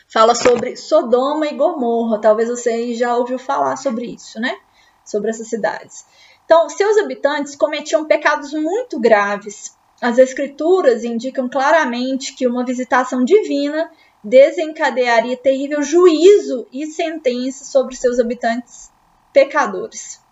fala 0.09 0.35
sobre 0.35 0.77
Sodoma 0.77 1.47
e 1.47 1.57
Gomorra. 1.57 2.21
Talvez 2.21 2.49
você 2.49 2.95
já 2.95 3.17
ouviu 3.17 3.39
falar 3.39 3.77
sobre 3.77 4.07
isso, 4.07 4.41
né? 4.41 4.57
Sobre 5.05 5.31
essas 5.31 5.49
cidades. 5.49 6.07
Então, 6.45 6.69
seus 6.69 6.97
habitantes 6.99 7.57
cometiam 7.57 8.05
pecados 8.05 8.53
muito 8.53 9.01
graves. 9.01 9.77
As 10.01 10.19
escrituras 10.19 11.05
indicam 11.05 11.49
claramente 11.49 12.35
que 12.35 12.47
uma 12.47 12.65
visitação 12.65 13.25
divina 13.25 13.91
desencadearia 14.23 15.37
terrível 15.37 15.83
juízo 15.83 16.67
e 16.73 16.87
sentença 16.87 17.65
sobre 17.65 17.97
seus 17.97 18.19
habitantes 18.19 18.91
pecadores. 19.33 20.24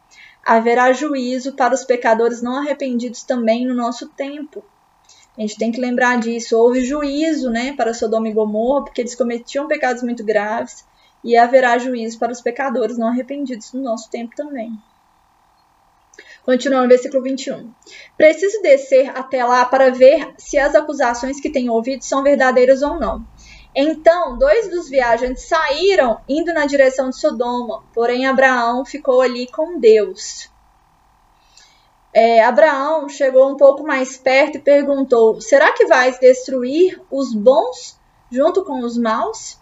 Haverá 0.45 0.93
juízo 0.93 1.53
para 1.53 1.75
os 1.75 1.85
pecadores 1.85 2.43
não 2.43 2.57
arrependidos 2.57 3.23
também 3.23 3.67
no 3.67 3.75
nosso 3.75 4.09
tempo. 4.09 4.65
A 5.37 5.41
gente 5.41 5.57
tem 5.57 5.73
que 5.73 5.81
lembrar 5.81 6.19
disso. 6.19 6.59
Houve 6.59 6.85
juízo 6.85 7.51
né, 7.51 7.73
para 7.75 7.95
Sodoma 7.95 8.29
e 8.29 8.33
Gomorra, 8.33 8.85
porque 8.85 9.01
eles 9.01 9.15
cometiam 9.15 9.67
pecados 9.67 10.03
muito 10.03 10.25
graves, 10.25 10.85
e 11.25 11.37
haverá 11.37 11.79
juízo 11.79 12.19
para 12.19 12.33
os 12.33 12.41
pecadores 12.41 12.99
não 12.99 13.09
arrependidos 13.09 13.73
no 13.73 13.83
nosso 13.83 14.11
tempo 14.11 14.35
também. 14.37 14.73
Continuando 16.45 16.85
no 16.85 16.89
versículo 16.89 17.23
21. 17.23 17.73
Preciso 18.17 18.61
descer 18.63 19.17
até 19.17 19.45
lá 19.45 19.65
para 19.65 19.91
ver 19.91 20.35
se 20.37 20.59
as 20.59 20.75
acusações 20.75 21.41
que 21.41 21.51
tenho 21.51 21.73
ouvido 21.73 22.03
são 22.03 22.23
verdadeiras 22.23 22.83
ou 22.83 22.99
não. 22.99 23.25
Então, 23.75 24.37
dois 24.39 24.69
dos 24.69 24.89
viajantes 24.89 25.49
saíram 25.49 26.21
indo 26.29 26.53
na 26.53 26.67
direção 26.67 27.11
de 27.11 27.19
Sodoma, 27.19 27.83
porém 27.95 28.27
Abraão 28.27 28.85
ficou 28.85 29.21
ali 29.21 29.47
com 29.47 29.79
Deus 29.79 30.53
é, 32.13 32.45
Abraão 32.45 33.09
chegou 33.09 33.51
um 33.51 33.57
pouco 33.57 33.83
mais 33.83 34.19
perto 34.19 34.57
e 34.57 34.61
perguntou: 34.61 35.41
Será 35.41 35.73
que 35.73 35.87
vais 35.87 36.19
destruir 36.19 37.01
os 37.11 37.35
bons 37.35 37.99
junto 38.31 38.63
com 38.65 38.81
os 38.81 38.99
maus? 38.99 39.59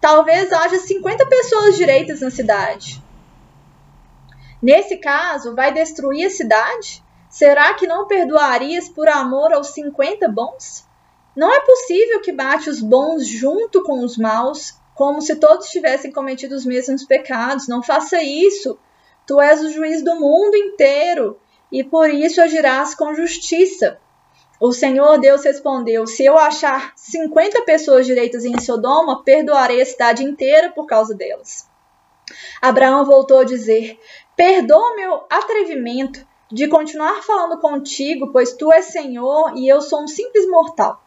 Talvez 0.00 0.52
haja 0.52 0.78
50 0.78 1.26
pessoas 1.26 1.76
direitas 1.76 2.20
na 2.20 2.30
cidade. 2.30 3.00
Nesse 4.60 4.96
caso, 4.96 5.54
vai 5.54 5.72
destruir 5.72 6.26
a 6.26 6.30
cidade? 6.30 7.02
Será 7.30 7.72
que 7.74 7.86
não 7.86 8.08
perdoarias 8.08 8.88
por 8.88 9.08
amor 9.08 9.52
aos 9.52 9.68
50 9.68 10.28
bons? 10.28 10.84
Não 11.34 11.52
é 11.52 11.60
possível 11.60 12.20
que 12.20 12.32
bate 12.32 12.68
os 12.68 12.80
bons 12.80 13.26
junto 13.26 13.82
com 13.82 14.04
os 14.04 14.18
maus, 14.18 14.74
como 14.94 15.22
se 15.22 15.36
todos 15.36 15.68
tivessem 15.68 16.12
cometido 16.12 16.54
os 16.54 16.66
mesmos 16.66 17.04
pecados. 17.04 17.68
Não 17.68 17.82
faça 17.82 18.22
isso. 18.22 18.78
Tu 19.26 19.40
és 19.40 19.62
o 19.62 19.70
juiz 19.70 20.02
do 20.02 20.14
mundo 20.16 20.56
inteiro 20.56 21.38
e 21.70 21.82
por 21.82 22.10
isso 22.10 22.40
agirás 22.40 22.94
com 22.94 23.14
justiça. 23.14 23.98
O 24.60 24.72
Senhor 24.72 25.18
Deus 25.18 25.42
respondeu: 25.42 26.06
Se 26.06 26.24
eu 26.24 26.38
achar 26.38 26.92
50 26.94 27.62
pessoas 27.62 28.06
direitas 28.06 28.44
em 28.44 28.60
Sodoma, 28.60 29.24
perdoarei 29.24 29.80
a 29.80 29.86
cidade 29.86 30.22
inteira 30.22 30.70
por 30.70 30.86
causa 30.86 31.14
delas. 31.14 31.68
Abraão 32.60 33.04
voltou 33.04 33.38
a 33.38 33.44
dizer: 33.44 33.98
Perdoa 34.36 34.94
meu 34.94 35.24
atrevimento 35.30 36.24
de 36.50 36.68
continuar 36.68 37.22
falando 37.22 37.58
contigo, 37.58 38.30
pois 38.30 38.52
tu 38.52 38.70
és 38.72 38.84
Senhor 38.84 39.54
e 39.56 39.66
eu 39.66 39.80
sou 39.80 40.02
um 40.02 40.06
simples 40.06 40.46
mortal. 40.48 41.02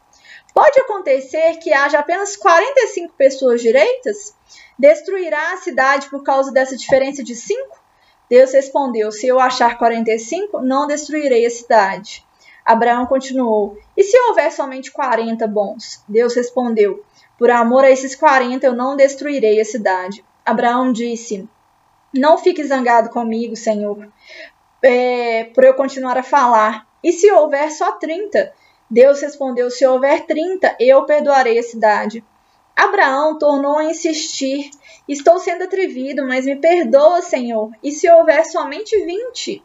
Pode 0.55 0.79
acontecer 0.79 1.57
que 1.57 1.73
haja 1.73 1.99
apenas 1.99 2.37
45 2.37 3.13
pessoas 3.17 3.61
direitas? 3.61 4.33
Destruirá 4.79 5.51
a 5.51 5.57
cidade 5.57 6.09
por 6.09 6.23
causa 6.23 6.49
dessa 6.49 6.77
diferença 6.77 7.21
de 7.21 7.35
5? 7.35 7.77
Deus 8.29 8.53
respondeu: 8.53 9.11
Se 9.11 9.27
eu 9.27 9.37
achar 9.37 9.77
45, 9.77 10.61
não 10.61 10.87
destruirei 10.87 11.45
a 11.45 11.49
cidade. 11.49 12.25
Abraão 12.63 13.05
continuou: 13.05 13.77
E 13.97 14.03
se 14.03 14.17
houver 14.29 14.49
somente 14.49 14.93
40 14.93 15.45
bons? 15.45 16.01
Deus 16.07 16.33
respondeu: 16.33 17.03
Por 17.37 17.51
amor 17.51 17.83
a 17.83 17.91
esses 17.91 18.15
40 18.15 18.65
eu 18.65 18.73
não 18.73 18.95
destruirei 18.95 19.59
a 19.59 19.65
cidade. 19.65 20.23
Abraão 20.45 20.93
disse: 20.93 21.49
Não 22.13 22.37
fique 22.37 22.63
zangado 22.63 23.09
comigo, 23.09 23.57
Senhor, 23.57 24.07
é, 24.81 25.43
por 25.53 25.65
eu 25.65 25.73
continuar 25.73 26.17
a 26.17 26.23
falar. 26.23 26.87
E 27.03 27.11
se 27.11 27.29
houver 27.29 27.69
só 27.71 27.91
30? 27.91 28.53
Deus 28.89 29.21
respondeu: 29.21 29.69
Se 29.71 29.85
houver 29.85 30.25
30, 30.25 30.75
eu 30.79 31.05
perdoarei 31.05 31.57
a 31.57 31.63
cidade. 31.63 32.23
Abraão 32.75 33.37
tornou 33.37 33.77
a 33.77 33.85
insistir: 33.85 34.69
Estou 35.07 35.39
sendo 35.39 35.63
atrevido, 35.63 36.27
mas 36.27 36.45
me 36.45 36.55
perdoa, 36.55 37.21
Senhor. 37.21 37.71
E 37.81 37.91
se 37.91 38.09
houver 38.09 38.45
somente 38.45 38.95
20? 39.05 39.63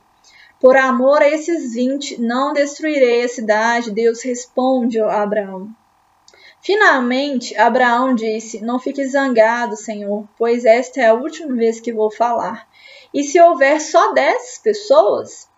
Por 0.61 0.77
amor 0.77 1.23
a 1.23 1.29
esses 1.29 1.75
20, 1.75 2.21
não 2.21 2.53
destruirei 2.53 3.25
a 3.25 3.29
cidade. 3.29 3.91
Deus 3.91 4.23
responde 4.23 5.01
a 5.01 5.23
Abraão. 5.23 5.68
Finalmente, 6.62 7.57
Abraão 7.57 8.14
disse: 8.14 8.61
Não 8.61 8.79
fique 8.79 9.07
zangado, 9.07 9.77
Senhor, 9.77 10.29
pois 10.39 10.64
esta 10.64 11.01
é 11.01 11.07
a 11.09 11.14
última 11.14 11.55
vez 11.57 11.81
que 11.81 11.93
vou 11.93 12.11
falar. 12.11 12.68
E 13.12 13.25
se 13.25 13.41
houver 13.41 13.81
só 13.81 14.12
dez 14.12 14.59
pessoas? 14.62 15.49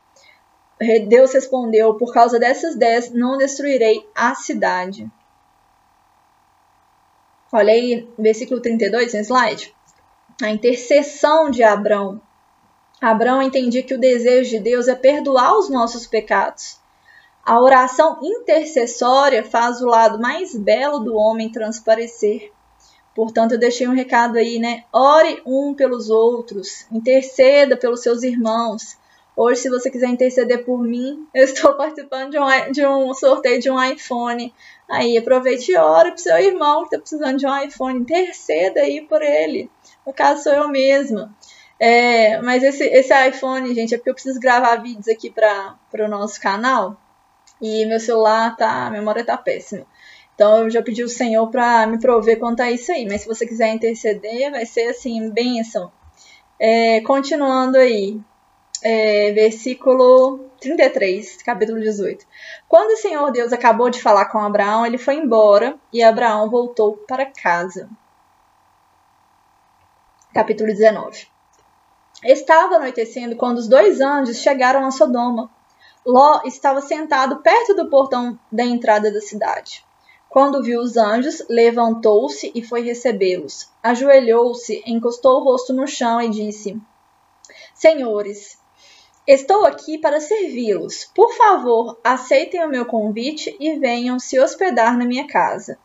Deus 1.09 1.33
respondeu: 1.33 1.95
Por 1.95 2.12
causa 2.12 2.39
dessas 2.39 2.76
dez, 2.76 3.11
não 3.12 3.39
destruirei 3.39 4.07
a 4.14 4.35
cidade. 4.35 5.11
Olha 7.53 7.72
aí, 7.72 8.09
versículo 8.18 8.61
32 8.61 9.12
no 9.12 9.20
slide. 9.20 9.74
A 10.43 10.49
intercessão 10.49 11.51
de 11.51 11.62
Abraão. 11.62 12.20
Abraão 13.01 13.43
entendia 13.43 13.83
que 13.83 13.95
o 13.95 14.01
desejo 14.01 14.51
de 14.51 14.61
Deus 14.61 14.89
é 14.89 14.95
perdoar 14.95 15.59
os 15.59 15.68
nossos 15.68 16.07
pecados. 16.07 16.80
A 17.45 17.61
oração 17.61 18.20
intercessória 18.22 19.45
faz 19.45 19.83
o 19.83 19.87
lado 19.87 20.20
mais 20.20 20.57
belo 20.57 21.01
do 21.01 21.14
homem 21.16 21.51
transparecer. 21.51 22.53
Portanto, 23.14 23.53
eu 23.53 23.59
deixei 23.59 23.87
um 23.87 23.95
recado 23.95 24.39
aí, 24.39 24.59
né? 24.59 24.85
Ore 24.93 25.43
um 25.45 25.74
pelos 25.74 26.09
outros, 26.09 26.87
interceda 26.91 27.76
pelos 27.76 28.01
seus 28.01 28.22
irmãos. 28.22 28.97
Hoje, 29.35 29.62
se 29.62 29.70
você 29.70 29.91
quiser 29.91 30.09
interceder 30.09 30.64
por 30.64 30.83
mim, 30.83 31.26
eu 31.35 31.45
estou 31.45 31.74
participando 31.74 32.30
de 32.30 32.39
um, 32.39 32.72
de 32.72 32.87
um 32.87 33.14
sorteio 33.14 33.61
de 33.61 33.70
um 33.70 33.83
iPhone. 33.83 34.55
Aí, 34.89 35.16
aproveite 35.16 35.72
e 35.72 35.76
ore 35.76 36.11
para 36.11 36.18
seu 36.18 36.39
irmão 36.39 36.80
que 36.80 36.95
está 36.95 36.99
precisando 36.99 37.39
de 37.39 37.47
um 37.47 37.62
iPhone. 37.62 38.01
Interceda 38.01 38.80
aí 38.80 39.01
por 39.01 39.22
ele. 39.22 39.70
No 40.07 40.12
caso, 40.12 40.45
sou 40.45 40.53
eu 40.53 40.68
mesma. 40.68 41.35
É, 41.80 42.41
mas 42.43 42.62
esse, 42.62 42.85
esse 42.85 43.28
iPhone, 43.28 43.74
gente, 43.74 43.95
é 43.95 43.97
porque 43.99 44.11
eu 44.11 44.14
preciso 44.14 44.39
gravar 44.39 44.76
vídeos 44.76 45.09
aqui 45.09 45.30
para 45.30 45.76
o 45.95 46.09
nosso 46.09 46.41
canal. 46.41 46.97
E 47.61 47.87
meu 47.87 48.01
celular 48.01 48.57
tá, 48.57 48.87
a 48.87 48.91
memória 48.91 49.24
tá 49.24 49.37
péssima. 49.37 49.87
Então 50.35 50.64
eu 50.64 50.70
já 50.70 50.83
pedi 50.83 51.03
o 51.03 51.09
Senhor 51.09 51.49
para 51.51 51.87
me 51.87 51.99
prover 51.99 52.39
quanto 52.39 52.61
a 52.61 52.70
isso 52.70 52.93
aí. 52.93 53.07
Mas 53.07 53.22
se 53.22 53.28
você 53.28 53.47
quiser 53.47 53.72
interceder, 53.72 54.51
vai 54.51 54.66
ser 54.66 54.89
assim, 54.89 55.30
bênção. 55.30 55.91
É, 56.59 57.01
continuando 57.01 57.78
aí, 57.78 58.20
é, 58.83 59.33
versículo 59.33 60.51
33, 60.61 61.43
capítulo 61.43 61.80
18. 61.80 62.26
Quando 62.68 62.91
o 62.93 62.97
Senhor 62.97 63.30
Deus 63.30 63.53
acabou 63.53 63.89
de 63.89 64.03
falar 64.03 64.26
com 64.26 64.39
Abraão, 64.39 64.85
ele 64.85 64.99
foi 64.99 65.16
embora 65.16 65.76
e 65.93 66.03
Abraão 66.03 66.51
voltou 66.51 66.97
para 67.07 67.26
casa. 67.26 67.89
Capítulo 70.35 70.68
19. 70.68 71.26
Estava 72.24 72.76
anoitecendo 72.76 73.37
quando 73.37 73.59
os 73.59 73.68
dois 73.68 74.01
anjos 74.01 74.39
chegaram 74.39 74.87
a 74.87 74.91
Sodoma. 74.91 75.51
Ló 76.05 76.41
estava 76.45 76.80
sentado 76.80 77.43
perto 77.43 77.74
do 77.74 77.89
portão 77.89 78.39
da 78.51 78.64
entrada 78.64 79.12
da 79.12 79.20
cidade. 79.20 79.85
Quando 80.28 80.62
viu 80.62 80.80
os 80.80 80.97
anjos, 80.97 81.45
levantou-se 81.49 82.51
e 82.55 82.62
foi 82.62 82.83
recebê-los. 82.83 83.68
Ajoelhou-se, 83.83 84.83
encostou 84.87 85.41
o 85.41 85.45
rosto 85.45 85.72
no 85.72 85.87
chão 85.87 86.22
e 86.22 86.30
disse: 86.30 86.80
Senhores, 87.74 88.62
estou 89.27 89.64
aqui 89.64 89.99
para 89.99 90.20
servi-los. 90.20 91.11
Por 91.14 91.33
favor, 91.35 91.99
aceitem 92.03 92.64
o 92.64 92.68
meu 92.68 92.85
convite 92.85 93.57
e 93.61 93.79
venham 93.79 94.18
se 94.18 94.39
hospedar 94.39 94.97
na 94.97 95.05
minha 95.05 95.27
casa. 95.27 95.79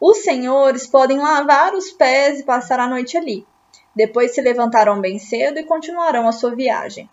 Os 0.00 0.18
senhores 0.18 0.86
podem 0.86 1.18
lavar 1.18 1.74
os 1.74 1.90
pés 1.92 2.40
e 2.40 2.44
passar 2.44 2.80
a 2.80 2.88
noite 2.88 3.16
ali. 3.16 3.46
Depois 3.94 4.34
se 4.34 4.40
levantarão 4.40 5.00
bem 5.00 5.18
cedo 5.18 5.58
e 5.58 5.64
continuarão 5.64 6.26
a 6.26 6.32
sua 6.32 6.54
viagem. 6.54 7.08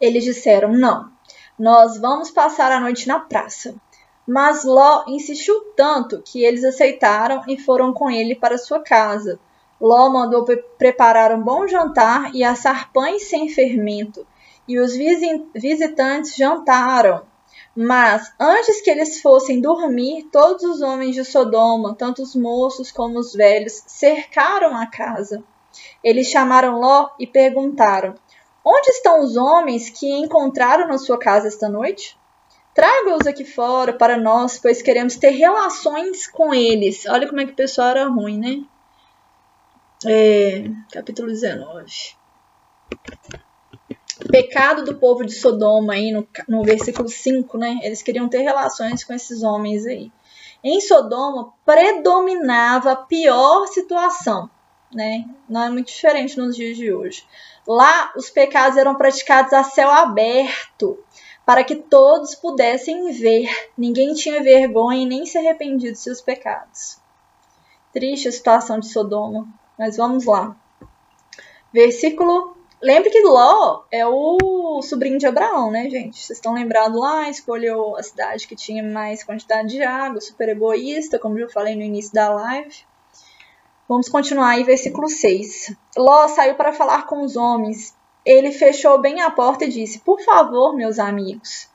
Eles 0.00 0.24
disseram: 0.24 0.72
Não, 0.72 1.10
nós 1.58 1.98
vamos 1.98 2.30
passar 2.30 2.70
a 2.70 2.80
noite 2.80 3.08
na 3.08 3.18
praça. 3.18 3.74
Mas 4.26 4.64
Ló 4.64 5.04
insistiu 5.06 5.72
tanto 5.76 6.22
que 6.22 6.42
eles 6.42 6.64
aceitaram 6.64 7.42
e 7.46 7.58
foram 7.58 7.92
com 7.92 8.10
ele 8.10 8.34
para 8.34 8.56
sua 8.56 8.80
casa. 8.80 9.38
Ló 9.80 10.08
mandou 10.08 10.44
pre 10.44 10.56
preparar 10.78 11.32
um 11.32 11.42
bom 11.42 11.66
jantar 11.66 12.34
e 12.34 12.42
assar 12.42 12.90
pães 12.92 13.28
sem 13.28 13.48
fermento, 13.48 14.26
e 14.66 14.78
os 14.78 14.94
visitantes 15.54 16.34
jantaram. 16.34 17.22
Mas, 17.76 18.32
antes 18.38 18.80
que 18.80 18.90
eles 18.90 19.20
fossem 19.20 19.60
dormir, 19.60 20.28
todos 20.30 20.62
os 20.62 20.80
homens 20.80 21.14
de 21.14 21.24
Sodoma, 21.24 21.94
tanto 21.94 22.22
os 22.22 22.34
moços 22.34 22.92
como 22.92 23.18
os 23.18 23.32
velhos, 23.32 23.82
cercaram 23.86 24.76
a 24.76 24.86
casa. 24.86 25.42
Eles 26.02 26.28
chamaram 26.28 26.78
Ló 26.78 27.10
e 27.18 27.26
perguntaram: 27.26 28.14
Onde 28.64 28.90
estão 28.90 29.20
os 29.20 29.36
homens 29.36 29.90
que 29.90 30.08
encontraram 30.08 30.86
na 30.86 30.98
sua 30.98 31.18
casa 31.18 31.48
esta 31.48 31.68
noite? 31.68 32.16
Traga-os 32.72 33.26
aqui 33.26 33.44
fora 33.44 33.92
para 33.92 34.16
nós, 34.16 34.58
pois 34.58 34.82
queremos 34.82 35.16
ter 35.16 35.30
relações 35.30 36.26
com 36.26 36.52
eles. 36.52 37.06
Olha 37.06 37.28
como 37.28 37.40
é 37.40 37.46
que 37.46 37.52
o 37.52 37.56
pessoal 37.56 37.88
era 37.88 38.08
ruim, 38.08 38.38
né? 38.38 38.64
É, 40.06 40.70
capítulo 40.92 41.28
19. 41.28 42.16
Pecado 44.30 44.84
do 44.84 44.96
povo 44.96 45.24
de 45.24 45.32
Sodoma, 45.32 45.94
aí 45.94 46.10
no, 46.10 46.26
no 46.48 46.62
versículo 46.62 47.08
5, 47.08 47.58
né? 47.58 47.78
Eles 47.82 48.02
queriam 48.02 48.28
ter 48.28 48.40
relações 48.42 49.04
com 49.04 49.12
esses 49.12 49.42
homens 49.42 49.86
aí. 49.86 50.10
Em 50.62 50.80
Sodoma 50.80 51.52
predominava 51.64 52.92
a 52.92 52.96
pior 52.96 53.66
situação, 53.66 54.48
né? 54.92 55.24
Não 55.48 55.62
é 55.62 55.70
muito 55.70 55.88
diferente 55.88 56.38
nos 56.38 56.56
dias 56.56 56.76
de 56.76 56.92
hoje. 56.92 57.26
Lá, 57.66 58.12
os 58.16 58.30
pecados 58.30 58.78
eram 58.78 58.94
praticados 58.94 59.52
a 59.52 59.62
céu 59.62 59.90
aberto 59.90 60.98
para 61.44 61.62
que 61.62 61.76
todos 61.76 62.34
pudessem 62.34 63.12
ver. 63.12 63.48
Ninguém 63.76 64.14
tinha 64.14 64.42
vergonha 64.42 65.02
e 65.02 65.06
nem 65.06 65.26
se 65.26 65.36
arrependia 65.36 65.92
de 65.92 65.98
seus 65.98 66.20
pecados. 66.20 66.98
Triste 67.92 68.28
a 68.28 68.32
situação 68.32 68.80
de 68.80 68.88
Sodoma, 68.88 69.46
mas 69.78 69.96
vamos 69.96 70.24
lá. 70.24 70.56
Versículo. 71.72 72.53
Lembre 72.84 73.08
que 73.08 73.22
Ló 73.22 73.84
é 73.90 74.06
o 74.06 74.82
sobrinho 74.82 75.18
de 75.18 75.26
Abraão, 75.26 75.70
né, 75.70 75.88
gente? 75.88 76.18
Vocês 76.18 76.38
estão 76.38 76.52
lembrados 76.52 77.00
lá? 77.00 77.30
Escolheu 77.30 77.96
a 77.96 78.02
cidade 78.02 78.46
que 78.46 78.54
tinha 78.54 78.82
mais 78.82 79.24
quantidade 79.24 79.68
de 79.68 79.82
água, 79.82 80.20
super 80.20 80.50
egoísta, 80.50 81.18
como 81.18 81.38
eu 81.38 81.48
falei 81.48 81.74
no 81.74 81.82
início 81.82 82.12
da 82.12 82.28
live. 82.28 82.76
Vamos 83.88 84.08
continuar 84.08 84.50
aí, 84.50 84.64
versículo 84.64 85.08
6. 85.08 85.74
Ló 85.96 86.28
saiu 86.28 86.56
para 86.56 86.72
falar 86.74 87.06
com 87.06 87.22
os 87.22 87.36
homens 87.36 87.94
ele 88.24 88.50
fechou 88.52 88.98
bem 88.98 89.20
a 89.20 89.30
porta 89.30 89.66
e 89.66 89.68
disse: 89.68 89.98
Por 89.98 90.20
favor, 90.22 90.74
meus 90.74 90.98
amigos, 90.98 91.68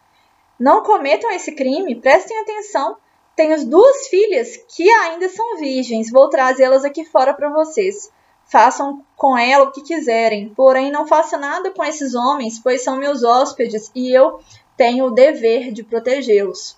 não 0.59 0.81
cometam 0.81 1.29
esse 1.31 1.51
crime, 1.51 1.95
prestem 1.95 2.39
atenção. 2.39 2.97
Tenho 3.35 3.65
duas 3.67 4.07
filhas 4.07 4.57
que 4.75 4.89
ainda 4.89 5.29
são 5.29 5.57
virgens, 5.57 6.11
vou 6.11 6.27
trazê-las 6.27 6.83
aqui 6.83 7.05
fora 7.05 7.33
para 7.33 7.49
vocês. 7.49 8.11
Façam 8.51 9.05
com 9.15 9.37
ela 9.37 9.65
o 9.65 9.71
que 9.71 9.81
quiserem, 9.81 10.49
porém 10.49 10.91
não 10.91 11.05
faça 11.05 11.37
nada 11.37 11.69
com 11.71 11.83
esses 11.83 12.15
homens, 12.15 12.59
pois 12.59 12.83
são 12.83 12.97
meus 12.97 13.23
hóspedes 13.23 13.91
e 13.93 14.11
eu 14.11 14.39
tenho 14.75 15.05
o 15.05 15.11
dever 15.11 15.71
de 15.71 15.83
protegê-los. 15.83 16.75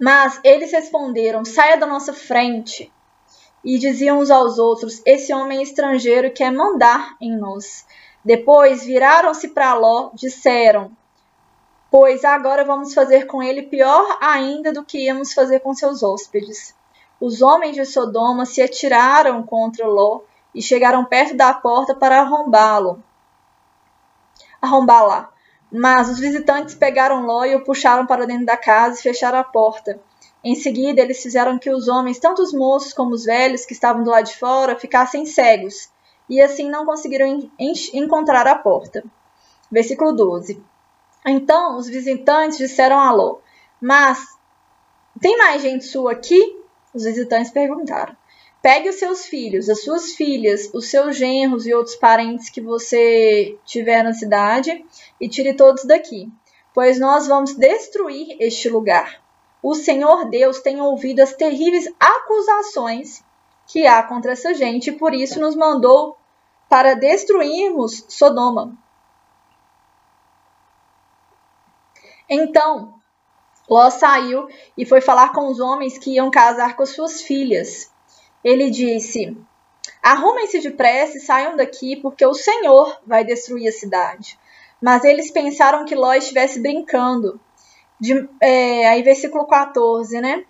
Mas 0.00 0.40
eles 0.42 0.72
responderam: 0.72 1.44
Saia 1.44 1.76
da 1.76 1.86
nossa 1.86 2.12
frente. 2.12 2.90
E 3.62 3.78
diziam 3.78 4.20
uns 4.20 4.30
aos 4.30 4.58
outros: 4.58 5.02
Esse 5.04 5.34
homem 5.34 5.60
estrangeiro 5.60 6.32
quer 6.32 6.50
mandar 6.50 7.16
em 7.20 7.36
nós. 7.36 7.84
Depois 8.24 8.84
viraram-se 8.84 9.48
para 9.48 9.74
Ló, 9.74 10.10
disseram: 10.14 10.90
Pois 11.90 12.24
agora 12.24 12.64
vamos 12.64 12.94
fazer 12.94 13.26
com 13.26 13.42
ele 13.42 13.64
pior 13.64 14.16
ainda 14.22 14.72
do 14.72 14.84
que 14.84 15.04
íamos 15.04 15.34
fazer 15.34 15.60
com 15.60 15.74
seus 15.74 16.02
hóspedes. 16.02 16.74
Os 17.20 17.42
homens 17.42 17.74
de 17.74 17.84
Sodoma 17.84 18.46
se 18.46 18.62
atiraram 18.62 19.42
contra 19.42 19.86
Ló 19.86 20.20
e 20.56 20.62
chegaram 20.62 21.04
perto 21.04 21.36
da 21.36 21.52
porta 21.52 21.94
para 21.94 22.18
arrombá-lo. 22.18 23.04
arrombar 24.60 25.06
lá. 25.06 25.32
Mas 25.70 26.08
os 26.08 26.18
visitantes 26.18 26.74
pegaram 26.74 27.26
Ló 27.26 27.44
e 27.44 27.54
o 27.54 27.62
puxaram 27.62 28.06
para 28.06 28.26
dentro 28.26 28.46
da 28.46 28.56
casa 28.56 28.98
e 28.98 29.02
fecharam 29.02 29.38
a 29.38 29.44
porta. 29.44 30.00
Em 30.42 30.54
seguida, 30.54 31.02
eles 31.02 31.22
fizeram 31.22 31.58
que 31.58 31.68
os 31.68 31.88
homens, 31.88 32.18
tanto 32.18 32.40
os 32.40 32.54
moços 32.54 32.94
como 32.94 33.10
os 33.10 33.24
velhos 33.24 33.66
que 33.66 33.74
estavam 33.74 34.02
do 34.02 34.10
lado 34.10 34.24
de 34.24 34.38
fora, 34.38 34.78
ficassem 34.78 35.26
cegos, 35.26 35.90
e 36.26 36.40
assim 36.40 36.70
não 36.70 36.86
conseguiram 36.86 37.50
encontrar 37.92 38.46
a 38.46 38.54
porta. 38.54 39.04
Versículo 39.70 40.12
12. 40.12 40.64
Então 41.26 41.76
os 41.76 41.86
visitantes 41.86 42.56
disseram 42.56 42.98
a 42.98 43.10
Ló: 43.10 43.40
Mas 43.78 44.24
tem 45.20 45.36
mais 45.36 45.60
gente 45.60 45.84
sua 45.84 46.12
aqui? 46.12 46.62
Os 46.94 47.04
visitantes 47.04 47.50
perguntaram. 47.50 48.16
Pegue 48.66 48.88
os 48.88 48.96
seus 48.96 49.26
filhos, 49.26 49.68
as 49.68 49.84
suas 49.84 50.16
filhas, 50.16 50.68
os 50.74 50.90
seus 50.90 51.16
genros 51.16 51.68
e 51.68 51.72
outros 51.72 51.94
parentes 51.94 52.50
que 52.50 52.60
você 52.60 53.56
tiver 53.64 54.02
na 54.02 54.12
cidade 54.12 54.84
e 55.20 55.28
tire 55.28 55.54
todos 55.54 55.84
daqui, 55.84 56.28
pois 56.74 56.98
nós 56.98 57.28
vamos 57.28 57.54
destruir 57.54 58.36
este 58.40 58.68
lugar. 58.68 59.22
O 59.62 59.72
Senhor 59.72 60.28
Deus 60.28 60.58
tem 60.58 60.80
ouvido 60.80 61.20
as 61.20 61.32
terríveis 61.32 61.86
acusações 62.00 63.22
que 63.68 63.86
há 63.86 64.02
contra 64.02 64.32
essa 64.32 64.52
gente 64.52 64.90
e 64.90 64.98
por 64.98 65.14
isso 65.14 65.38
nos 65.38 65.54
mandou 65.54 66.18
para 66.68 66.94
destruirmos 66.94 68.04
Sodoma. 68.08 68.76
Então, 72.28 72.94
Ló 73.70 73.88
saiu 73.90 74.48
e 74.76 74.84
foi 74.84 75.00
falar 75.00 75.32
com 75.32 75.46
os 75.46 75.60
homens 75.60 75.96
que 75.96 76.16
iam 76.16 76.32
casar 76.32 76.74
com 76.74 76.84
suas 76.84 77.22
filhas. 77.22 77.94
Ele 78.46 78.70
disse: 78.70 79.36
Arrumem-se 80.00 80.60
depressa 80.60 81.18
e 81.18 81.20
saiam 81.20 81.56
daqui, 81.56 81.96
porque 81.96 82.24
o 82.24 82.32
Senhor 82.32 82.96
vai 83.04 83.24
destruir 83.24 83.66
a 83.66 83.72
cidade. 83.72 84.38
Mas 84.80 85.02
eles 85.02 85.32
pensaram 85.32 85.84
que 85.84 85.96
Ló 85.96 86.14
estivesse 86.14 86.60
brincando. 86.60 87.40
De, 87.98 88.28
é, 88.40 88.86
aí, 88.86 89.02
versículo 89.02 89.48
14, 89.48 90.20
né? 90.20 90.44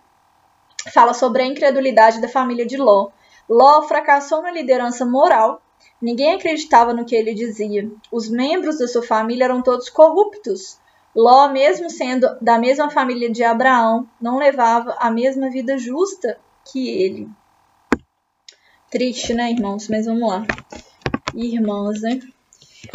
Fala 0.93 1.15
sobre 1.15 1.41
a 1.41 1.47
incredulidade 1.47 2.21
da 2.21 2.29
família 2.29 2.67
de 2.67 2.77
Ló. 2.77 3.09
Ló 3.49 3.81
fracassou 3.85 4.43
na 4.43 4.51
liderança 4.51 5.07
moral. 5.07 5.63
Ninguém 5.99 6.35
acreditava 6.35 6.93
no 6.93 7.07
que 7.07 7.17
ele 7.17 7.33
dizia. 7.33 7.91
Os 8.13 8.29
membros 8.29 8.79
da 8.79 8.87
sua 8.87 9.03
família 9.03 9.45
eram 9.45 9.63
todos 9.63 9.89
corruptos. 9.89 10.79
Ló, 11.15 11.49
mesmo 11.49 11.89
sendo 11.89 12.29
da 12.43 12.59
mesma 12.59 12.91
família 12.91 13.31
de 13.31 13.43
Abraão, 13.43 14.07
não 14.21 14.37
levava 14.37 14.95
a 14.99 15.11
mesma 15.11 15.49
vida 15.49 15.79
justa 15.79 16.39
que 16.63 16.91
ele. 16.91 17.27
Triste, 18.97 19.35
né, 19.35 19.51
irmãos? 19.51 19.89
Mas 19.91 20.07
vamos 20.07 20.27
lá. 20.27 20.43
Irmãos, 21.35 22.01
né? 22.01 22.19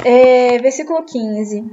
É, 0.03 0.57
versículo 0.57 1.03
15. 1.03 1.63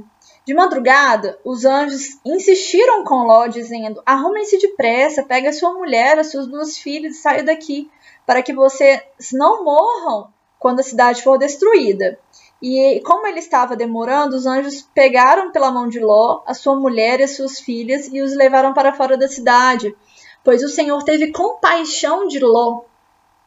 De 0.45 0.53
madrugada, 0.53 1.39
os 1.43 1.65
anjos 1.65 2.19
insistiram 2.23 3.03
com 3.03 3.23
Ló, 3.23 3.47
dizendo: 3.47 4.03
Arrumem-se 4.05 4.59
depressa, 4.59 5.23
pegue 5.23 5.47
a 5.47 5.51
sua 5.51 5.73
mulher, 5.73 6.19
as 6.19 6.29
suas 6.29 6.45
duas 6.45 6.77
filhas 6.77 7.15
e 7.15 7.19
saia 7.19 7.43
daqui, 7.43 7.89
para 8.23 8.43
que 8.43 8.53
vocês 8.53 9.01
não 9.33 9.63
morram 9.63 10.27
quando 10.59 10.81
a 10.81 10.83
cidade 10.83 11.23
for 11.23 11.39
destruída. 11.39 12.19
E 12.61 13.01
como 13.03 13.25
ele 13.25 13.39
estava 13.39 13.75
demorando, 13.75 14.35
os 14.35 14.45
anjos 14.45 14.87
pegaram 14.93 15.51
pela 15.51 15.71
mão 15.71 15.89
de 15.89 15.99
Ló 15.99 16.43
a 16.45 16.53
sua 16.53 16.75
mulher 16.75 17.19
e 17.19 17.23
as 17.23 17.35
suas 17.35 17.59
filhas 17.59 18.07
e 18.13 18.21
os 18.21 18.35
levaram 18.35 18.75
para 18.75 18.93
fora 18.93 19.17
da 19.17 19.27
cidade, 19.27 19.95
pois 20.43 20.63
o 20.63 20.69
Senhor 20.69 21.01
teve 21.03 21.31
compaixão 21.31 22.27
de 22.27 22.37
Ló. 22.37 22.83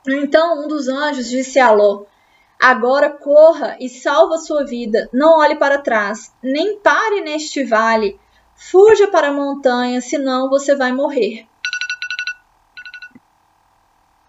Então 0.06 0.64
um 0.64 0.68
dos 0.68 0.88
anjos 0.88 1.28
disse 1.28 1.60
a 1.60 1.70
Ló: 1.70 2.04
Agora 2.60 3.10
corra 3.10 3.76
e 3.80 3.88
salva 3.88 4.38
sua 4.38 4.64
vida, 4.64 5.08
não 5.12 5.38
olhe 5.38 5.56
para 5.56 5.78
trás, 5.78 6.32
nem 6.42 6.78
pare 6.78 7.20
neste 7.20 7.64
vale, 7.64 8.18
fuja 8.54 9.08
para 9.08 9.28
a 9.28 9.32
montanha, 9.32 10.00
senão 10.00 10.48
você 10.48 10.74
vai 10.74 10.92
morrer. 10.92 11.46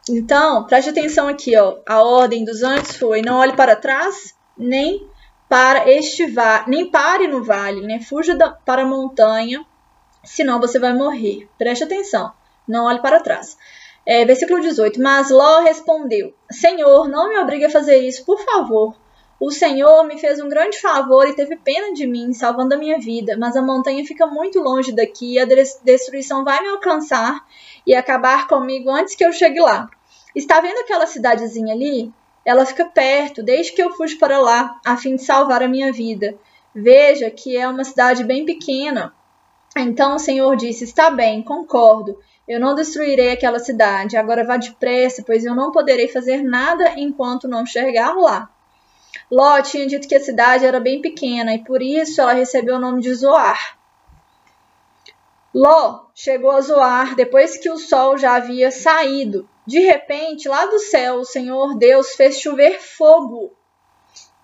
Então, 0.10 0.66
preste 0.66 0.90
atenção 0.90 1.28
aqui, 1.28 1.56
ó. 1.56 1.78
A 1.88 2.04
ordem 2.04 2.44
dos 2.44 2.62
anjos 2.62 2.98
foi: 2.98 3.22
não 3.22 3.38
olhe 3.38 3.56
para 3.56 3.76
trás, 3.76 4.36
nem 4.58 5.08
para 5.48 5.90
este 5.90 6.26
vale, 6.28 6.66
nem 6.68 6.90
pare 6.90 7.28
no 7.28 7.44
vale, 7.44 7.82
né? 7.82 8.02
Fuja 8.02 8.36
da, 8.36 8.52
para 8.52 8.82
a 8.82 8.86
montanha, 8.86 9.66
senão 10.24 10.60
você 10.60 10.78
vai 10.78 10.94
morrer. 10.94 11.48
Preste 11.58 11.84
atenção, 11.84 12.34
não 12.68 12.86
olhe 12.86 13.02
para 13.02 13.22
trás. 13.22 13.58
É, 14.06 14.26
versículo 14.26 14.62
18. 14.62 15.02
Mas 15.02 15.30
Ló 15.30 15.62
respondeu: 15.62 16.34
Senhor, 16.52 17.08
não 17.08 17.30
me 17.30 17.38
obrigue 17.38 17.66
a 17.66 17.70
fazer 17.70 17.98
isso, 17.98 18.26
por 18.26 18.40
favor. 18.40 18.96
O 19.40 19.52
Senhor 19.52 20.06
me 20.06 20.18
fez 20.18 20.40
um 20.40 20.48
grande 20.48 20.80
favor 20.80 21.28
e 21.28 21.36
teve 21.36 21.58
pena 21.58 21.94
de 21.94 22.08
mim, 22.08 22.32
salvando 22.32 22.76
a 22.76 22.78
minha 22.78 22.98
vida, 22.98 23.36
mas 23.38 23.58
a 23.58 23.62
montanha 23.62 24.06
fica 24.06 24.26
muito 24.26 24.60
longe 24.62 24.94
daqui 24.94 25.34
e 25.34 25.40
a 25.40 25.46
destruição 25.84 26.46
vai 26.46 26.62
me 26.62 26.70
alcançar 26.70 27.46
e 27.86 27.94
acabar 27.94 28.48
comigo 28.48 28.90
antes 28.90 29.16
que 29.16 29.26
eu 29.26 29.34
chegue 29.34 29.60
lá. 29.60 29.90
Está 30.34 30.62
vendo 30.62 30.80
aquela 30.80 31.06
cidadezinha 31.06 31.74
ali? 31.74 32.10
Ela 32.46 32.66
fica 32.66 32.86
perto, 32.86 33.44
desde 33.44 33.74
que 33.74 33.84
eu 33.84 33.92
fujo 33.92 34.18
para 34.18 34.40
lá, 34.40 34.80
a 34.86 34.96
fim 34.96 35.16
de 35.16 35.24
salvar 35.24 35.62
a 35.62 35.68
minha 35.68 35.92
vida. 35.92 36.38
Veja 36.74 37.30
que 37.30 37.58
é 37.58 37.68
uma 37.68 37.84
cidade 37.84 38.24
bem 38.24 38.46
pequena. 38.46 39.14
Então 39.78 40.16
o 40.16 40.20
Senhor 40.20 40.56
disse: 40.56 40.84
Está 40.84 41.10
bem, 41.10 41.42
concordo. 41.42 42.18
Eu 42.48 42.60
não 42.60 42.76
destruirei 42.76 43.32
aquela 43.32 43.60
cidade. 43.60 44.18
Agora 44.18 44.44
vá 44.44 44.58
depressa, 44.58 45.24
pois 45.26 45.46
eu 45.46 45.56
não 45.56 45.72
poderei 45.72 46.08
fazer 46.08 46.44
nada 46.44 46.94
enquanto 46.98 47.48
não 47.48 47.66
chegar 47.66 48.16
lá. 48.16 48.50
Ló 49.32 49.62
tinha 49.62 49.88
dito 49.88 50.08
que 50.08 50.16
a 50.16 50.24
cidade 50.24 50.66
era 50.66 50.80
bem 50.80 51.02
pequena 51.02 51.54
e 51.54 51.64
por 51.64 51.82
isso 51.82 52.22
ela 52.22 52.34
recebeu 52.34 52.76
o 52.76 52.80
nome 52.80 53.02
de 53.02 53.14
Zoar. 53.14 53.78
Ló 55.54 56.08
chegou 56.14 56.52
a 56.52 56.62
Zoar 56.62 57.16
depois 57.16 57.58
que 57.58 57.70
o 57.70 57.78
sol 57.78 58.18
já 58.18 58.36
havia 58.36 58.72
saído 58.72 59.48
de 59.66 59.80
repente, 59.80 60.50
lá 60.50 60.66
do 60.66 60.78
céu, 60.78 61.20
o 61.20 61.26
Senhor 61.26 61.78
Deus 61.78 62.16
fez 62.16 62.40
chover 62.40 62.82
fogo 62.82 63.54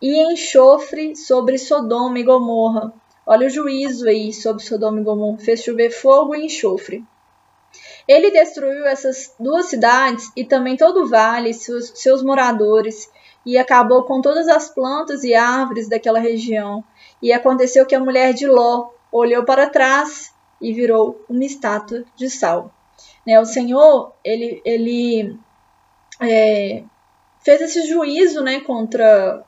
e 0.01 0.17
enxofre 0.31 1.13
sobre 1.13 1.57
Sodoma 1.57 2.17
e 2.19 2.23
Gomorra. 2.23 2.93
Olha 3.25 3.47
o 3.47 3.49
juízo 3.49 4.07
aí 4.07 4.31
sobre 4.31 4.63
Sodoma 4.63 5.01
e 5.01 5.03
Gomorra. 5.03 5.37
Fez 5.39 5.61
chover 5.61 5.91
fogo 5.91 6.35
e 6.35 6.45
enxofre. 6.45 7.03
Ele 8.09 8.31
destruiu 8.31 8.87
essas 8.87 9.35
duas 9.39 9.67
cidades 9.67 10.31
e 10.35 10.43
também 10.43 10.75
todo 10.75 11.03
o 11.03 11.07
vale, 11.07 11.53
seus, 11.53 11.91
seus 11.93 12.23
moradores, 12.23 13.07
e 13.45 13.55
acabou 13.55 14.03
com 14.03 14.19
todas 14.19 14.47
as 14.47 14.67
plantas 14.67 15.23
e 15.23 15.35
árvores 15.35 15.87
daquela 15.87 16.17
região. 16.17 16.83
E 17.21 17.31
aconteceu 17.31 17.85
que 17.85 17.93
a 17.93 17.99
mulher 17.99 18.33
de 18.33 18.47
Ló 18.47 18.89
olhou 19.11 19.45
para 19.45 19.69
trás 19.69 20.33
e 20.59 20.73
virou 20.73 21.23
uma 21.29 21.45
estátua 21.45 22.03
de 22.15 22.31
sal. 22.31 22.73
Né? 23.23 23.39
O 23.39 23.45
Senhor, 23.45 24.11
ele, 24.23 24.59
ele 24.65 25.37
é, 26.19 26.81
fez 27.41 27.61
esse 27.61 27.85
juízo 27.85 28.41
né, 28.41 28.59
contra 28.61 29.45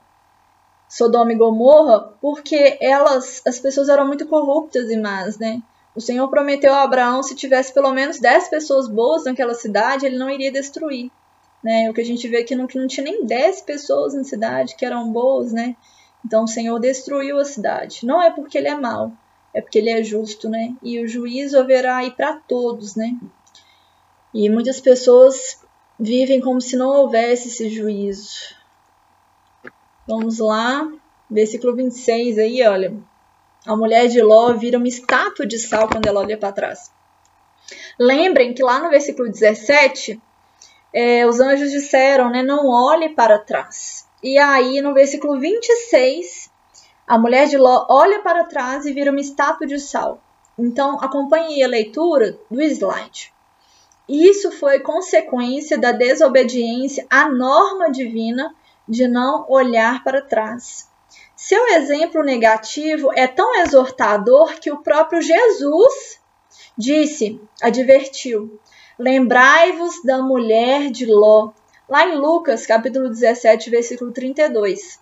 Sodoma 0.87 1.33
e 1.33 1.35
Gomorra 1.35 2.13
porque 2.21 2.77
elas, 2.79 3.41
as 3.43 3.57
pessoas 3.57 3.89
eram 3.89 4.05
muito 4.05 4.27
corruptas 4.27 4.91
e 4.91 4.97
más, 4.97 5.39
né? 5.39 5.63
O 5.95 5.99
Senhor 5.99 6.27
prometeu 6.29 6.73
a 6.73 6.83
Abraão 6.83 7.21
se 7.21 7.35
tivesse 7.35 7.73
pelo 7.73 7.91
menos 7.91 8.19
10 8.19 8.49
pessoas 8.49 8.87
boas 8.87 9.25
naquela 9.25 9.53
cidade, 9.53 10.05
ele 10.05 10.17
não 10.17 10.29
iria 10.29 10.51
destruir. 10.51 11.11
Né? 11.63 11.89
O 11.89 11.93
que 11.93 12.01
a 12.01 12.05
gente 12.05 12.27
vê 12.27 12.37
aqui 12.37 12.55
não, 12.55 12.65
que 12.65 12.79
não 12.79 12.87
tinha 12.87 13.03
nem 13.03 13.25
10 13.25 13.61
pessoas 13.61 14.13
na 14.13 14.23
cidade 14.23 14.75
que 14.75 14.85
eram 14.85 15.11
boas, 15.11 15.51
né? 15.51 15.75
Então 16.25 16.43
o 16.43 16.47
Senhor 16.47 16.79
destruiu 16.79 17.37
a 17.39 17.45
cidade. 17.45 18.05
Não 18.05 18.21
é 18.21 18.31
porque 18.31 18.57
ele 18.57 18.67
é 18.67 18.75
mau, 18.75 19.11
é 19.53 19.61
porque 19.61 19.77
ele 19.77 19.89
é 19.89 20.03
justo, 20.03 20.49
né? 20.49 20.73
E 20.81 20.99
o 20.99 21.07
juízo 21.07 21.59
haverá 21.59 21.97
aí 21.97 22.11
para 22.11 22.35
todos, 22.35 22.95
né? 22.95 23.15
E 24.33 24.49
muitas 24.49 24.79
pessoas 24.79 25.59
vivem 25.99 26.39
como 26.39 26.61
se 26.61 26.77
não 26.77 26.87
houvesse 26.87 27.49
esse 27.49 27.69
juízo. 27.69 28.55
Vamos 30.07 30.39
lá, 30.39 30.89
versículo 31.29 31.75
26 31.75 32.37
aí, 32.39 32.63
olha. 32.67 33.10
A 33.65 33.75
mulher 33.75 34.07
de 34.07 34.21
Ló 34.21 34.53
vira 34.53 34.77
uma 34.77 34.87
estátua 34.87 35.45
de 35.45 35.59
sal 35.59 35.87
quando 35.87 36.07
ela 36.07 36.21
olha 36.21 36.37
para 36.37 36.51
trás. 36.51 36.91
Lembrem 37.99 38.53
que 38.53 38.63
lá 38.63 38.79
no 38.79 38.89
versículo 38.89 39.29
17, 39.29 40.19
é, 40.93 41.25
os 41.27 41.39
anjos 41.39 41.71
disseram, 41.71 42.29
né, 42.29 42.41
não 42.41 42.67
olhe 42.67 43.09
para 43.09 43.37
trás. 43.37 44.07
E 44.23 44.37
aí, 44.37 44.81
no 44.81 44.93
versículo 44.93 45.39
26, 45.39 46.49
a 47.07 47.17
mulher 47.17 47.47
de 47.47 47.57
Ló 47.57 47.85
olha 47.89 48.21
para 48.21 48.45
trás 48.45 48.85
e 48.85 48.93
vira 48.93 49.11
uma 49.11 49.19
estátua 49.19 49.67
de 49.67 49.79
sal. 49.79 50.21
Então, 50.57 50.97
acompanhe 50.99 51.63
a 51.63 51.67
leitura 51.67 52.37
do 52.49 52.61
slide. 52.61 53.31
Isso 54.09 54.51
foi 54.51 54.79
consequência 54.79 55.77
da 55.77 55.91
desobediência 55.91 57.05
à 57.09 57.29
norma 57.29 57.91
divina 57.91 58.53
de 58.87 59.07
não 59.07 59.45
olhar 59.47 60.03
para 60.03 60.21
trás. 60.21 60.90
Seu 61.43 61.65
exemplo 61.69 62.23
negativo 62.23 63.09
é 63.15 63.25
tão 63.25 63.55
exortador 63.63 64.59
que 64.59 64.71
o 64.71 64.83
próprio 64.83 65.23
Jesus 65.23 66.21
disse, 66.77 67.41
advertiu: 67.59 68.59
Lembrai-vos 68.97 70.03
da 70.03 70.21
mulher 70.21 70.91
de 70.91 71.07
Ló, 71.07 71.51
lá 71.89 72.05
em 72.05 72.15
Lucas, 72.15 72.67
capítulo 72.67 73.09
17, 73.09 73.71
versículo 73.71 74.11
32. 74.11 74.99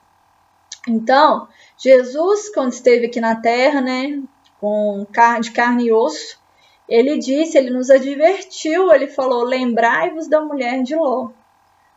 Então, 0.88 1.46
Jesus, 1.78 2.48
quando 2.54 2.72
esteve 2.72 3.08
aqui 3.08 3.20
na 3.20 3.36
terra, 3.36 3.82
né, 3.82 4.24
com 4.62 5.06
carne 5.12 5.42
de 5.42 5.52
carne 5.52 5.88
e 5.88 5.92
osso, 5.92 6.40
ele 6.88 7.18
disse, 7.18 7.58
ele 7.58 7.70
nos 7.70 7.90
advertiu, 7.90 8.94
ele 8.94 9.08
falou: 9.08 9.44
lembrai-vos 9.44 10.30
da 10.30 10.40
mulher 10.40 10.84
de 10.84 10.96
Ló. 10.96 11.32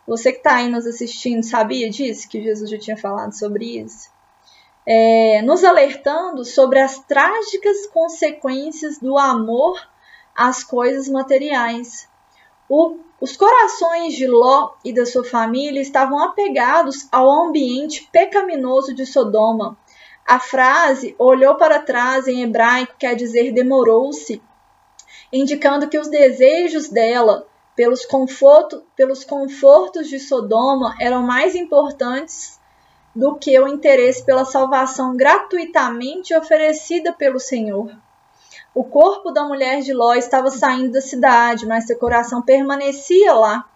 Você 0.04 0.32
que 0.32 0.38
está 0.38 0.56
aí 0.56 0.68
nos 0.68 0.84
assistindo, 0.84 1.44
sabia 1.44 1.88
disso? 1.88 2.28
Que 2.28 2.42
Jesus 2.42 2.68
já 2.68 2.76
tinha 2.76 2.96
falado 2.96 3.38
sobre 3.38 3.78
isso? 3.78 4.10
É, 4.84 5.40
nos 5.42 5.62
alertando 5.62 6.44
sobre 6.44 6.80
as 6.80 6.98
trágicas 7.00 7.86
consequências 7.86 8.98
do 8.98 9.16
amor 9.16 9.80
às 10.34 10.64
coisas 10.64 11.08
materiais. 11.08 12.08
O, 12.68 12.96
os 13.20 13.36
corações 13.36 14.14
de 14.14 14.26
Ló 14.26 14.72
e 14.84 14.92
da 14.92 15.06
sua 15.06 15.24
família 15.24 15.80
estavam 15.80 16.18
apegados 16.18 17.06
ao 17.12 17.30
ambiente 17.30 18.08
pecaminoso 18.10 18.94
de 18.94 19.06
Sodoma. 19.06 19.78
A 20.26 20.38
frase 20.38 21.14
olhou 21.18 21.56
para 21.56 21.80
trás 21.80 22.26
em 22.26 22.42
hebraico 22.42 22.94
quer 22.98 23.14
dizer 23.14 23.52
demorou-se, 23.52 24.42
indicando 25.32 25.88
que 25.88 25.98
os 25.98 26.08
desejos 26.08 26.88
dela 26.88 27.46
pelos, 27.74 28.04
conforto, 28.04 28.84
pelos 28.96 29.24
confortos 29.24 30.08
de 30.08 30.18
Sodoma 30.18 30.94
eram 31.00 31.22
mais 31.22 31.54
importantes 31.54 32.60
do 33.14 33.36
que 33.36 33.58
o 33.58 33.68
interesse 33.68 34.24
pela 34.24 34.44
salvação 34.44 35.16
gratuitamente 35.16 36.34
oferecida 36.34 37.12
pelo 37.12 37.38
Senhor. 37.38 37.90
O 38.74 38.84
corpo 38.84 39.30
da 39.30 39.44
mulher 39.44 39.80
de 39.82 39.92
Ló 39.92 40.14
estava 40.14 40.50
saindo 40.50 40.92
da 40.92 41.00
cidade, 41.00 41.66
mas 41.66 41.86
seu 41.86 41.98
coração 41.98 42.40
permanecia 42.40 43.34
lá. 43.34 43.68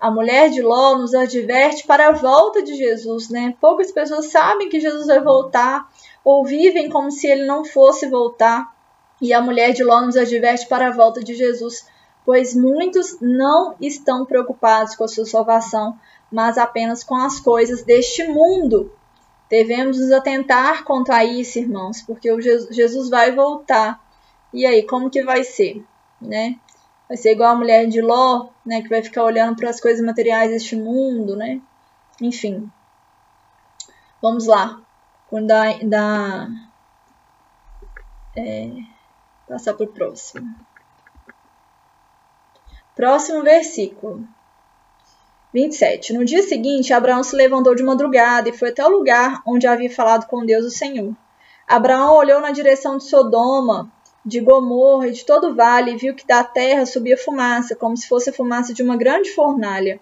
A 0.00 0.10
mulher 0.10 0.48
de 0.48 0.62
Ló 0.62 0.96
nos 0.96 1.14
adverte 1.14 1.86
para 1.86 2.08
a 2.08 2.12
volta 2.12 2.62
de 2.62 2.74
Jesus, 2.74 3.28
né? 3.28 3.54
Poucas 3.60 3.92
pessoas 3.92 4.26
sabem 4.26 4.68
que 4.68 4.80
Jesus 4.80 5.06
vai 5.06 5.20
voltar 5.20 5.90
ou 6.24 6.46
vivem 6.46 6.88
como 6.88 7.10
se 7.10 7.26
ele 7.26 7.44
não 7.44 7.64
fosse 7.64 8.06
voltar. 8.06 8.74
E 9.20 9.34
a 9.34 9.40
mulher 9.42 9.72
de 9.72 9.84
Ló 9.84 10.00
nos 10.00 10.16
adverte 10.16 10.66
para 10.66 10.88
a 10.88 10.92
volta 10.92 11.22
de 11.22 11.34
Jesus, 11.34 11.86
pois 12.24 12.54
muitos 12.54 13.18
não 13.20 13.74
estão 13.80 14.24
preocupados 14.24 14.94
com 14.94 15.04
a 15.04 15.08
sua 15.08 15.26
salvação, 15.26 15.98
mas 16.30 16.58
apenas 16.58 17.02
com 17.02 17.16
as 17.16 17.40
coisas 17.40 17.82
deste 17.82 18.26
mundo. 18.28 18.92
Devemos 19.48 19.98
nos 19.98 20.12
atentar 20.12 20.84
contra 20.84 21.24
isso, 21.24 21.58
irmãos, 21.58 22.02
porque 22.02 22.30
o 22.30 22.40
Jesus 22.40 23.08
vai 23.08 23.32
voltar. 23.32 23.98
E 24.52 24.66
aí, 24.66 24.82
como 24.82 25.10
que 25.10 25.22
vai 25.22 25.42
ser, 25.42 25.82
né? 26.20 26.58
Vai 27.08 27.16
ser 27.16 27.32
igual 27.32 27.52
a 27.52 27.56
mulher 27.56 27.86
de 27.86 28.02
Ló, 28.02 28.50
né, 28.64 28.82
que 28.82 28.88
vai 28.88 29.02
ficar 29.02 29.24
olhando 29.24 29.56
para 29.56 29.70
as 29.70 29.80
coisas 29.80 30.04
materiais 30.04 30.50
deste 30.50 30.76
mundo, 30.76 31.34
né? 31.34 31.60
Enfim. 32.20 32.70
Vamos 34.20 34.46
lá. 34.46 34.82
Quando 35.28 35.46
dá 35.46 36.48
é, 38.36 38.70
passar 39.48 39.74
para 39.74 39.84
o 39.84 39.88
próximo. 39.88 40.54
Próximo 42.94 43.42
versículo. 43.42 44.28
27. 45.52 46.12
No 46.12 46.24
dia 46.24 46.42
seguinte, 46.42 46.92
Abraão 46.92 47.22
se 47.22 47.34
levantou 47.34 47.74
de 47.74 47.82
madrugada 47.82 48.48
e 48.48 48.56
foi 48.56 48.68
até 48.68 48.84
o 48.84 48.90
lugar 48.90 49.42
onde 49.46 49.66
havia 49.66 49.90
falado 49.90 50.26
com 50.26 50.44
Deus 50.44 50.64
o 50.66 50.70
Senhor. 50.70 51.14
Abraão 51.66 52.14
olhou 52.14 52.40
na 52.40 52.50
direção 52.50 52.98
de 52.98 53.04
Sodoma, 53.04 53.90
de 54.24 54.40
Gomorra 54.40 55.08
e 55.08 55.12
de 55.12 55.24
todo 55.24 55.48
o 55.48 55.54
vale 55.54 55.92
e 55.92 55.96
viu 55.96 56.14
que 56.14 56.26
da 56.26 56.44
terra 56.44 56.84
subia 56.84 57.16
fumaça, 57.16 57.74
como 57.74 57.96
se 57.96 58.06
fosse 58.06 58.30
a 58.30 58.32
fumaça 58.32 58.74
de 58.74 58.82
uma 58.82 58.96
grande 58.96 59.30
fornalha. 59.34 60.00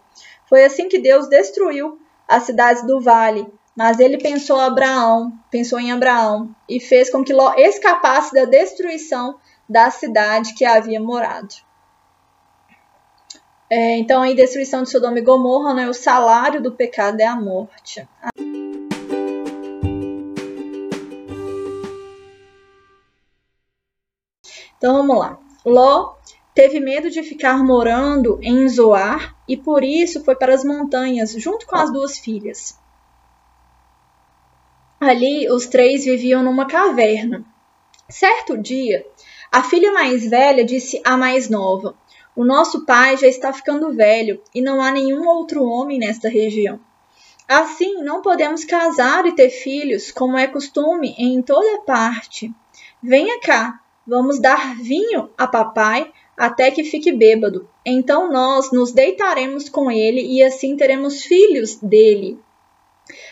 Foi 0.49 0.65
assim 0.65 0.89
que 0.89 0.99
Deus 0.99 1.29
destruiu 1.29 1.99
as 2.27 2.43
cidades 2.45 2.85
do 2.87 3.01
vale. 3.01 3.47
Mas 3.77 4.01
ele 4.01 4.17
pensou 4.17 4.59
Abraão, 4.59 5.33
pensou 5.51 5.79
em 5.79 5.93
Abraão 5.93 6.55
e 6.67 6.81
fez 6.81 7.11
com 7.11 7.23
que 7.23 7.33
Ló 7.33 7.53
escapasse 7.59 8.33
da 8.35 8.47
destruição 8.47 9.39
da 9.69 9.91
cidade 9.91 10.55
que 10.55 10.65
havia 10.65 10.99
morado. 10.99 11.66
É, 13.69 13.99
então, 13.99 14.23
a 14.23 14.33
destruição 14.33 14.85
de 14.85 14.91
Sodoma 14.91 15.19
e 15.19 15.23
Gomorra, 15.23 15.75
né, 15.75 15.89
o 15.89 15.95
salário 15.95 16.63
do 16.63 16.73
pecado 16.73 17.21
é 17.21 17.27
a 17.27 17.35
morte. 17.35 18.07
Então, 24.79 24.99
vamos 24.99 25.19
lá. 25.19 25.39
Ló 25.65 26.15
teve 26.55 26.79
medo 26.79 27.11
de 27.11 27.23
ficar 27.23 27.63
morando 27.63 28.39
em 28.41 28.69
Zoar 28.69 29.37
e 29.49 29.57
por 29.57 29.83
isso 29.83 30.25
foi 30.25 30.37
para 30.37 30.55
as 30.55 30.65
montanhas 30.65 31.33
junto 31.33 31.67
com 31.67 31.77
as 31.77 31.93
duas 31.93 32.19
filhas. 32.19 32.79
Ali, 35.01 35.51
os 35.51 35.67
três 35.67 36.05
viviam 36.05 36.43
numa 36.43 36.67
caverna. 36.67 37.45
Certo 38.09 38.57
dia, 38.57 39.05
a 39.51 39.63
filha 39.63 39.93
mais 39.93 40.29
velha 40.29 40.65
disse 40.65 41.01
à 41.05 41.17
mais 41.17 41.51
nova: 41.51 41.95
o 42.37 42.45
nosso 42.45 42.85
pai 42.85 43.17
já 43.17 43.27
está 43.27 43.51
ficando 43.51 43.95
velho 43.95 44.43
e 44.55 44.61
não 44.61 44.83
há 44.83 44.91
nenhum 44.91 45.27
outro 45.27 45.65
homem 45.65 45.99
nesta 45.99 46.29
região. 46.29 46.79
Assim, 47.49 48.03
não 48.03 48.21
podemos 48.21 48.63
casar 48.63 49.25
e 49.25 49.33
ter 49.33 49.49
filhos, 49.49 50.11
como 50.11 50.37
é 50.37 50.47
costume 50.47 51.15
em 51.17 51.41
toda 51.41 51.81
parte. 51.81 52.53
Venha 53.03 53.41
cá, 53.41 53.81
vamos 54.07 54.39
dar 54.39 54.77
vinho 54.77 55.31
a 55.39 55.47
papai 55.47 56.13
até 56.37 56.71
que 56.71 56.85
fique 56.85 57.11
bêbado. 57.11 57.67
Então 57.87 58.31
nós 58.31 58.71
nos 58.71 58.93
deitaremos 58.93 59.71
com 59.71 59.91
ele 59.91 60.21
e 60.21 60.43
assim 60.43 60.77
teremos 60.77 61.23
filhos 61.23 61.77
dele. 61.77 62.39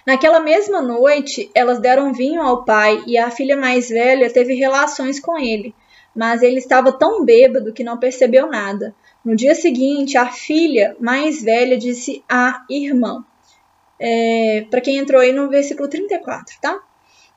Naquela 0.06 0.40
mesma 0.40 0.80
noite, 0.80 1.50
elas 1.54 1.78
deram 1.78 2.14
vinho 2.14 2.40
ao 2.40 2.64
pai 2.64 3.02
e 3.06 3.18
a 3.18 3.30
filha 3.30 3.56
mais 3.56 3.90
velha 3.90 4.32
teve 4.32 4.54
relações 4.54 5.20
com 5.20 5.36
ele 5.36 5.74
mas 6.14 6.42
ele 6.42 6.58
estava 6.58 6.92
tão 6.92 7.24
bêbado 7.24 7.72
que 7.72 7.84
não 7.84 7.98
percebeu 7.98 8.46
nada. 8.48 8.94
No 9.24 9.34
dia 9.34 9.54
seguinte, 9.54 10.16
a 10.16 10.26
filha 10.26 10.96
mais 11.00 11.42
velha 11.42 11.76
disse 11.76 12.22
à 12.28 12.64
irmã, 12.68 13.24
é, 13.98 14.66
para 14.70 14.80
quem 14.80 14.98
entrou 14.98 15.20
aí 15.20 15.32
no 15.32 15.48
versículo 15.48 15.88
34, 15.88 16.56
tá? 16.60 16.80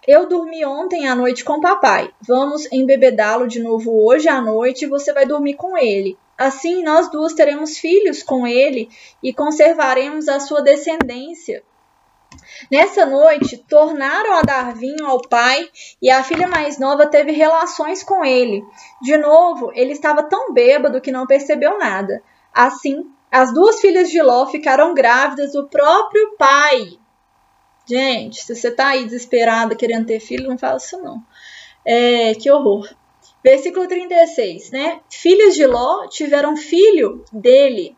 Eu 0.07 0.28
dormi 0.28 0.63
ontem 0.65 1.07
à 1.07 1.15
noite 1.15 1.43
com 1.43 1.59
papai. 1.59 2.09
Vamos 2.21 2.71
embebedá-lo 2.71 3.47
de 3.47 3.61
novo 3.61 4.05
hoje 4.05 4.30
à 4.30 4.39
noite 4.39 4.86
e 4.86 4.88
você 4.88 5.11
vai 5.11 5.25
dormir 5.25 5.55
com 5.55 5.78
ele. 5.78 6.17
Assim, 6.38 6.84
nós 6.84 7.09
duas 7.09 7.34
teremos 7.34 7.78
filhos 7.78 8.21
com 8.23 8.47
ele 8.47 8.89
e 9.23 9.34
conservaremos 9.34 10.30
a 10.30 10.39
sua 10.39 10.61
descendência. 10.61 11.63
Nessa 12.72 13.05
noite, 13.05 13.58
tornaram 13.70 14.34
a 14.34 14.41
dar 14.41 14.74
vinho 14.74 15.05
ao 15.05 15.22
pai 15.22 15.70
e 16.01 16.10
a 16.10 16.24
filha 16.24 16.47
mais 16.47 16.80
nova 16.80 17.05
teve 17.05 17.32
relações 17.32 18.03
com 18.03 18.24
ele. 18.24 18.64
De 19.01 19.18
novo, 19.18 19.72
ele 19.74 19.93
estava 19.93 20.24
tão 20.24 20.53
bêbado 20.53 21.01
que 21.01 21.12
não 21.12 21.28
percebeu 21.28 21.78
nada. 21.78 22.22
Assim, 22.53 23.05
as 23.32 23.53
duas 23.53 23.80
filhas 23.80 24.10
de 24.10 24.22
Ló 24.22 24.47
ficaram 24.47 24.93
grávidas 24.93 25.51
do 25.53 25.68
próprio 25.68 26.36
pai. 26.38 26.97
Gente, 27.86 28.43
se 28.43 28.55
você 28.55 28.70
está 28.70 28.89
aí 28.89 29.05
desesperada 29.05 29.76
querendo 29.76 30.08
ter 30.08 30.20
filho, 30.20 30.49
não 30.49 30.58
fala 30.58 30.78
isso 30.78 31.01
não. 31.01 31.22
É, 31.86 32.34
que 32.36 32.51
horror. 32.51 32.89
Versículo 33.43 33.88
36, 33.88 34.72
né? 34.72 34.99
Filhos 35.10 35.55
de 35.55 35.66
Ló 35.66 36.08
tiveram 36.08 36.55
filho 36.55 37.24
dele. 37.32 37.97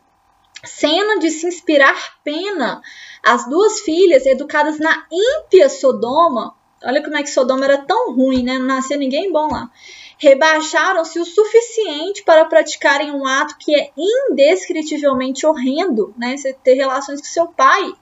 Cena 0.64 1.18
de 1.18 1.30
se 1.30 1.46
inspirar 1.46 2.18
pena 2.22 2.82
as 3.22 3.48
duas 3.48 3.80
filhas, 3.80 4.26
educadas 4.26 4.78
na 4.78 5.06
ímpia 5.10 5.68
Sodoma, 5.68 6.54
olha 6.84 7.02
como 7.02 7.16
é 7.16 7.22
que 7.22 7.30
Sodoma 7.30 7.64
era 7.64 7.78
tão 7.78 8.14
ruim, 8.14 8.42
né? 8.42 8.58
Não 8.58 8.66
nascia 8.66 8.96
ninguém 8.96 9.30
bom 9.32 9.48
lá. 9.50 9.70
Rebaixaram-se 10.18 11.18
o 11.18 11.24
suficiente 11.24 12.22
para 12.24 12.44
praticarem 12.44 13.10
um 13.10 13.26
ato 13.26 13.56
que 13.58 13.74
é 13.74 13.90
indescritivelmente 13.96 15.46
horrendo, 15.46 16.14
né? 16.16 16.36
Você 16.36 16.52
ter 16.52 16.74
relações 16.74 17.20
com 17.20 17.26
seu 17.26 17.48
pai. 17.48 17.92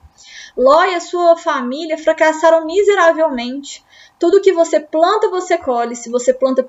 Ló 0.57 0.83
e 0.83 0.95
a 0.95 0.99
sua 0.99 1.37
família 1.37 1.97
fracassaram 1.97 2.65
miseravelmente. 2.65 3.85
Tudo 4.19 4.41
que 4.41 4.51
você 4.51 4.79
planta, 4.79 5.29
você 5.29 5.57
colhe. 5.57 5.95
Se 5.95 6.09
você 6.09 6.33
planta 6.33 6.65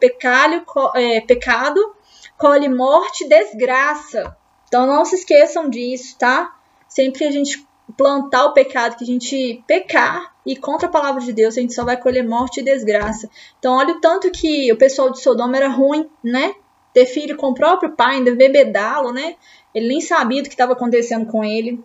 é, 0.95 1.21
pecado 1.21 1.97
colhe 2.41 2.71
morte 2.71 3.29
desgraça. 3.29 4.35
Então 4.71 4.87
não 4.87 5.05
se 5.05 5.17
esqueçam 5.17 5.69
disso, 5.69 6.17
tá? 6.17 6.57
Sempre 6.89 7.27
a 7.27 7.31
gente 7.33 7.67
plantar 7.97 8.45
o 8.45 8.53
pecado, 8.53 8.97
que 8.97 9.03
a 9.03 9.07
gente 9.07 9.65
pecar 9.67 10.33
e 10.47 10.55
contra 10.55 10.87
a 10.87 10.91
palavra 10.91 11.21
de 11.21 11.33
Deus, 11.33 11.59
a 11.59 11.61
gente 11.61 11.75
só 11.75 11.85
vai 11.85 11.97
colher 11.97 12.27
morte 12.27 12.61
e 12.61 12.63
desgraça. 12.63 13.29
Então, 13.59 13.75
olha 13.75 13.95
o 13.95 14.01
tanto 14.01 14.31
que 14.31 14.73
o 14.73 14.77
pessoal 14.77 15.11
de 15.11 15.21
Sodoma 15.21 15.57
era 15.57 15.69
ruim, 15.69 16.09
né? 16.23 16.55
Ter 16.95 17.05
filho 17.05 17.37
com 17.37 17.49
o 17.49 17.55
próprio 17.55 17.97
pai, 17.97 18.17
ainda 18.17 18.33
bebedá-lo, 18.37 19.13
né? 19.13 19.35
Ele 19.75 19.89
nem 19.89 20.01
sabia 20.01 20.41
do 20.41 20.49
que 20.49 20.55
estava 20.55 20.75
acontecendo 20.75 21.27
com 21.27 21.45
ele. 21.45 21.83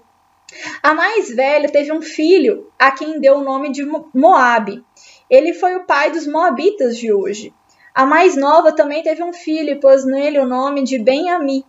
A 0.83 0.93
mais 0.93 1.33
velha 1.35 1.71
teve 1.71 1.91
um 1.91 2.03
filho 2.03 2.71
a 2.77 2.91
quem 2.91 3.19
deu 3.19 3.37
o 3.37 3.43
nome 3.43 3.71
de 3.71 3.83
Moabe. 4.13 4.83
Ele 5.27 5.53
foi 5.53 5.75
o 5.75 5.85
pai 5.85 6.11
dos 6.11 6.27
moabitas 6.27 6.95
de 6.95 7.11
hoje. 7.11 7.51
A 7.95 8.05
mais 8.05 8.37
nova 8.37 8.71
também 8.71 9.01
teve 9.01 9.23
um 9.23 9.33
filho 9.33 9.71
e 9.71 9.79
pôs 9.79 10.05
nele 10.05 10.37
o 10.37 10.45
nome 10.45 10.83
de 10.83 10.99
Ben-Ami. 10.99 11.65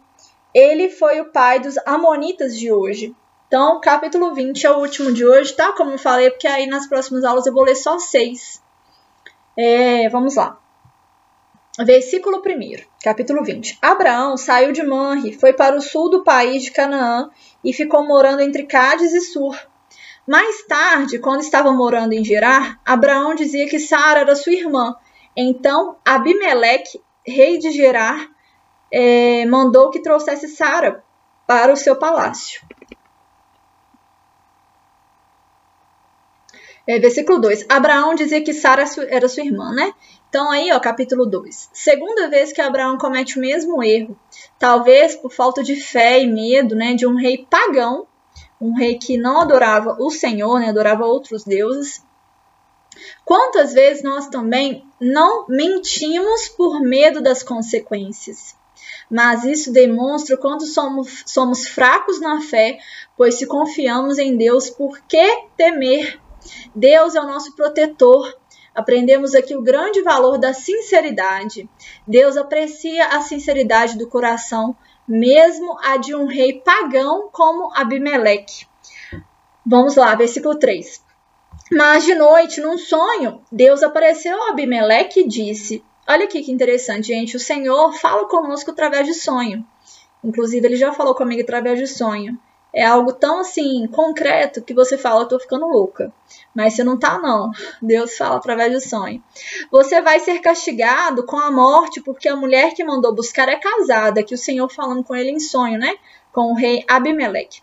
Ele 0.56 0.88
foi 0.88 1.20
o 1.20 1.30
pai 1.30 1.60
dos 1.60 1.76
amonitas 1.84 2.58
de 2.58 2.72
hoje. 2.72 3.14
Então, 3.46 3.78
capítulo 3.78 4.32
20 4.34 4.66
é 4.66 4.70
o 4.70 4.78
último 4.78 5.12
de 5.12 5.22
hoje, 5.22 5.52
tá? 5.52 5.74
Como 5.74 5.90
eu 5.90 5.98
falei, 5.98 6.30
porque 6.30 6.48
aí 6.48 6.66
nas 6.66 6.86
próximas 6.86 7.24
aulas 7.24 7.44
eu 7.44 7.52
vou 7.52 7.62
ler 7.62 7.76
só 7.76 7.98
seis. 7.98 8.62
É, 9.54 10.08
vamos 10.08 10.34
lá. 10.34 10.58
Versículo 11.78 12.38
1, 12.38 12.84
capítulo 13.02 13.44
20. 13.44 13.76
Abraão 13.82 14.38
saiu 14.38 14.72
de 14.72 14.82
Manre, 14.82 15.38
foi 15.38 15.52
para 15.52 15.76
o 15.76 15.82
sul 15.82 16.08
do 16.08 16.24
país 16.24 16.62
de 16.62 16.70
Canaã 16.70 17.28
e 17.62 17.74
ficou 17.74 18.06
morando 18.06 18.40
entre 18.40 18.62
Cádiz 18.64 19.12
e 19.12 19.20
Sur. 19.20 19.54
Mais 20.26 20.62
tarde, 20.66 21.18
quando 21.18 21.42
estava 21.42 21.70
morando 21.70 22.14
em 22.14 22.24
Gerar, 22.24 22.80
Abraão 22.82 23.34
dizia 23.34 23.68
que 23.68 23.78
Sara 23.78 24.20
era 24.20 24.34
sua 24.34 24.54
irmã. 24.54 24.96
Então, 25.36 25.98
Abimeleque, 26.02 26.98
rei 27.26 27.58
de 27.58 27.70
Gerar, 27.72 28.34
é, 28.90 29.44
mandou 29.46 29.90
que 29.90 30.00
trouxesse 30.00 30.48
Sara 30.48 31.02
para 31.46 31.72
o 31.72 31.76
seu 31.76 31.96
palácio. 31.96 32.60
É, 36.86 37.00
versículo 37.00 37.40
2. 37.40 37.66
Abraão 37.68 38.14
dizia 38.14 38.40
que 38.40 38.54
Sara 38.54 38.84
era 39.08 39.28
sua 39.28 39.44
irmã, 39.44 39.72
né? 39.72 39.92
Então, 40.28 40.50
aí, 40.50 40.72
ó, 40.72 40.78
capítulo 40.78 41.26
2. 41.26 41.70
Segunda 41.72 42.28
vez 42.28 42.52
que 42.52 42.60
Abraão 42.60 42.96
comete 42.96 43.38
o 43.38 43.40
mesmo 43.40 43.82
erro, 43.82 44.16
talvez 44.58 45.16
por 45.16 45.32
falta 45.32 45.64
de 45.64 45.76
fé 45.76 46.22
e 46.22 46.26
medo, 46.26 46.76
né, 46.76 46.94
de 46.94 47.06
um 47.06 47.16
rei 47.16 47.46
pagão, 47.48 48.06
um 48.60 48.72
rei 48.74 48.98
que 48.98 49.16
não 49.16 49.40
adorava 49.40 49.96
o 49.98 50.10
Senhor, 50.10 50.60
né, 50.60 50.68
adorava 50.68 51.04
outros 51.04 51.42
deuses. 51.42 52.04
Quantas 53.24 53.72
vezes 53.72 54.02
nós 54.02 54.28
também 54.28 54.86
não 55.00 55.46
mentimos 55.48 56.48
por 56.50 56.80
medo 56.80 57.20
das 57.20 57.42
consequências? 57.42 58.54
Mas 59.10 59.44
isso 59.44 59.72
demonstra 59.72 60.34
o 60.34 60.38
quanto 60.38 60.66
somos, 60.66 61.22
somos 61.26 61.66
fracos 61.68 62.20
na 62.20 62.40
fé, 62.40 62.78
pois 63.16 63.36
se 63.36 63.46
confiamos 63.46 64.18
em 64.18 64.36
Deus, 64.36 64.68
por 64.68 65.00
que 65.02 65.44
temer? 65.56 66.20
Deus 66.74 67.14
é 67.14 67.20
o 67.20 67.26
nosso 67.26 67.54
protetor, 67.54 68.34
Aprendemos 68.76 69.34
aqui 69.34 69.56
o 69.56 69.62
grande 69.62 70.02
valor 70.02 70.36
da 70.36 70.52
sinceridade. 70.52 71.66
Deus 72.06 72.36
aprecia 72.36 73.06
a 73.06 73.22
sinceridade 73.22 73.96
do 73.96 74.06
coração, 74.06 74.76
mesmo 75.08 75.78
a 75.82 75.96
de 75.96 76.14
um 76.14 76.26
rei 76.26 76.60
pagão 76.60 77.30
como 77.32 77.74
Abimeleque. 77.74 78.66
Vamos 79.64 79.96
lá, 79.96 80.14
versículo 80.14 80.58
3. 80.58 81.02
Mas 81.72 82.04
de 82.04 82.14
noite, 82.14 82.60
num 82.60 82.76
sonho, 82.76 83.40
Deus 83.50 83.82
apareceu 83.82 84.40
a 84.42 84.50
Abimeleque 84.50 85.20
e 85.20 85.26
disse: 85.26 85.82
Olha 86.08 86.24
aqui 86.24 86.42
que 86.42 86.52
interessante, 86.52 87.08
gente. 87.08 87.36
O 87.36 87.40
Senhor 87.40 87.92
fala 87.94 88.28
conosco 88.28 88.70
através 88.70 89.06
de 89.06 89.14
sonho. 89.14 89.66
Inclusive, 90.22 90.66
ele 90.66 90.76
já 90.76 90.92
falou 90.92 91.14
comigo 91.14 91.42
através 91.42 91.78
de 91.78 91.86
sonho 91.86 92.38
é 92.76 92.84
algo 92.84 93.10
tão 93.10 93.40
assim 93.40 93.86
concreto 93.86 94.60
que 94.60 94.74
você 94.74 94.98
fala, 94.98 95.22
eu 95.22 95.28
tô 95.28 95.40
ficando 95.40 95.66
louca. 95.66 96.12
Mas 96.54 96.74
você 96.74 96.84
não 96.84 96.98
tá, 96.98 97.18
não. 97.18 97.50
Deus 97.80 98.18
fala 98.18 98.36
através 98.36 98.70
do 98.70 98.86
sonho. 98.86 99.24
Você 99.70 100.02
vai 100.02 100.20
ser 100.20 100.40
castigado 100.40 101.24
com 101.24 101.38
a 101.38 101.50
morte, 101.50 102.02
porque 102.02 102.28
a 102.28 102.36
mulher 102.36 102.74
que 102.74 102.84
mandou 102.84 103.14
buscar 103.14 103.48
é 103.48 103.56
casada, 103.56 104.22
que 104.22 104.34
o 104.34 104.38
Senhor 104.38 104.68
falando 104.68 105.02
com 105.02 105.16
ele 105.16 105.30
em 105.30 105.40
sonho, 105.40 105.78
né? 105.78 105.94
Com 106.30 106.52
o 106.52 106.54
rei 106.54 106.84
Abimeleque. 106.86 107.62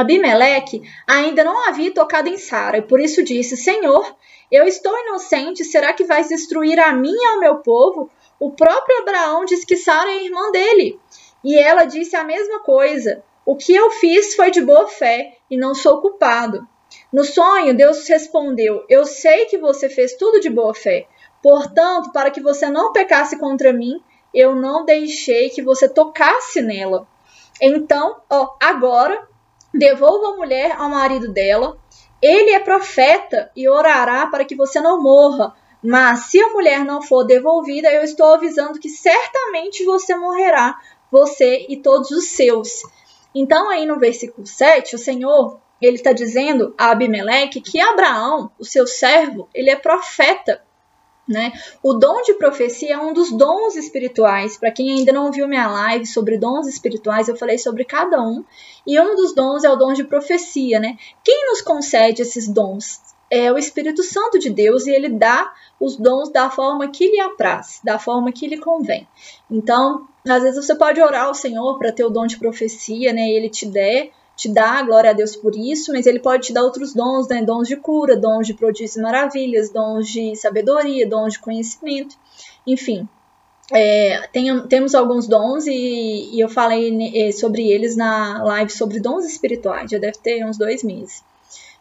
Abimeleque 0.00 0.82
ainda 1.06 1.44
não 1.44 1.68
havia 1.68 1.92
tocado 1.92 2.28
em 2.28 2.38
Sara, 2.38 2.78
e 2.78 2.82
por 2.82 3.00
isso 3.00 3.22
disse: 3.22 3.56
Senhor, 3.56 4.16
eu 4.50 4.64
estou 4.66 4.92
inocente, 5.06 5.64
será 5.64 5.92
que 5.92 6.04
vais 6.04 6.28
destruir 6.28 6.78
a 6.78 6.92
mim 6.92 7.14
e 7.14 7.26
ao 7.26 7.40
meu 7.40 7.56
povo? 7.56 8.10
O 8.38 8.50
próprio 8.50 8.98
Abraão 8.98 9.44
disse 9.44 9.66
que 9.66 9.76
Sara 9.76 10.10
é 10.10 10.24
irmã 10.24 10.50
dele. 10.50 10.98
E 11.44 11.58
ela 11.58 11.84
disse 11.84 12.16
a 12.16 12.24
mesma 12.24 12.60
coisa. 12.60 13.22
O 13.44 13.56
que 13.56 13.74
eu 13.74 13.90
fiz 13.90 14.34
foi 14.34 14.50
de 14.50 14.60
boa 14.60 14.86
fé 14.88 15.36
e 15.50 15.56
não 15.56 15.74
sou 15.74 16.00
culpado. 16.00 16.66
No 17.12 17.24
sonho, 17.24 17.76
Deus 17.76 18.06
respondeu: 18.08 18.84
Eu 18.88 19.04
sei 19.04 19.46
que 19.46 19.58
você 19.58 19.88
fez 19.88 20.14
tudo 20.16 20.40
de 20.40 20.50
boa 20.50 20.74
fé. 20.74 21.06
Portanto, 21.42 22.12
para 22.12 22.30
que 22.30 22.40
você 22.40 22.68
não 22.68 22.92
pecasse 22.92 23.38
contra 23.38 23.72
mim, 23.72 24.02
eu 24.32 24.54
não 24.54 24.84
deixei 24.84 25.50
que 25.50 25.62
você 25.62 25.88
tocasse 25.88 26.62
nela. 26.62 27.06
Então, 27.60 28.20
ó, 28.30 28.56
agora, 28.60 29.28
devolva 29.72 30.28
a 30.28 30.36
mulher 30.36 30.72
ao 30.72 30.88
marido 30.88 31.32
dela. 31.32 31.76
Ele 32.20 32.50
é 32.50 32.60
profeta 32.60 33.50
e 33.56 33.68
orará 33.68 34.26
para 34.26 34.44
que 34.44 34.54
você 34.54 34.80
não 34.80 35.02
morra. 35.02 35.54
Mas 35.82 36.30
se 36.30 36.40
a 36.40 36.50
mulher 36.50 36.84
não 36.84 37.02
for 37.02 37.24
devolvida, 37.24 37.90
eu 37.90 38.02
estou 38.02 38.34
avisando 38.34 38.78
que 38.78 38.88
certamente 38.88 39.84
você 39.84 40.14
morrerá, 40.14 40.78
você 41.10 41.66
e 41.68 41.76
todos 41.76 42.10
os 42.12 42.28
seus. 42.28 42.82
Então, 43.34 43.68
aí 43.68 43.84
no 43.84 43.98
versículo 43.98 44.46
7, 44.46 44.94
o 44.94 44.98
Senhor 44.98 45.58
ele 45.80 45.96
está 45.96 46.12
dizendo 46.12 46.74
a 46.78 46.92
Abimeleque 46.92 47.60
que 47.60 47.80
Abraão, 47.80 48.52
o 48.58 48.64
seu 48.64 48.86
servo, 48.86 49.48
ele 49.52 49.70
é 49.70 49.76
profeta. 49.76 50.62
Né? 51.28 51.52
O 51.82 51.94
dom 51.94 52.20
de 52.22 52.34
profecia 52.34 52.94
é 52.94 52.98
um 52.98 53.12
dos 53.12 53.30
dons 53.30 53.76
espirituais. 53.76 54.56
Para 54.56 54.72
quem 54.72 54.90
ainda 54.92 55.12
não 55.12 55.30
viu 55.30 55.46
minha 55.46 55.68
live 55.68 56.04
sobre 56.04 56.36
dons 56.36 56.66
espirituais, 56.66 57.28
eu 57.28 57.36
falei 57.36 57.58
sobre 57.58 57.84
cada 57.84 58.20
um. 58.20 58.44
E 58.86 58.98
um 59.00 59.14
dos 59.14 59.34
dons 59.34 59.62
é 59.62 59.70
o 59.70 59.76
dom 59.76 59.92
de 59.92 60.04
profecia. 60.04 60.80
Né? 60.80 60.96
Quem 61.22 61.46
nos 61.48 61.60
concede 61.60 62.22
esses 62.22 62.48
dons? 62.48 63.00
É 63.30 63.50
o 63.50 63.56
Espírito 63.56 64.02
Santo 64.02 64.38
de 64.38 64.50
Deus 64.50 64.86
e 64.86 64.90
ele 64.90 65.08
dá 65.08 65.54
os 65.80 65.96
dons 65.96 66.30
da 66.30 66.50
forma 66.50 66.88
que 66.88 67.08
lhe 67.08 67.18
apraz, 67.18 67.80
da 67.82 67.98
forma 67.98 68.30
que 68.30 68.46
lhe 68.46 68.58
convém. 68.58 69.08
Então, 69.50 70.06
às 70.28 70.42
vezes 70.42 70.66
você 70.66 70.74
pode 70.74 71.00
orar 71.00 71.26
ao 71.26 71.34
Senhor 71.34 71.78
para 71.78 71.92
ter 71.92 72.04
o 72.04 72.10
dom 72.10 72.26
de 72.26 72.38
profecia, 72.38 73.12
né? 73.12 73.30
Ele 73.30 73.48
te 73.48 73.64
der, 73.64 74.10
te 74.36 74.52
dá, 74.52 74.82
glória 74.82 75.10
a 75.10 75.12
Deus 75.12 75.36
por 75.36 75.54
isso, 75.54 75.92
mas 75.92 76.06
ele 76.06 76.18
pode 76.18 76.46
te 76.46 76.52
dar 76.52 76.62
outros 76.62 76.94
dons, 76.94 77.28
né? 77.28 77.42
Dons 77.42 77.68
de 77.68 77.76
cura, 77.76 78.16
dons 78.16 78.46
de 78.46 78.54
prodígios 78.54 78.96
e 78.96 79.00
maravilhas, 79.00 79.70
dons 79.70 80.08
de 80.08 80.34
sabedoria, 80.36 81.08
dons 81.08 81.34
de 81.34 81.38
conhecimento, 81.38 82.16
enfim. 82.66 83.08
É, 83.70 84.26
tem, 84.32 84.66
temos 84.66 84.94
alguns 84.94 85.26
dons 85.28 85.66
e, 85.66 86.30
e 86.32 86.40
eu 86.40 86.48
falei 86.48 86.92
é, 87.14 87.32
sobre 87.32 87.70
eles 87.70 87.96
na 87.96 88.42
live 88.42 88.70
sobre 88.70 89.00
dons 89.00 89.24
espirituais, 89.24 89.90
já 89.90 89.98
deve 89.98 90.18
ter 90.18 90.44
uns 90.44 90.58
dois 90.58 90.82
meses. 90.82 91.22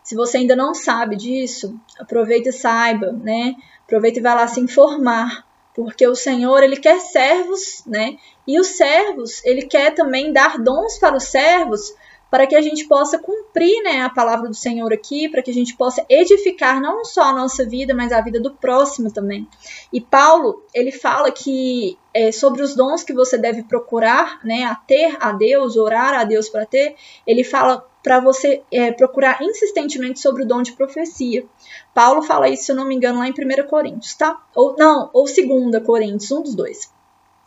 Se 0.03 0.15
você 0.15 0.37
ainda 0.37 0.55
não 0.55 0.73
sabe 0.73 1.15
disso, 1.15 1.75
aproveita 1.99 2.49
e 2.49 2.53
saiba, 2.53 3.11
né? 3.11 3.55
Aproveita 3.85 4.19
e 4.19 4.21
vai 4.21 4.35
lá 4.35 4.47
se 4.47 4.59
informar 4.59 5.45
porque 5.73 6.05
o 6.05 6.15
Senhor 6.15 6.61
ele 6.63 6.77
quer 6.77 6.99
servos, 6.99 7.83
né? 7.85 8.17
E 8.45 8.59
os 8.59 8.67
servos, 8.67 9.43
ele 9.45 9.63
quer 9.63 9.93
também 9.93 10.33
dar 10.33 10.57
dons 10.57 10.97
para 10.97 11.15
os 11.15 11.25
servos, 11.25 11.93
para 12.31 12.47
que 12.47 12.55
a 12.55 12.61
gente 12.61 12.87
possa 12.87 13.19
cumprir, 13.19 13.83
né, 13.83 14.01
a 14.01 14.09
palavra 14.09 14.47
do 14.47 14.55
Senhor 14.55 14.91
aqui, 14.93 15.27
para 15.27 15.43
que 15.43 15.51
a 15.51 15.53
gente 15.53 15.75
possa 15.75 16.03
edificar 16.09 16.79
não 16.79 17.03
só 17.03 17.23
a 17.23 17.33
nossa 17.33 17.65
vida, 17.65 17.93
mas 17.93 18.13
a 18.13 18.21
vida 18.21 18.39
do 18.39 18.51
próximo 18.51 19.11
também. 19.11 19.45
E 19.91 19.99
Paulo, 19.99 20.63
ele 20.73 20.93
fala 20.93 21.29
que 21.29 21.99
é, 22.13 22.31
sobre 22.31 22.63
os 22.63 22.73
dons 22.73 23.03
que 23.03 23.13
você 23.13 23.37
deve 23.37 23.63
procurar, 23.63 24.39
né, 24.45 24.63
a 24.63 24.75
ter 24.75 25.17
a 25.19 25.33
Deus, 25.33 25.75
orar 25.75 26.13
a 26.13 26.23
Deus 26.23 26.47
para 26.47 26.65
ter, 26.65 26.95
ele 27.27 27.43
fala 27.43 27.85
para 28.01 28.21
você 28.21 28.63
é, 28.71 28.93
procurar 28.93 29.41
insistentemente 29.41 30.21
sobre 30.21 30.43
o 30.43 30.47
dom 30.47 30.61
de 30.61 30.71
profecia. 30.71 31.45
Paulo 31.93 32.21
fala 32.21 32.47
isso, 32.47 32.63
se 32.63 32.71
eu 32.71 32.77
não 32.77 32.85
me 32.85 32.95
engano, 32.95 33.19
lá 33.19 33.27
em 33.27 33.31
1 33.31 33.67
Coríntios, 33.67 34.15
tá? 34.15 34.41
Ou 34.55 34.75
não, 34.77 35.09
ou 35.13 35.25
2 35.25 35.85
Coríntios, 35.85 36.31
um 36.31 36.41
dos 36.41 36.55
dois. 36.55 36.89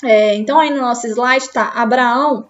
É, 0.05 0.35
então 0.35 0.61
aí 0.61 0.71
no 0.71 0.83
nosso 0.83 1.07
slide 1.07 1.51
tá 1.51 1.73
Abraão. 1.75 2.47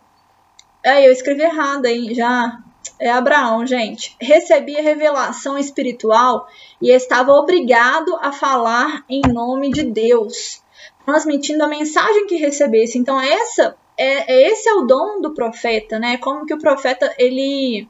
É, 0.84 1.08
eu 1.08 1.12
escrevi 1.12 1.42
errado 1.42 1.86
aí, 1.86 2.14
já. 2.14 2.60
É 3.00 3.10
Abraão, 3.10 3.66
gente. 3.66 4.14
Recebia 4.20 4.82
revelação 4.82 5.58
espiritual 5.58 6.46
e 6.80 6.90
estava 6.90 7.32
obrigado 7.32 8.14
a 8.20 8.30
falar 8.30 9.02
em 9.08 9.22
nome 9.22 9.72
de 9.72 9.82
Deus, 9.82 10.62
transmitindo 11.04 11.64
a 11.64 11.68
mensagem 11.68 12.26
que 12.26 12.36
recebesse. 12.36 12.98
Então 12.98 13.18
essa 13.18 13.76
é, 13.96 14.32
é 14.32 14.52
esse 14.52 14.68
é 14.68 14.74
o 14.74 14.82
dom 14.82 15.20
do 15.20 15.32
profeta, 15.32 15.98
né? 15.98 16.18
Como 16.18 16.44
que 16.44 16.54
o 16.54 16.58
profeta 16.58 17.12
ele 17.18 17.88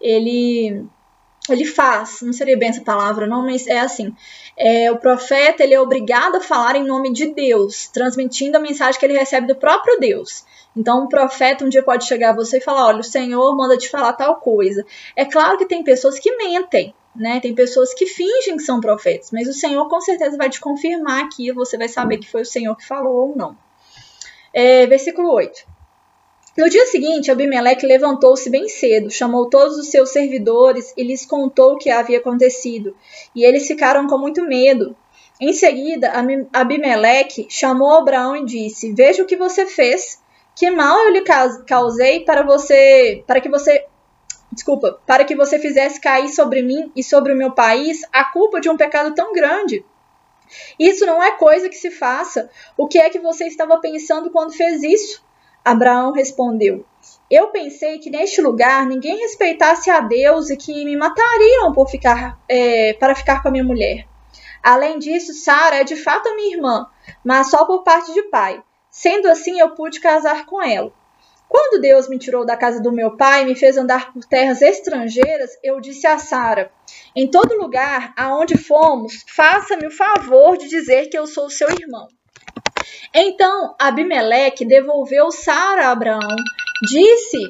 ele 0.00 0.86
ele 1.48 1.64
faz, 1.64 2.20
não 2.22 2.32
seria 2.32 2.56
bem 2.56 2.68
essa 2.68 2.82
palavra, 2.82 3.26
não, 3.26 3.42
mas 3.44 3.66
é 3.66 3.78
assim. 3.78 4.14
É, 4.56 4.90
o 4.90 4.98
profeta 4.98 5.62
ele 5.62 5.74
é 5.74 5.80
obrigado 5.80 6.36
a 6.36 6.40
falar 6.40 6.76
em 6.76 6.84
nome 6.84 7.12
de 7.12 7.26
Deus, 7.26 7.88
transmitindo 7.88 8.56
a 8.56 8.60
mensagem 8.60 8.98
que 8.98 9.06
ele 9.06 9.18
recebe 9.18 9.46
do 9.46 9.56
próprio 9.56 9.98
Deus. 9.98 10.44
Então, 10.76 11.04
um 11.04 11.08
profeta 11.08 11.64
um 11.64 11.68
dia 11.68 11.82
pode 11.82 12.06
chegar 12.06 12.30
a 12.30 12.36
você 12.36 12.58
e 12.58 12.60
falar: 12.60 12.86
olha, 12.86 13.00
o 13.00 13.04
Senhor 13.04 13.56
manda 13.56 13.78
te 13.78 13.88
falar 13.88 14.12
tal 14.12 14.36
coisa. 14.36 14.84
É 15.16 15.24
claro 15.24 15.56
que 15.56 15.66
tem 15.66 15.82
pessoas 15.82 16.18
que 16.18 16.36
mentem, 16.36 16.94
né? 17.14 17.40
Tem 17.40 17.54
pessoas 17.54 17.94
que 17.94 18.06
fingem 18.06 18.56
que 18.56 18.62
são 18.62 18.80
profetas, 18.80 19.30
mas 19.32 19.48
o 19.48 19.54
Senhor 19.54 19.88
com 19.88 20.00
certeza 20.00 20.36
vai 20.36 20.50
te 20.50 20.60
confirmar 20.60 21.24
aquilo, 21.24 21.64
você 21.64 21.78
vai 21.78 21.88
saber 21.88 22.18
que 22.18 22.30
foi 22.30 22.42
o 22.42 22.46
Senhor 22.46 22.76
que 22.76 22.86
falou 22.86 23.30
ou 23.30 23.36
não. 23.36 23.56
É, 24.52 24.86
versículo 24.86 25.32
8. 25.32 25.76
No 26.56 26.70
dia 26.70 26.86
seguinte, 26.86 27.30
Abimeleque 27.30 27.86
levantou-se 27.86 28.48
bem 28.48 28.66
cedo, 28.66 29.10
chamou 29.10 29.50
todos 29.50 29.76
os 29.76 29.88
seus 29.88 30.08
servidores 30.08 30.94
e 30.96 31.02
lhes 31.02 31.26
contou 31.26 31.72
o 31.72 31.78
que 31.78 31.90
havia 31.90 32.16
acontecido. 32.16 32.96
E 33.34 33.44
eles 33.44 33.66
ficaram 33.66 34.06
com 34.06 34.16
muito 34.16 34.42
medo. 34.42 34.96
Em 35.38 35.52
seguida, 35.52 36.12
Abimeleque 36.50 37.46
chamou 37.50 37.92
Abraão 37.94 38.34
e 38.34 38.46
disse: 38.46 38.94
Veja 38.94 39.22
o 39.22 39.26
que 39.26 39.36
você 39.36 39.66
fez. 39.66 40.18
Que 40.56 40.70
mal 40.70 40.98
eu 41.00 41.12
lhe 41.12 41.22
causei 41.66 42.24
para 42.24 42.42
você, 42.42 43.22
para 43.26 43.40
que 43.40 43.48
você 43.48 43.86
desculpa, 44.50 44.98
para 45.06 45.24
que 45.24 45.36
você 45.36 45.58
fizesse 45.58 46.00
cair 46.00 46.30
sobre 46.30 46.62
mim 46.62 46.90
e 46.96 47.04
sobre 47.04 47.32
o 47.32 47.36
meu 47.36 47.52
país 47.52 48.00
a 48.10 48.24
culpa 48.24 48.58
de 48.58 48.70
um 48.70 48.76
pecado 48.76 49.14
tão 49.14 49.32
grande. 49.32 49.84
Isso 50.78 51.04
não 51.04 51.22
é 51.22 51.32
coisa 51.32 51.68
que 51.68 51.76
se 51.76 51.90
faça. 51.90 52.48
O 52.76 52.88
que 52.88 52.98
é 52.98 53.10
que 53.10 53.18
você 53.18 53.46
estava 53.46 53.78
pensando 53.78 54.30
quando 54.30 54.54
fez 54.54 54.82
isso? 54.82 55.22
Abraão 55.64 56.12
respondeu: 56.12 56.86
Eu 57.30 57.48
pensei 57.48 57.98
que 57.98 58.08
neste 58.08 58.40
lugar 58.40 58.86
ninguém 58.86 59.18
respeitasse 59.18 59.90
a 59.90 60.00
Deus 60.00 60.48
e 60.48 60.56
que 60.56 60.84
me 60.84 60.96
matariam 60.96 61.72
por 61.72 61.88
ficar, 61.90 62.38
é, 62.48 62.94
para 62.94 63.14
ficar 63.14 63.42
com 63.42 63.48
a 63.48 63.50
minha 63.50 63.64
mulher. 63.64 64.06
Além 64.62 64.98
disso, 64.98 65.34
Sara 65.34 65.76
é 65.76 65.84
de 65.84 65.96
fato 65.96 66.28
a 66.28 66.34
minha 66.34 66.56
irmã, 66.56 66.86
mas 67.22 67.50
só 67.50 67.64
por 67.64 67.82
parte 67.82 68.14
de 68.14 68.22
pai. 68.24 68.62
Sendo 68.96 69.28
assim, 69.28 69.60
eu 69.60 69.74
pude 69.74 70.00
casar 70.00 70.46
com 70.46 70.62
ela. 70.62 70.90
Quando 71.46 71.82
Deus 71.82 72.08
me 72.08 72.18
tirou 72.18 72.46
da 72.46 72.56
casa 72.56 72.82
do 72.82 72.90
meu 72.90 73.14
pai 73.14 73.42
e 73.42 73.44
me 73.44 73.54
fez 73.54 73.76
andar 73.76 74.10
por 74.10 74.24
terras 74.24 74.62
estrangeiras, 74.62 75.50
eu 75.62 75.82
disse 75.82 76.06
a 76.06 76.18
Sara: 76.18 76.72
Em 77.14 77.30
todo 77.30 77.58
lugar 77.58 78.14
aonde 78.16 78.56
fomos, 78.56 79.22
faça-me 79.28 79.86
o 79.86 79.90
favor 79.90 80.56
de 80.56 80.66
dizer 80.66 81.10
que 81.10 81.18
eu 81.18 81.26
sou 81.26 81.50
seu 81.50 81.68
irmão. 81.68 82.08
Então 83.12 83.74
Abimeleque 83.78 84.64
devolveu 84.64 85.30
Sara 85.30 85.88
a 85.88 85.90
Abraão. 85.90 86.36
Disse: 86.82 87.46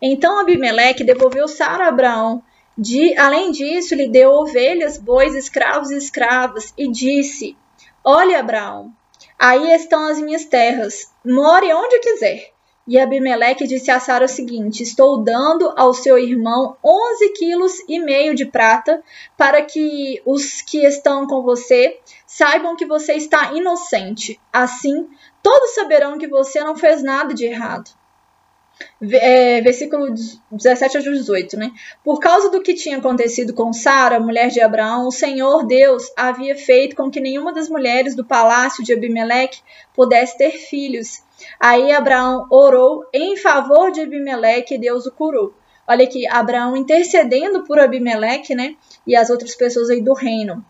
Então 0.00 0.38
Abimeleque 0.38 1.04
devolveu 1.04 1.46
Sara 1.46 1.84
a 1.84 1.88
Abraão. 1.88 2.42
De, 2.78 3.14
além 3.18 3.50
disso, 3.50 3.94
lhe 3.94 4.08
deu 4.08 4.30
ovelhas, 4.30 4.96
bois, 4.96 5.34
escravos 5.34 5.90
e 5.90 5.98
escravas, 5.98 6.72
e 6.78 6.90
disse: 6.90 7.54
Olha, 8.02 8.40
Abraão, 8.40 8.94
Aí 9.40 9.72
estão 9.72 10.06
as 10.06 10.20
minhas 10.20 10.44
terras. 10.44 11.10
More 11.24 11.72
onde 11.72 11.98
quiser. 12.00 12.52
E 12.86 12.98
Abimeleque 12.98 13.66
disse 13.66 13.90
a 13.90 13.98
Sara 13.98 14.26
o 14.26 14.28
seguinte: 14.28 14.82
Estou 14.82 15.24
dando 15.24 15.72
ao 15.78 15.94
seu 15.94 16.18
irmão 16.18 16.76
onze 16.84 17.30
quilos 17.30 17.72
e 17.88 17.98
meio 17.98 18.34
de 18.34 18.44
prata, 18.44 19.02
para 19.38 19.62
que 19.62 20.20
os 20.26 20.60
que 20.60 20.84
estão 20.84 21.26
com 21.26 21.40
você 21.42 21.98
saibam 22.26 22.76
que 22.76 22.84
você 22.84 23.14
está 23.14 23.54
inocente. 23.54 24.38
Assim, 24.52 25.08
todos 25.42 25.74
saberão 25.74 26.18
que 26.18 26.28
você 26.28 26.62
não 26.62 26.76
fez 26.76 27.02
nada 27.02 27.32
de 27.32 27.46
errado 27.46 27.90
é, 29.02 29.60
versículo 29.60 30.14
17 30.50 30.98
a 30.98 31.00
18, 31.00 31.56
né? 31.56 31.72
Por 32.04 32.18
causa 32.18 32.50
do 32.50 32.62
que 32.62 32.74
tinha 32.74 32.98
acontecido 32.98 33.54
com 33.54 33.72
Sara, 33.72 34.20
mulher 34.20 34.48
de 34.48 34.60
Abraão, 34.60 35.06
o 35.06 35.12
Senhor 35.12 35.66
Deus 35.66 36.10
havia 36.16 36.56
feito 36.56 36.96
com 36.96 37.10
que 37.10 37.20
nenhuma 37.20 37.52
das 37.52 37.68
mulheres 37.68 38.14
do 38.14 38.24
palácio 38.24 38.84
de 38.84 38.92
Abimeleque 38.92 39.60
pudesse 39.94 40.36
ter 40.36 40.52
filhos. 40.52 41.22
Aí 41.58 41.92
Abraão 41.92 42.46
orou 42.50 43.04
em 43.12 43.36
favor 43.36 43.90
de 43.90 44.00
Abimeleque 44.00 44.74
e 44.74 44.78
Deus 44.78 45.06
o 45.06 45.12
curou. 45.12 45.54
Olha 45.86 46.04
aqui, 46.04 46.26
Abraão 46.28 46.76
intercedendo 46.76 47.64
por 47.64 47.78
Abimeleque, 47.78 48.54
né? 48.54 48.76
E 49.06 49.16
as 49.16 49.28
outras 49.30 49.56
pessoas 49.56 49.90
aí 49.90 50.00
do 50.00 50.14
reino. 50.14 50.64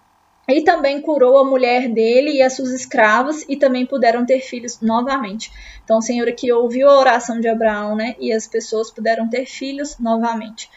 E 0.52 0.62
também 0.62 1.00
curou 1.00 1.38
a 1.38 1.44
mulher 1.44 1.88
dele 1.88 2.32
e 2.32 2.42
as 2.42 2.54
suas 2.54 2.70
escravas, 2.70 3.44
e 3.48 3.56
também 3.56 3.86
puderam 3.86 4.24
ter 4.24 4.40
filhos 4.40 4.80
novamente. 4.80 5.50
Então, 5.84 5.98
o 5.98 6.02
Senhor 6.02 6.28
aqui 6.28 6.52
ouviu 6.52 6.88
a 6.88 6.98
oração 6.98 7.40
de 7.40 7.48
Abraão, 7.48 7.96
né? 7.96 8.14
E 8.18 8.32
as 8.32 8.46
pessoas 8.46 8.90
puderam 8.90 9.28
ter 9.28 9.46
filhos 9.46 9.98
novamente. 9.98 10.70